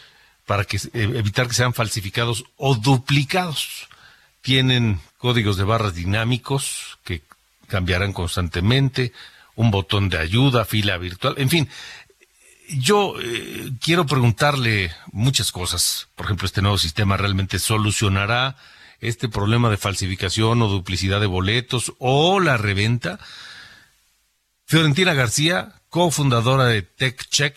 para 0.46 0.66
que, 0.66 0.76
eh, 0.76 0.90
evitar 0.94 1.48
que 1.48 1.54
sean 1.54 1.74
falsificados 1.74 2.44
o 2.58 2.76
duplicados. 2.76 3.88
Tienen 4.42 5.00
códigos 5.24 5.56
de 5.56 5.64
barras 5.64 5.96
dinámicos 5.96 7.00
que 7.06 7.22
cambiarán 7.70 8.12
constantemente, 8.12 9.14
un 9.56 9.72
botón 9.72 10.10
de 10.10 10.18
ayuda, 10.18 10.66
fila 10.66 10.98
virtual, 10.98 11.36
en 11.38 11.50
fin, 11.50 11.70
yo 12.68 13.16
eh, 13.22 13.72
quiero 13.80 14.06
preguntarle 14.06 14.92
muchas 15.14 15.54
cosas. 15.54 16.10
Por 16.16 16.26
ejemplo, 16.26 16.46
¿este 16.46 16.62
nuevo 16.62 16.78
sistema 16.78 17.16
realmente 17.16 17.58
solucionará 17.58 18.58
este 19.00 19.30
problema 19.30 19.70
de 19.70 19.78
falsificación 19.78 20.62
o 20.62 20.68
duplicidad 20.68 21.22
de 21.22 21.28
boletos 21.28 21.94
o 22.00 22.42
la 22.42 22.58
reventa? 22.58 23.18
Fiorentina 24.66 25.14
García, 25.14 25.72
cofundadora 25.88 26.66
de 26.66 26.82
TechCheck, 26.82 27.56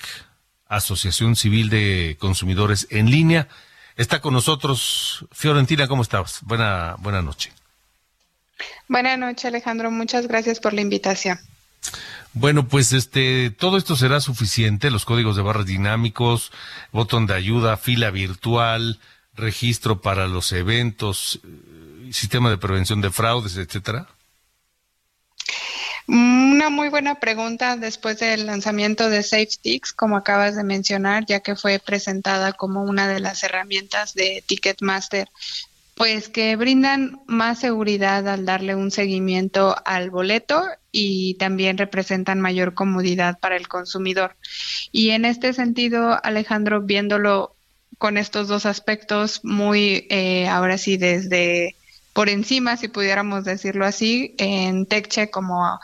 Asociación 0.69 1.35
Civil 1.35 1.69
de 1.69 2.17
Consumidores 2.21 2.87
en 2.91 3.11
Línea, 3.11 3.49
está 3.97 4.21
con 4.21 4.35
nosotros. 4.35 5.27
Fiorentina, 5.33 5.89
¿cómo 5.89 6.03
estás? 6.03 6.41
Buena, 6.43 6.97
buena 6.99 7.23
noche. 7.23 7.53
Buenas 8.89 9.19
noches, 9.19 9.45
Alejandro. 9.47 9.91
Muchas 9.91 10.29
gracias 10.29 10.61
por 10.61 10.73
la 10.73 10.81
invitación. 10.81 11.39
Bueno, 12.33 12.69
pues 12.69 12.93
este, 12.93 13.51
todo 13.51 13.79
esto 13.79 13.97
será 13.97 14.21
suficiente, 14.21 14.91
los 14.91 15.05
códigos 15.05 15.37
de 15.37 15.43
barras 15.43 15.67
dinámicos, 15.67 16.53
botón 16.93 17.27
de 17.27 17.35
ayuda, 17.35 17.77
fila 17.77 18.11
virtual, 18.11 19.01
registro 19.35 20.01
para 20.01 20.27
los 20.27 20.53
eventos, 20.53 21.41
eh, 21.45 22.13
sistema 22.13 22.51
de 22.51 22.59
prevención 22.59 23.01
de 23.01 23.11
fraudes, 23.11 23.57
etcétera. 23.57 24.09
Una 26.09 26.71
muy 26.71 26.89
buena 26.89 27.17
pregunta 27.17 27.77
después 27.77 28.21
del 28.21 28.47
lanzamiento 28.47 29.11
de 29.11 29.23
SafeTix, 29.23 29.93
como 29.93 30.17
acabas 30.17 30.55
de 30.57 30.65
mencionar, 30.65 31.27
ya 31.27 31.41
que 31.41 31.57
fue 31.57 31.79
presentada 31.79 32.53
como 32.53 32.83
una 32.85 33.09
de 33.09 33.21
las 33.21 33.43
herramientas 33.43 34.15
de 34.15 34.43
Ticketmaster 34.47 35.29
pues 35.97 36.29
que 36.29 36.57
brindan 36.57 37.23
más 37.27 37.61
seguridad 37.61 38.29
al 38.29 38.45
darle 38.45 38.75
un 38.75 38.91
seguimiento 38.91 39.75
al 39.87 40.11
boleto 40.11 40.63
y 40.93 41.35
también 41.35 41.79
representan 41.79 42.39
mayor 42.39 42.75
comodidad 42.75 43.39
para 43.39 43.57
el 43.57 43.67
consumidor. 43.67 44.37
Y 44.93 45.11
en 45.11 45.25
este 45.25 45.55
sentido, 45.55 46.21
Alejandro, 46.23 46.83
viéndolo 46.83 47.57
con 47.97 48.19
estos 48.19 48.47
dos 48.47 48.67
aspectos 48.67 49.41
muy, 49.43 50.07
eh, 50.11 50.47
ahora 50.49 50.77
sí, 50.77 50.99
desde 50.99 51.77
por 52.17 52.31
encima, 52.31 52.79
si 52.79 52.89
pudiéramos 52.89 53.45
decirlo 53.45 53.85
así, 53.85 54.35
en 54.39 54.87
TechCheck 54.87 55.31
como 55.31 55.79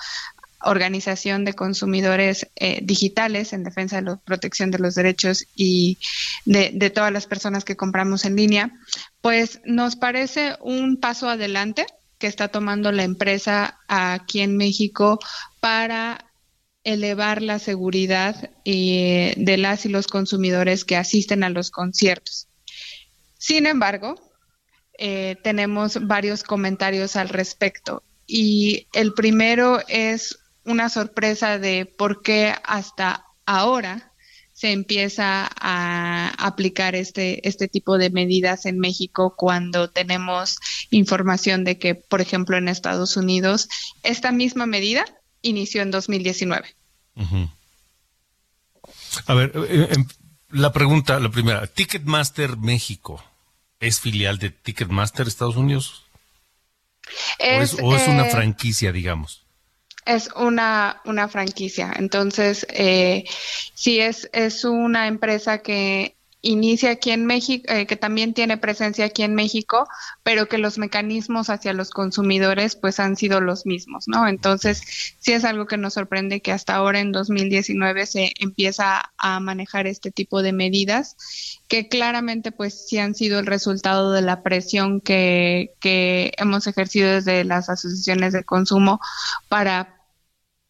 organización 0.62 1.44
de 1.44 1.52
consumidores 1.52 2.48
eh, 2.56 2.80
digitales 2.82 3.52
en 3.52 3.64
defensa 3.64 3.96
de 3.96 4.02
la 4.02 4.16
protección 4.16 4.70
de 4.70 4.78
los 4.78 4.94
derechos 4.94 5.44
y 5.54 5.98
de, 6.46 6.88
todas 6.88 7.12
las 7.12 7.26
personas 7.26 7.66
que 7.66 7.76
compramos 7.76 8.24
en 8.24 8.36
línea, 8.36 8.72
pues 9.20 9.60
nos 9.66 9.96
parece 9.96 10.56
un 10.62 10.96
paso 10.96 11.28
adelante 11.28 11.84
que 12.16 12.28
está 12.28 12.48
tomando 12.48 12.92
la 12.92 13.02
empresa 13.02 13.78
aquí 13.86 14.40
en 14.40 14.56
México 14.56 15.18
para 15.60 16.32
elevar 16.82 17.42
la 17.42 17.58
seguridad 17.58 18.52
eh, 18.64 19.34
de 19.36 19.58
las 19.58 19.84
y 19.84 19.90
los 19.90 20.06
consumidores 20.06 20.86
que 20.86 20.96
asisten 20.96 21.44
a 21.44 21.50
los 21.50 21.70
conciertos. 21.70 22.48
Sin 23.36 23.66
embargo, 23.66 24.31
eh, 25.04 25.36
tenemos 25.42 26.06
varios 26.06 26.44
comentarios 26.44 27.16
al 27.16 27.28
respecto 27.28 28.04
y 28.24 28.86
el 28.92 29.14
primero 29.14 29.80
es 29.88 30.38
una 30.64 30.88
sorpresa 30.88 31.58
de 31.58 31.86
por 31.86 32.22
qué 32.22 32.54
hasta 32.62 33.24
ahora 33.44 34.12
se 34.52 34.70
empieza 34.70 35.50
a 35.60 36.28
aplicar 36.38 36.94
este, 36.94 37.48
este 37.48 37.66
tipo 37.66 37.98
de 37.98 38.10
medidas 38.10 38.64
en 38.64 38.78
México 38.78 39.34
cuando 39.36 39.90
tenemos 39.90 40.58
información 40.90 41.64
de 41.64 41.78
que, 41.78 41.96
por 41.96 42.20
ejemplo, 42.20 42.56
en 42.56 42.68
Estados 42.68 43.16
Unidos, 43.16 43.68
esta 44.04 44.30
misma 44.30 44.66
medida 44.66 45.04
inició 45.40 45.82
en 45.82 45.90
2019. 45.90 46.76
A 49.26 49.34
ver, 49.34 49.50
eh, 49.68 49.88
em, 49.90 50.06
la 50.50 50.72
pregunta, 50.72 51.18
la 51.18 51.28
primera, 51.28 51.66
¿Ticketmaster 51.66 52.56
México 52.56 53.20
es 53.82 54.00
filial 54.00 54.38
de 54.38 54.50
Ticketmaster 54.50 55.26
Estados 55.26 55.56
Unidos? 55.56 56.06
¿O 57.40 57.94
es, 57.94 58.08
una 58.08 58.26
eh, 58.26 58.30
franquicia, 58.30 58.92
digamos? 58.92 59.42
es 60.04 60.30
una, 60.36 61.00
una 61.04 61.28
franquicia. 61.28 61.92
Entonces, 61.96 62.66
eh, 62.70 63.24
sí 63.74 64.00
es, 64.00 64.28
es 64.32 64.64
una 64.64 65.06
empresa 65.06 65.58
que 65.58 66.16
inicia 66.42 66.90
aquí 66.90 67.12
en 67.12 67.24
México, 67.24 67.64
eh, 67.72 67.86
que 67.86 67.96
también 67.96 68.34
tiene 68.34 68.56
presencia 68.56 69.04
aquí 69.06 69.22
en 69.22 69.34
México, 69.34 69.88
pero 70.24 70.48
que 70.48 70.58
los 70.58 70.76
mecanismos 70.76 71.48
hacia 71.48 71.72
los 71.72 71.90
consumidores 71.90 72.74
pues 72.74 72.98
han 72.98 73.16
sido 73.16 73.40
los 73.40 73.64
mismos, 73.64 74.08
¿no? 74.08 74.26
Entonces, 74.26 74.82
sí 75.20 75.32
es 75.32 75.44
algo 75.44 75.66
que 75.66 75.76
nos 75.76 75.94
sorprende 75.94 76.42
que 76.42 76.50
hasta 76.50 76.74
ahora 76.74 76.98
en 76.98 77.12
2019 77.12 78.06
se 78.06 78.32
empieza 78.40 79.12
a 79.16 79.38
manejar 79.38 79.86
este 79.86 80.10
tipo 80.10 80.42
de 80.42 80.52
medidas 80.52 81.16
que 81.68 81.88
claramente 81.88 82.50
pues 82.50 82.88
sí 82.88 82.98
han 82.98 83.14
sido 83.14 83.38
el 83.38 83.46
resultado 83.46 84.12
de 84.12 84.22
la 84.22 84.42
presión 84.42 85.00
que, 85.00 85.72
que 85.80 86.32
hemos 86.38 86.66
ejercido 86.66 87.08
desde 87.08 87.44
las 87.44 87.70
asociaciones 87.70 88.32
de 88.32 88.42
consumo 88.42 89.00
para 89.48 90.00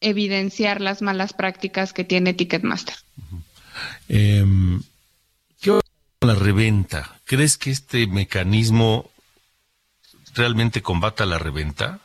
evidenciar 0.01 0.83
las 0.83 1.01
malas 1.01 1.33
prácticas 1.33 1.95
que 1.95 2.05
tiene 2.05 2.35
Ticketmaster. 2.35 2.97
Eh, 4.09 4.45
¿Qué 4.45 4.61
con 4.75 4.91
la 6.25 6.35
reventa? 6.35 7.20
¿Crees 7.25 7.57
que 7.57 7.70
este 7.70 8.07
mecanismo 8.07 9.11
realmente 10.35 10.83
combata 10.83 11.27
la 11.27 11.39
reventa? 11.39 12.01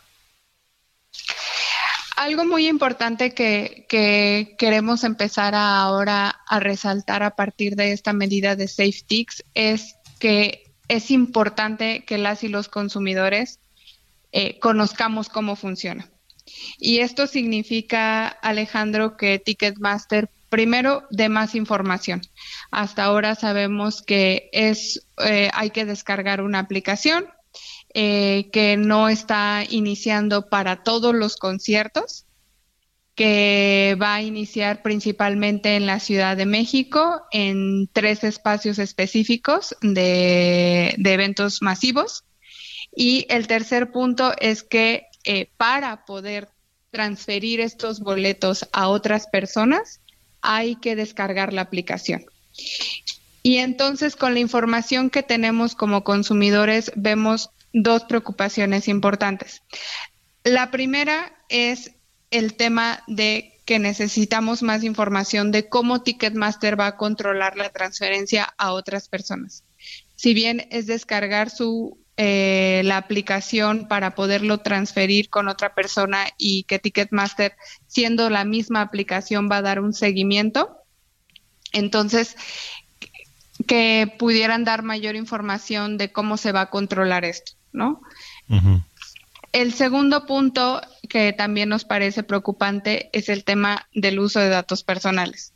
Algo 2.16 2.46
muy 2.46 2.68
importante 2.68 3.34
que, 3.34 3.86
que 3.88 4.56
queremos 4.58 5.04
empezar 5.04 5.54
a 5.54 5.82
ahora 5.82 6.30
a 6.48 6.60
resaltar 6.60 7.22
a 7.24 7.36
partir 7.36 7.76
de 7.76 7.92
esta 7.92 8.12
medida 8.12 8.56
de 8.56 8.68
SafeTix 8.68 9.44
es 9.54 9.96
que 10.20 10.74
es 10.88 11.12
importante 11.12 12.06
que 12.06 12.18
las 12.18 12.44
y 12.44 12.48
los 12.48 12.70
consumidores 12.70 13.60
eh, 14.32 14.60
conozcamos 14.60 15.30
cómo 15.30 15.56
funciona. 15.56 16.10
Y 16.80 17.00
esto 17.00 17.28
significa, 17.28 18.28
Alejandro, 18.28 19.18
que 19.18 19.40
Ticketmaster 19.40 20.30
primero 20.50 21.04
de 21.10 21.30
más 21.30 21.56
información. 21.56 22.22
Hasta 22.72 23.04
ahora 23.04 23.36
sabemos 23.36 24.02
que 24.02 24.50
es 24.54 25.08
eh, 25.26 25.50
hay 25.54 25.72
que 25.72 25.86
descargar 25.86 26.42
una 26.42 26.60
aplicación 26.60 27.28
eh, 27.94 28.50
que 28.52 28.78
no 28.78 29.10
está 29.10 29.64
iniciando 29.68 30.50
para 30.50 30.84
todos 30.84 31.16
los 31.16 31.36
conciertos, 31.38 32.26
que 33.16 33.98
va 34.00 34.16
a 34.16 34.22
iniciar 34.22 34.84
principalmente 34.84 35.76
en 35.76 35.88
la 35.88 36.00
Ciudad 36.00 36.38
de 36.38 36.46
México, 36.46 37.24
en 37.32 37.88
tres 37.92 38.24
espacios 38.24 38.78
específicos 38.78 39.76
de, 39.82 40.96
eventos 41.04 41.64
masivos. 41.64 42.26
Y 42.96 43.26
el 43.30 43.48
tercer 43.48 43.92
punto 43.92 44.34
es 44.40 44.62
que 44.62 45.08
eh, 45.24 45.50
para 45.58 46.06
poder 46.06 46.50
transferir 46.92 47.60
estos 47.60 48.00
boletos 48.00 48.68
a 48.72 48.90
otras 48.90 49.28
personas, 49.28 50.02
hay 50.42 50.76
que 50.76 50.96
descargar 50.96 51.54
la 51.54 51.62
aplicación. 51.62 52.26
Y 53.44 53.58
entonces 53.58 54.16
con 54.16 54.34
la 54.34 54.40
información 54.40 55.10
que 55.10 55.24
tenemos 55.24 55.76
como 55.76 56.04
consumidores 56.04 56.92
vemos 56.96 57.52
dos 57.74 58.04
preocupaciones 58.04 58.88
importantes. 58.88 59.62
La 60.44 60.72
primera 60.72 61.34
es 61.50 61.92
el 62.32 62.56
tema 62.56 63.04
de 63.08 63.54
que 63.66 63.80
necesitamos 63.80 64.64
más 64.64 64.84
información 64.84 65.52
de 65.52 65.68
cómo 65.68 66.02
Ticketmaster 66.02 66.80
va 66.80 66.88
a 66.88 66.98
controlar 66.98 67.58
la 67.58 67.70
transferencia 67.70 68.54
a 68.58 68.72
otras 68.72 69.10
personas. 69.10 69.64
Si 70.16 70.34
bien 70.34 70.68
es 70.72 70.88
descargar 70.88 71.50
su 71.50 71.98
eh, 72.20 72.82
la 72.84 72.98
aplicación 72.98 73.88
para 73.88 74.16
poderlo 74.16 74.58
transferir 74.58 75.30
con 75.30 75.48
otra 75.48 75.76
persona 75.76 76.26
y 76.38 76.64
que 76.64 76.80
Ticketmaster, 76.80 77.56
siendo 77.86 78.32
la 78.32 78.44
misma 78.44 78.82
aplicación, 78.82 79.50
va 79.52 79.58
a 79.58 79.62
dar 79.62 79.80
un 79.80 79.94
seguimiento. 79.94 80.78
Entonces, 81.74 82.36
que 83.68 84.12
pudieran 84.18 84.64
dar 84.64 84.82
mayor 84.82 85.16
información 85.16 85.98
de 85.98 86.12
cómo 86.12 86.38
se 86.38 86.52
va 86.52 86.62
a 86.62 86.70
controlar 86.72 87.24
esto, 87.24 87.54
¿no? 87.72 88.02
El 89.52 89.74
segundo 89.74 90.26
punto 90.26 90.82
que 91.10 91.34
también 91.34 91.70
nos 91.70 91.86
parece 91.86 92.24
preocupante 92.24 93.10
es 93.14 93.30
el 93.30 93.44
tema 93.44 93.88
del 93.94 94.20
uso 94.20 94.40
de 94.40 94.50
datos 94.50 94.84
personales. 94.84 95.54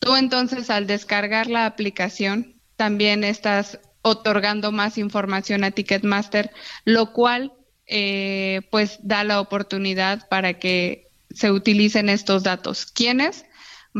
Tú 0.00 0.16
entonces 0.16 0.70
al 0.70 0.86
descargar 0.86 1.46
la 1.46 1.66
aplicación 1.66 2.54
también 2.76 3.22
estás 3.22 3.78
otorgando 4.02 4.72
más 4.72 4.98
información 4.98 5.64
a 5.64 5.70
Ticketmaster, 5.70 6.50
lo 6.84 7.12
cual 7.12 7.52
eh, 7.86 8.62
pues 8.70 8.98
da 9.02 9.24
la 9.24 9.40
oportunidad 9.40 10.28
para 10.28 10.58
que 10.58 11.08
se 11.30 11.50
utilicen 11.50 12.08
estos 12.08 12.42
datos. 12.42 12.86
¿Quiénes? 12.86 13.44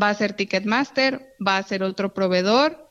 Va 0.00 0.08
a 0.08 0.14
ser 0.14 0.34
Ticketmaster, 0.34 1.34
va 1.44 1.56
a 1.56 1.62
ser 1.62 1.82
otro 1.82 2.14
proveedor. 2.14 2.88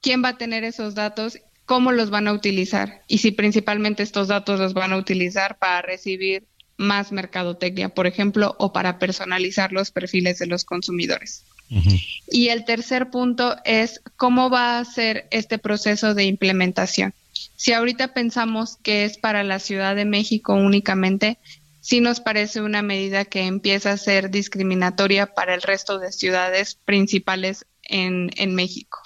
¿Quién 0.00 0.22
va 0.22 0.30
a 0.30 0.38
tener 0.38 0.64
esos 0.64 0.94
datos? 0.94 1.38
¿Cómo 1.66 1.92
los 1.92 2.10
van 2.10 2.28
a 2.28 2.32
utilizar? 2.32 3.02
Y 3.08 3.18
si 3.18 3.32
principalmente 3.32 4.02
estos 4.02 4.28
datos 4.28 4.60
los 4.60 4.74
van 4.74 4.92
a 4.92 4.96
utilizar 4.96 5.58
para 5.58 5.82
recibir 5.82 6.46
más 6.76 7.10
mercadotecnia, 7.10 7.88
por 7.90 8.06
ejemplo, 8.06 8.54
o 8.58 8.72
para 8.72 8.98
personalizar 8.98 9.72
los 9.72 9.90
perfiles 9.90 10.38
de 10.38 10.46
los 10.46 10.64
consumidores. 10.64 11.44
Y 11.70 12.48
el 12.48 12.64
tercer 12.64 13.10
punto 13.10 13.56
es 13.64 14.00
cómo 14.16 14.50
va 14.50 14.78
a 14.78 14.84
ser 14.84 15.28
este 15.30 15.58
proceso 15.58 16.14
de 16.14 16.24
implementación. 16.24 17.14
Si 17.56 17.72
ahorita 17.72 18.14
pensamos 18.14 18.76
que 18.82 19.04
es 19.04 19.18
para 19.18 19.44
la 19.44 19.58
Ciudad 19.58 19.94
de 19.94 20.04
México 20.04 20.54
únicamente, 20.54 21.38
sí 21.80 22.00
nos 22.00 22.20
parece 22.20 22.62
una 22.62 22.82
medida 22.82 23.24
que 23.24 23.42
empieza 23.42 23.92
a 23.92 23.96
ser 23.96 24.30
discriminatoria 24.30 25.34
para 25.34 25.54
el 25.54 25.62
resto 25.62 25.98
de 25.98 26.12
ciudades 26.12 26.76
principales 26.84 27.66
en, 27.82 28.30
en 28.36 28.54
México. 28.54 29.00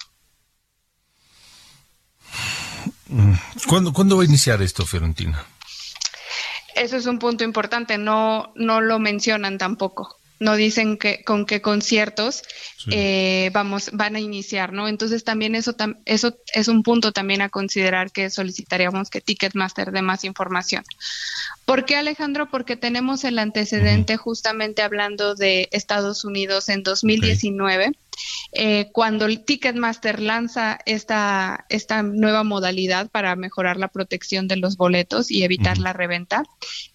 ¿Cuándo, 3.67 3.93
¿Cuándo 3.93 4.17
va 4.17 4.23
a 4.23 4.25
iniciar 4.25 4.61
esto, 4.61 4.85
Fiorentina? 4.85 5.45
Eso 6.75 6.97
es 6.97 7.05
un 7.05 7.19
punto 7.19 7.43
importante, 7.43 7.97
no, 7.97 8.51
no 8.55 8.81
lo 8.81 8.97
mencionan 8.97 9.59
tampoco 9.59 10.17
no 10.43 10.55
dicen 10.57 10.97
que, 10.97 11.23
con 11.23 11.45
qué 11.45 11.61
conciertos 11.61 12.43
eh, 12.91 13.49
vamos, 13.53 13.89
van 13.93 14.17
a 14.17 14.19
iniciar, 14.19 14.73
¿no? 14.73 14.89
Entonces 14.89 15.23
también 15.23 15.55
eso, 15.55 15.75
eso 16.05 16.37
es 16.53 16.67
un 16.67 16.83
punto 16.83 17.13
también 17.13 17.41
a 17.41 17.49
considerar 17.49 18.11
que 18.11 18.29
solicitaríamos 18.29 19.09
que 19.09 19.21
Ticketmaster 19.21 19.91
dé 19.91 20.01
más 20.01 20.25
información. 20.25 20.83
¿Por 21.65 21.85
qué 21.85 21.95
Alejandro? 21.95 22.49
Porque 22.49 22.75
tenemos 22.75 23.23
el 23.23 23.39
antecedente 23.39 24.17
justamente 24.17 24.81
hablando 24.81 25.33
de 25.33 25.69
Estados 25.71 26.25
Unidos 26.25 26.67
en 26.67 26.83
2019. 26.83 27.93
Eh, 28.51 28.89
cuando 28.91 29.25
el 29.25 29.43
Ticketmaster 29.43 30.21
lanza 30.21 30.79
esta, 30.85 31.65
esta 31.69 32.03
nueva 32.03 32.43
modalidad 32.43 33.09
para 33.09 33.35
mejorar 33.35 33.77
la 33.77 33.87
protección 33.87 34.47
de 34.47 34.57
los 34.57 34.77
boletos 34.77 35.31
y 35.31 35.43
evitar 35.43 35.77
la 35.79 35.93
reventa, 35.93 36.43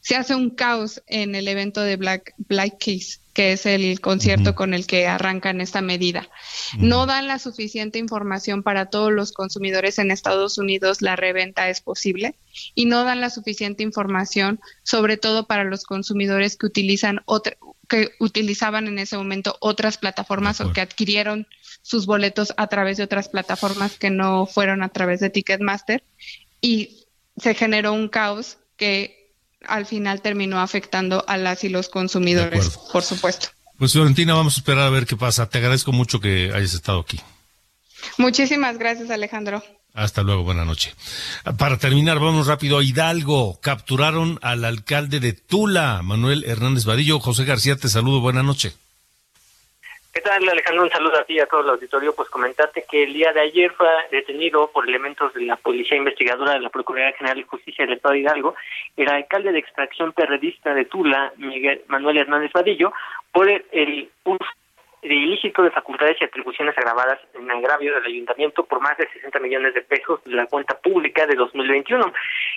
se 0.00 0.16
hace 0.16 0.34
un 0.34 0.50
caos 0.50 1.02
en 1.06 1.34
el 1.34 1.48
evento 1.48 1.80
de 1.80 1.96
Black, 1.96 2.34
Black 2.38 2.78
Keys 2.78 3.20
que 3.38 3.52
es 3.52 3.66
el 3.66 4.00
concierto 4.00 4.56
con 4.56 4.74
el 4.74 4.84
que 4.84 5.06
arrancan 5.06 5.60
esta 5.60 5.80
medida. 5.80 6.28
No 6.76 7.06
dan 7.06 7.28
la 7.28 7.38
suficiente 7.38 8.00
información 8.00 8.64
para 8.64 8.86
todos 8.86 9.12
los 9.12 9.30
consumidores 9.30 10.00
en 10.00 10.10
Estados 10.10 10.58
Unidos, 10.58 11.02
la 11.02 11.14
reventa 11.14 11.68
es 11.68 11.80
posible, 11.80 12.34
y 12.74 12.86
no 12.86 13.04
dan 13.04 13.20
la 13.20 13.30
suficiente 13.30 13.84
información, 13.84 14.58
sobre 14.82 15.18
todo 15.18 15.46
para 15.46 15.62
los 15.62 15.84
consumidores 15.84 16.56
que 16.56 16.66
utilizan 16.66 17.20
otra, 17.26 17.56
que 17.88 18.12
utilizaban 18.20 18.86
en 18.86 18.98
ese 18.98 19.16
momento 19.16 19.56
otras 19.60 19.98
plataformas 19.98 20.60
o 20.60 20.72
que 20.72 20.80
adquirieron 20.80 21.46
sus 21.82 22.06
boletos 22.06 22.52
a 22.56 22.66
través 22.66 22.98
de 22.98 23.04
otras 23.04 23.28
plataformas 23.28 23.96
que 23.98 24.10
no 24.10 24.46
fueron 24.46 24.82
a 24.82 24.90
través 24.90 25.20
de 25.20 25.30
Ticketmaster 25.30 26.04
y 26.60 27.06
se 27.36 27.54
generó 27.54 27.92
un 27.92 28.08
caos 28.08 28.58
que 28.76 29.32
al 29.66 29.86
final 29.86 30.20
terminó 30.20 30.60
afectando 30.60 31.24
a 31.26 31.36
las 31.36 31.64
y 31.64 31.68
los 31.68 31.88
consumidores, 31.88 32.78
por 32.92 33.02
supuesto. 33.02 33.48
Pues 33.78 33.92
Florentina, 33.92 34.34
vamos 34.34 34.56
a 34.56 34.60
esperar 34.60 34.84
a 34.86 34.90
ver 34.90 35.06
qué 35.06 35.16
pasa. 35.16 35.48
Te 35.48 35.58
agradezco 35.58 35.92
mucho 35.92 36.20
que 36.20 36.50
hayas 36.54 36.74
estado 36.74 37.00
aquí. 37.00 37.20
Muchísimas 38.16 38.78
gracias, 38.78 39.10
Alejandro. 39.10 39.62
Hasta 39.98 40.22
luego, 40.22 40.44
buena 40.44 40.64
noche. 40.64 40.94
Para 41.58 41.76
terminar, 41.76 42.20
vamos 42.20 42.46
rápido 42.46 42.78
a 42.78 42.84
Hidalgo. 42.84 43.58
Capturaron 43.60 44.38
al 44.42 44.64
alcalde 44.64 45.18
de 45.18 45.32
Tula, 45.32 46.02
Manuel 46.04 46.44
Hernández 46.44 46.84
Vadillo. 46.84 47.18
José 47.18 47.44
García, 47.44 47.74
te 47.74 47.88
saludo, 47.88 48.20
buena 48.20 48.44
noche. 48.44 48.70
¿Qué 50.12 50.20
tal, 50.20 50.48
Alejandro? 50.48 50.84
Un 50.84 50.90
saludo 50.90 51.18
a 51.18 51.24
ti 51.24 51.34
y 51.34 51.40
a 51.40 51.46
todo 51.46 51.62
el 51.62 51.70
auditorio. 51.70 52.14
Pues 52.14 52.28
comentarte 52.28 52.84
que 52.88 53.02
el 53.02 53.12
día 53.12 53.32
de 53.32 53.40
ayer 53.40 53.72
fue 53.72 53.88
detenido 54.12 54.70
por 54.70 54.88
elementos 54.88 55.34
de 55.34 55.42
la 55.42 55.56
Policía 55.56 55.96
Investigadora 55.96 56.52
de 56.52 56.60
la 56.60 56.70
Procuraduría 56.70 57.16
General 57.18 57.38
de 57.38 57.44
Justicia 57.44 57.84
del 57.84 57.96
Estado 57.96 58.14
de 58.14 58.20
Hidalgo 58.20 58.54
el 58.96 59.08
alcalde 59.08 59.50
de 59.50 59.58
extracción 59.58 60.12
perredista 60.12 60.74
de 60.74 60.84
Tula, 60.84 61.32
Miguel 61.38 61.82
Manuel 61.88 62.18
Hernández 62.18 62.52
Vadillo, 62.52 62.92
por 63.32 63.48
el, 63.48 63.64
el 63.72 64.10
uso 64.24 64.46
de 65.02 65.14
ilícito 65.14 65.62
de 65.62 65.70
facultades 65.70 66.16
y 66.20 66.24
atribuciones 66.24 66.76
agravadas 66.76 67.18
en 67.34 67.50
agravio 67.50 67.94
del 67.94 68.06
ayuntamiento 68.06 68.64
por 68.64 68.80
más 68.80 68.96
de 68.98 69.08
60 69.08 69.38
millones 69.40 69.74
de 69.74 69.82
pesos 69.82 70.22
de 70.24 70.34
la 70.34 70.46
cuenta 70.46 70.78
pública 70.78 71.26
de 71.26 71.36
2021. 71.36 72.12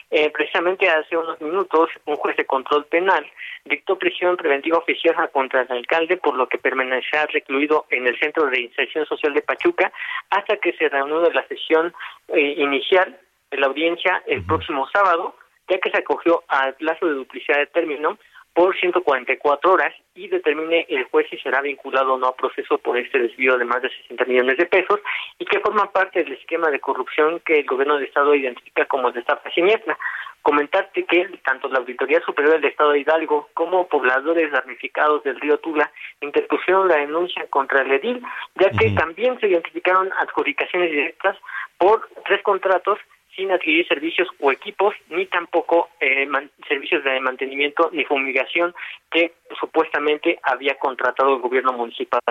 Eh, 0.09 0.29
precisamente 0.31 0.89
hace 0.89 1.15
unos 1.15 1.39
minutos, 1.39 1.89
un 2.05 2.15
juez 2.15 2.35
de 2.37 2.45
control 2.45 2.85
penal 2.85 3.25
dictó 3.65 3.97
prisión 3.97 4.37
preventiva 4.37 4.79
oficiosa 4.79 5.27
contra 5.27 5.61
el 5.61 5.71
alcalde, 5.71 6.17
por 6.17 6.35
lo 6.35 6.47
que 6.47 6.57
permanecerá 6.57 7.27
recluido 7.27 7.85
en 7.89 8.07
el 8.07 8.17
Centro 8.19 8.47
de 8.47 8.61
Inserción 8.61 9.05
Social 9.05 9.33
de 9.33 9.41
Pachuca 9.41 9.91
hasta 10.29 10.57
que 10.57 10.73
se 10.73 10.89
reanude 10.89 11.33
la 11.33 11.47
sesión 11.47 11.93
eh, 12.29 12.55
inicial 12.57 13.19
de 13.51 13.57
la 13.57 13.67
audiencia 13.67 14.23
el 14.25 14.43
próximo 14.45 14.87
sábado, 14.91 15.35
ya 15.69 15.77
que 15.77 15.91
se 15.91 15.97
acogió 15.97 16.43
al 16.47 16.73
plazo 16.75 17.05
de 17.05 17.13
duplicidad 17.13 17.59
de 17.59 17.67
término 17.67 18.17
por 18.53 18.77
144 18.77 19.71
horas 19.71 19.93
y 20.13 20.27
determine 20.27 20.85
el 20.89 21.05
juez 21.05 21.27
si 21.29 21.37
será 21.37 21.61
vinculado 21.61 22.13
o 22.13 22.17
no 22.17 22.27
a 22.27 22.35
proceso 22.35 22.77
por 22.77 22.97
este 22.97 23.19
desvío 23.19 23.57
de 23.57 23.65
más 23.65 23.81
de 23.81 23.89
60 23.89 24.25
millones 24.25 24.57
de 24.57 24.65
pesos 24.65 24.99
y 25.39 25.45
que 25.45 25.59
forma 25.59 25.91
parte 25.91 26.23
del 26.23 26.33
esquema 26.33 26.69
de 26.69 26.79
corrupción 26.79 27.39
que 27.45 27.59
el 27.59 27.65
gobierno 27.65 27.95
del 27.95 28.05
Estado 28.05 28.35
identifica 28.35 28.85
como 28.85 29.11
de 29.11 29.21
estafa 29.21 29.49
siniestra. 29.51 29.97
Comentarte 30.41 31.05
que 31.05 31.29
tanto 31.45 31.69
la 31.69 31.79
Auditoría 31.79 32.19
Superior 32.21 32.55
del 32.55 32.71
Estado 32.71 32.91
de 32.91 32.99
Hidalgo 32.99 33.49
como 33.53 33.87
pobladores 33.87 34.51
damnificados 34.51 35.23
del 35.23 35.39
río 35.39 35.59
Tula 35.59 35.91
interpusieron 36.19 36.87
la 36.87 36.97
denuncia 36.97 37.45
contra 37.49 37.81
el 37.81 37.91
edil, 37.91 38.21
ya 38.55 38.71
que 38.71 38.89
también 38.91 39.39
se 39.39 39.47
identificaron 39.47 40.11
adjudicaciones 40.17 40.89
directas 40.89 41.37
por 41.77 42.09
tres 42.25 42.41
contratos 42.41 42.97
sin 43.41 43.51
adquirir 43.51 43.87
servicios 43.87 44.27
o 44.39 44.51
equipos, 44.51 44.93
ni 45.09 45.25
tampoco 45.25 45.89
eh, 45.99 46.27
servicios 46.67 47.03
de 47.03 47.19
mantenimiento 47.19 47.89
ni 47.91 48.05
fumigación 48.05 48.73
que 49.11 49.33
supuestamente 49.59 50.39
había 50.43 50.75
contratado 50.75 51.35
el 51.35 51.41
gobierno 51.41 51.73
municipal. 51.73 52.21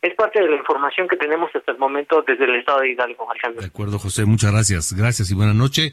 Es 0.00 0.14
parte 0.14 0.40
de 0.40 0.48
la 0.48 0.56
información 0.56 1.08
que 1.08 1.16
tenemos 1.16 1.50
hasta 1.54 1.72
el 1.72 1.78
momento 1.78 2.22
desde 2.26 2.44
el 2.44 2.54
estado 2.54 2.80
de 2.80 2.92
Hidalgo, 2.92 3.28
Alejandro. 3.30 3.60
De 3.60 3.66
acuerdo, 3.66 3.98
José, 3.98 4.24
muchas 4.26 4.52
gracias. 4.52 4.92
Gracias 4.96 5.30
y 5.30 5.34
buena 5.34 5.54
noche. 5.54 5.92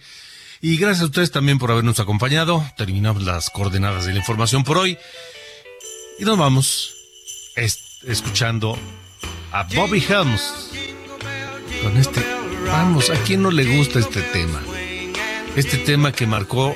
Y 0.62 0.78
gracias 0.78 1.02
a 1.02 1.06
ustedes 1.06 1.32
también 1.32 1.58
por 1.58 1.72
habernos 1.72 2.00
acompañado. 2.00 2.62
Terminamos 2.78 3.24
las 3.24 3.50
coordenadas 3.50 4.06
de 4.06 4.14
la 4.14 4.20
información 4.20 4.64
por 4.64 4.78
hoy. 4.78 4.98
Y 6.20 6.26
nos 6.26 6.38
vamos 6.38 7.54
escuchando 8.06 8.78
a 9.52 9.64
Bobby 9.76 10.04
Helms 10.08 10.72
con 11.84 11.98
este 11.98 12.37
Vamos, 12.68 13.10
¿a 13.10 13.16
quién 13.24 13.42
no 13.42 13.52
le 13.52 13.66
gusta 13.78 14.00
este 14.00 14.22
tema? 14.22 14.62
Este 15.56 15.78
tema 15.78 16.12
que 16.12 16.28
marcó 16.28 16.76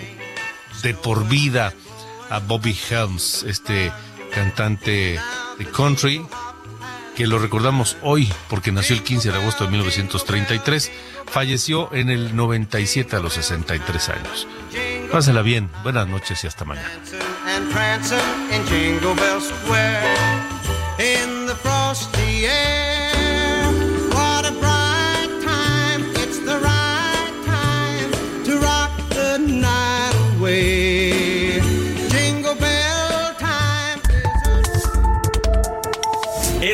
de 0.84 0.94
por 0.94 1.28
vida 1.28 1.74
a 2.30 2.40
Bobby 2.40 2.78
Helms, 2.90 3.44
este 3.44 3.92
cantante 4.34 5.20
de 5.58 5.66
country, 5.66 6.26
que 7.16 7.28
lo 7.28 7.40
recordamos 7.40 7.98
hoy 8.02 8.32
porque 8.50 8.72
nació 8.72 8.96
el 8.96 9.04
15 9.04 9.32
de 9.32 9.38
agosto 9.38 9.66
de 9.66 9.72
1933, 9.72 10.92
falleció 11.28 11.94
en 11.94 12.10
el 12.10 12.36
97 12.36 13.16
a 13.16 13.20
los 13.20 13.34
63 13.34 14.10
años. 14.10 14.48
Pásela 15.12 15.42
bien, 15.42 15.70
buenas 15.84 16.08
noches 16.08 16.44
y 16.44 16.48
hasta 16.48 16.66
mañana. 16.66 16.90